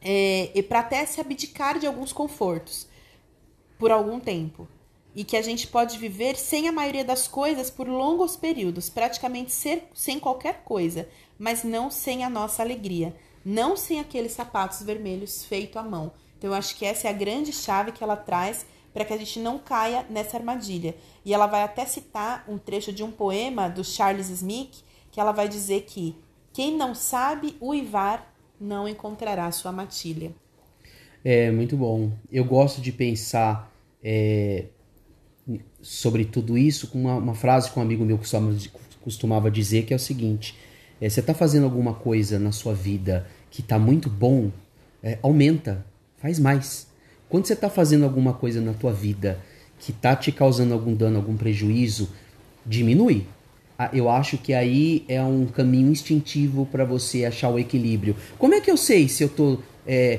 é, 0.00 0.50
e 0.54 0.62
para 0.62 0.80
até 0.80 1.04
se 1.04 1.20
abdicar 1.20 1.78
de 1.78 1.86
alguns 1.86 2.12
confortos 2.12 2.86
por 3.78 3.90
algum 3.90 4.20
tempo 4.20 4.68
e 5.14 5.24
que 5.24 5.36
a 5.36 5.42
gente 5.42 5.66
pode 5.66 5.98
viver 5.98 6.36
sem 6.36 6.68
a 6.68 6.72
maioria 6.72 7.04
das 7.04 7.26
coisas 7.26 7.70
por 7.70 7.88
longos 7.88 8.36
períodos, 8.36 8.88
praticamente 8.88 9.50
ser, 9.50 9.88
sem 9.94 10.20
qualquer 10.20 10.62
coisa, 10.64 11.08
mas 11.38 11.64
não 11.64 11.90
sem 11.90 12.24
a 12.24 12.30
nossa 12.30 12.62
alegria, 12.62 13.16
não 13.44 13.76
sem 13.76 13.98
aqueles 13.98 14.32
sapatos 14.32 14.82
vermelhos 14.82 15.44
feitos 15.44 15.76
à 15.76 15.82
mão. 15.82 16.12
Então, 16.38 16.50
eu 16.50 16.54
acho 16.54 16.76
que 16.76 16.84
essa 16.84 17.08
é 17.08 17.10
a 17.10 17.14
grande 17.14 17.52
chave 17.52 17.92
que 17.92 18.02
ela 18.02 18.16
traz 18.16 18.64
para 18.94 19.04
que 19.04 19.12
a 19.12 19.16
gente 19.16 19.38
não 19.40 19.58
caia 19.58 20.06
nessa 20.08 20.36
armadilha. 20.36 20.94
E 21.24 21.34
ela 21.34 21.46
vai 21.46 21.62
até 21.62 21.84
citar 21.84 22.44
um 22.48 22.56
trecho 22.56 22.92
de 22.92 23.02
um 23.02 23.10
poema 23.10 23.68
do 23.68 23.84
Charles 23.84 24.30
Smith, 24.30 24.82
que 25.10 25.20
ela 25.20 25.32
vai 25.32 25.48
dizer 25.48 25.82
que 25.82 26.16
quem 26.52 26.76
não 26.76 26.94
sabe 26.94 27.56
uivar 27.60 28.34
não 28.60 28.88
encontrará 28.88 29.50
sua 29.52 29.72
matilha. 29.72 30.32
É 31.24 31.50
muito 31.50 31.76
bom. 31.76 32.10
Eu 32.30 32.44
gosto 32.44 32.80
de 32.80 32.92
pensar 32.92 33.72
é, 34.02 34.66
sobre 35.80 36.24
tudo 36.24 36.56
isso 36.56 36.88
com 36.88 37.00
uma, 37.00 37.16
uma, 37.16 37.34
frase 37.34 37.70
que 37.70 37.78
um 37.78 37.82
amigo 37.82 38.04
meu 38.04 38.18
costumava 39.00 39.50
dizer, 39.50 39.84
que 39.84 39.92
é 39.92 39.96
o 39.96 40.00
seguinte: 40.00 40.56
é, 41.00 41.08
você 41.08 41.20
está 41.20 41.34
fazendo 41.34 41.64
alguma 41.64 41.94
coisa 41.94 42.38
na 42.38 42.52
sua 42.52 42.74
vida 42.74 43.26
que 43.50 43.60
está 43.60 43.78
muito 43.78 44.08
bom, 44.10 44.50
é, 45.02 45.18
aumenta, 45.22 45.84
faz 46.20 46.38
mais. 46.38 46.86
Quando 47.28 47.46
você 47.46 47.52
está 47.52 47.68
fazendo 47.68 48.04
alguma 48.04 48.32
coisa 48.32 48.60
na 48.60 48.72
tua 48.72 48.92
vida 48.92 49.38
que 49.78 49.90
está 49.90 50.16
te 50.16 50.32
causando 50.32 50.74
algum 50.74 50.94
dano, 50.94 51.16
algum 51.16 51.36
prejuízo, 51.36 52.08
diminui. 52.64 53.26
Ah, 53.78 53.90
eu 53.92 54.10
acho 54.10 54.36
que 54.38 54.52
aí 54.52 55.04
é 55.08 55.22
um 55.22 55.46
caminho 55.46 55.90
instintivo 55.90 56.66
para 56.66 56.84
você 56.84 57.24
achar 57.24 57.48
o 57.48 57.58
equilíbrio. 57.58 58.16
Como 58.36 58.54
é 58.54 58.60
que 58.60 58.70
eu 58.70 58.76
sei 58.76 59.08
se 59.08 59.22
eu 59.22 59.28
estou 59.28 59.62
é, 59.86 60.18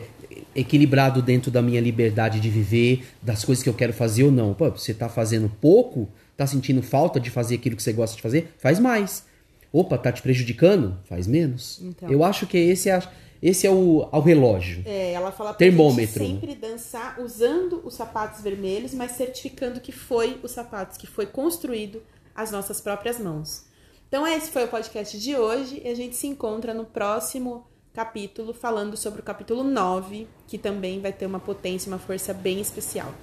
equilibrado 0.55 1.21
dentro 1.21 1.51
da 1.51 1.61
minha 1.61 1.81
liberdade 1.81 2.39
de 2.39 2.49
viver, 2.49 3.05
das 3.21 3.43
coisas 3.43 3.63
que 3.63 3.69
eu 3.69 3.73
quero 3.73 3.93
fazer 3.93 4.23
ou 4.23 4.31
não. 4.31 4.53
Pô, 4.53 4.69
você 4.69 4.93
tá 4.93 5.09
fazendo 5.09 5.49
pouco, 5.61 6.09
tá 6.35 6.45
sentindo 6.47 6.81
falta 6.81 7.19
de 7.19 7.29
fazer 7.29 7.55
aquilo 7.55 7.75
que 7.75 7.83
você 7.83 7.93
gosta 7.93 8.15
de 8.15 8.21
fazer, 8.21 8.53
faz 8.57 8.79
mais. 8.79 9.25
Opa, 9.71 9.97
tá 9.97 10.11
te 10.11 10.21
prejudicando? 10.21 10.97
Faz 11.05 11.27
menos. 11.27 11.79
Então. 11.83 12.09
Eu 12.09 12.23
acho 12.23 12.47
que 12.47 12.57
esse 12.57 12.89
é, 12.89 12.99
esse 13.41 13.65
é 13.65 13.71
o, 13.71 14.07
o 14.11 14.19
relógio. 14.19 14.83
É, 14.85 15.13
ela 15.13 15.31
fala 15.31 15.51
pra 15.51 15.57
Termômetro. 15.57 16.25
gente 16.25 16.39
sempre 16.41 16.55
dançar 16.55 17.19
usando 17.19 17.81
os 17.85 17.93
sapatos 17.93 18.41
vermelhos, 18.41 18.93
mas 18.93 19.11
certificando 19.11 19.79
que 19.79 19.91
foi 19.91 20.39
os 20.43 20.51
sapatos 20.51 20.97
que 20.97 21.07
foi 21.07 21.25
construído 21.25 22.01
as 22.35 22.51
nossas 22.51 22.81
próprias 22.81 23.19
mãos. 23.19 23.65
Então, 24.07 24.25
esse 24.27 24.49
foi 24.49 24.65
o 24.65 24.67
podcast 24.67 25.17
de 25.19 25.35
hoje 25.35 25.81
e 25.83 25.87
a 25.87 25.95
gente 25.95 26.15
se 26.15 26.27
encontra 26.27 26.73
no 26.73 26.83
próximo 26.83 27.65
capítulo, 27.93 28.53
falando 28.53 28.97
sobre 28.97 29.21
o 29.21 29.23
capítulo 29.23 29.63
9, 29.63 30.27
que 30.47 30.57
também 30.57 30.99
vai 30.99 31.13
ter 31.13 31.25
uma 31.25 31.39
potência, 31.39 31.89
uma 31.89 31.99
força 31.99 32.33
bem 32.33 32.59
especial. 32.59 33.13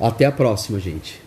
Até 0.00 0.24
a 0.24 0.32
próxima, 0.32 0.78
gente. 0.78 1.20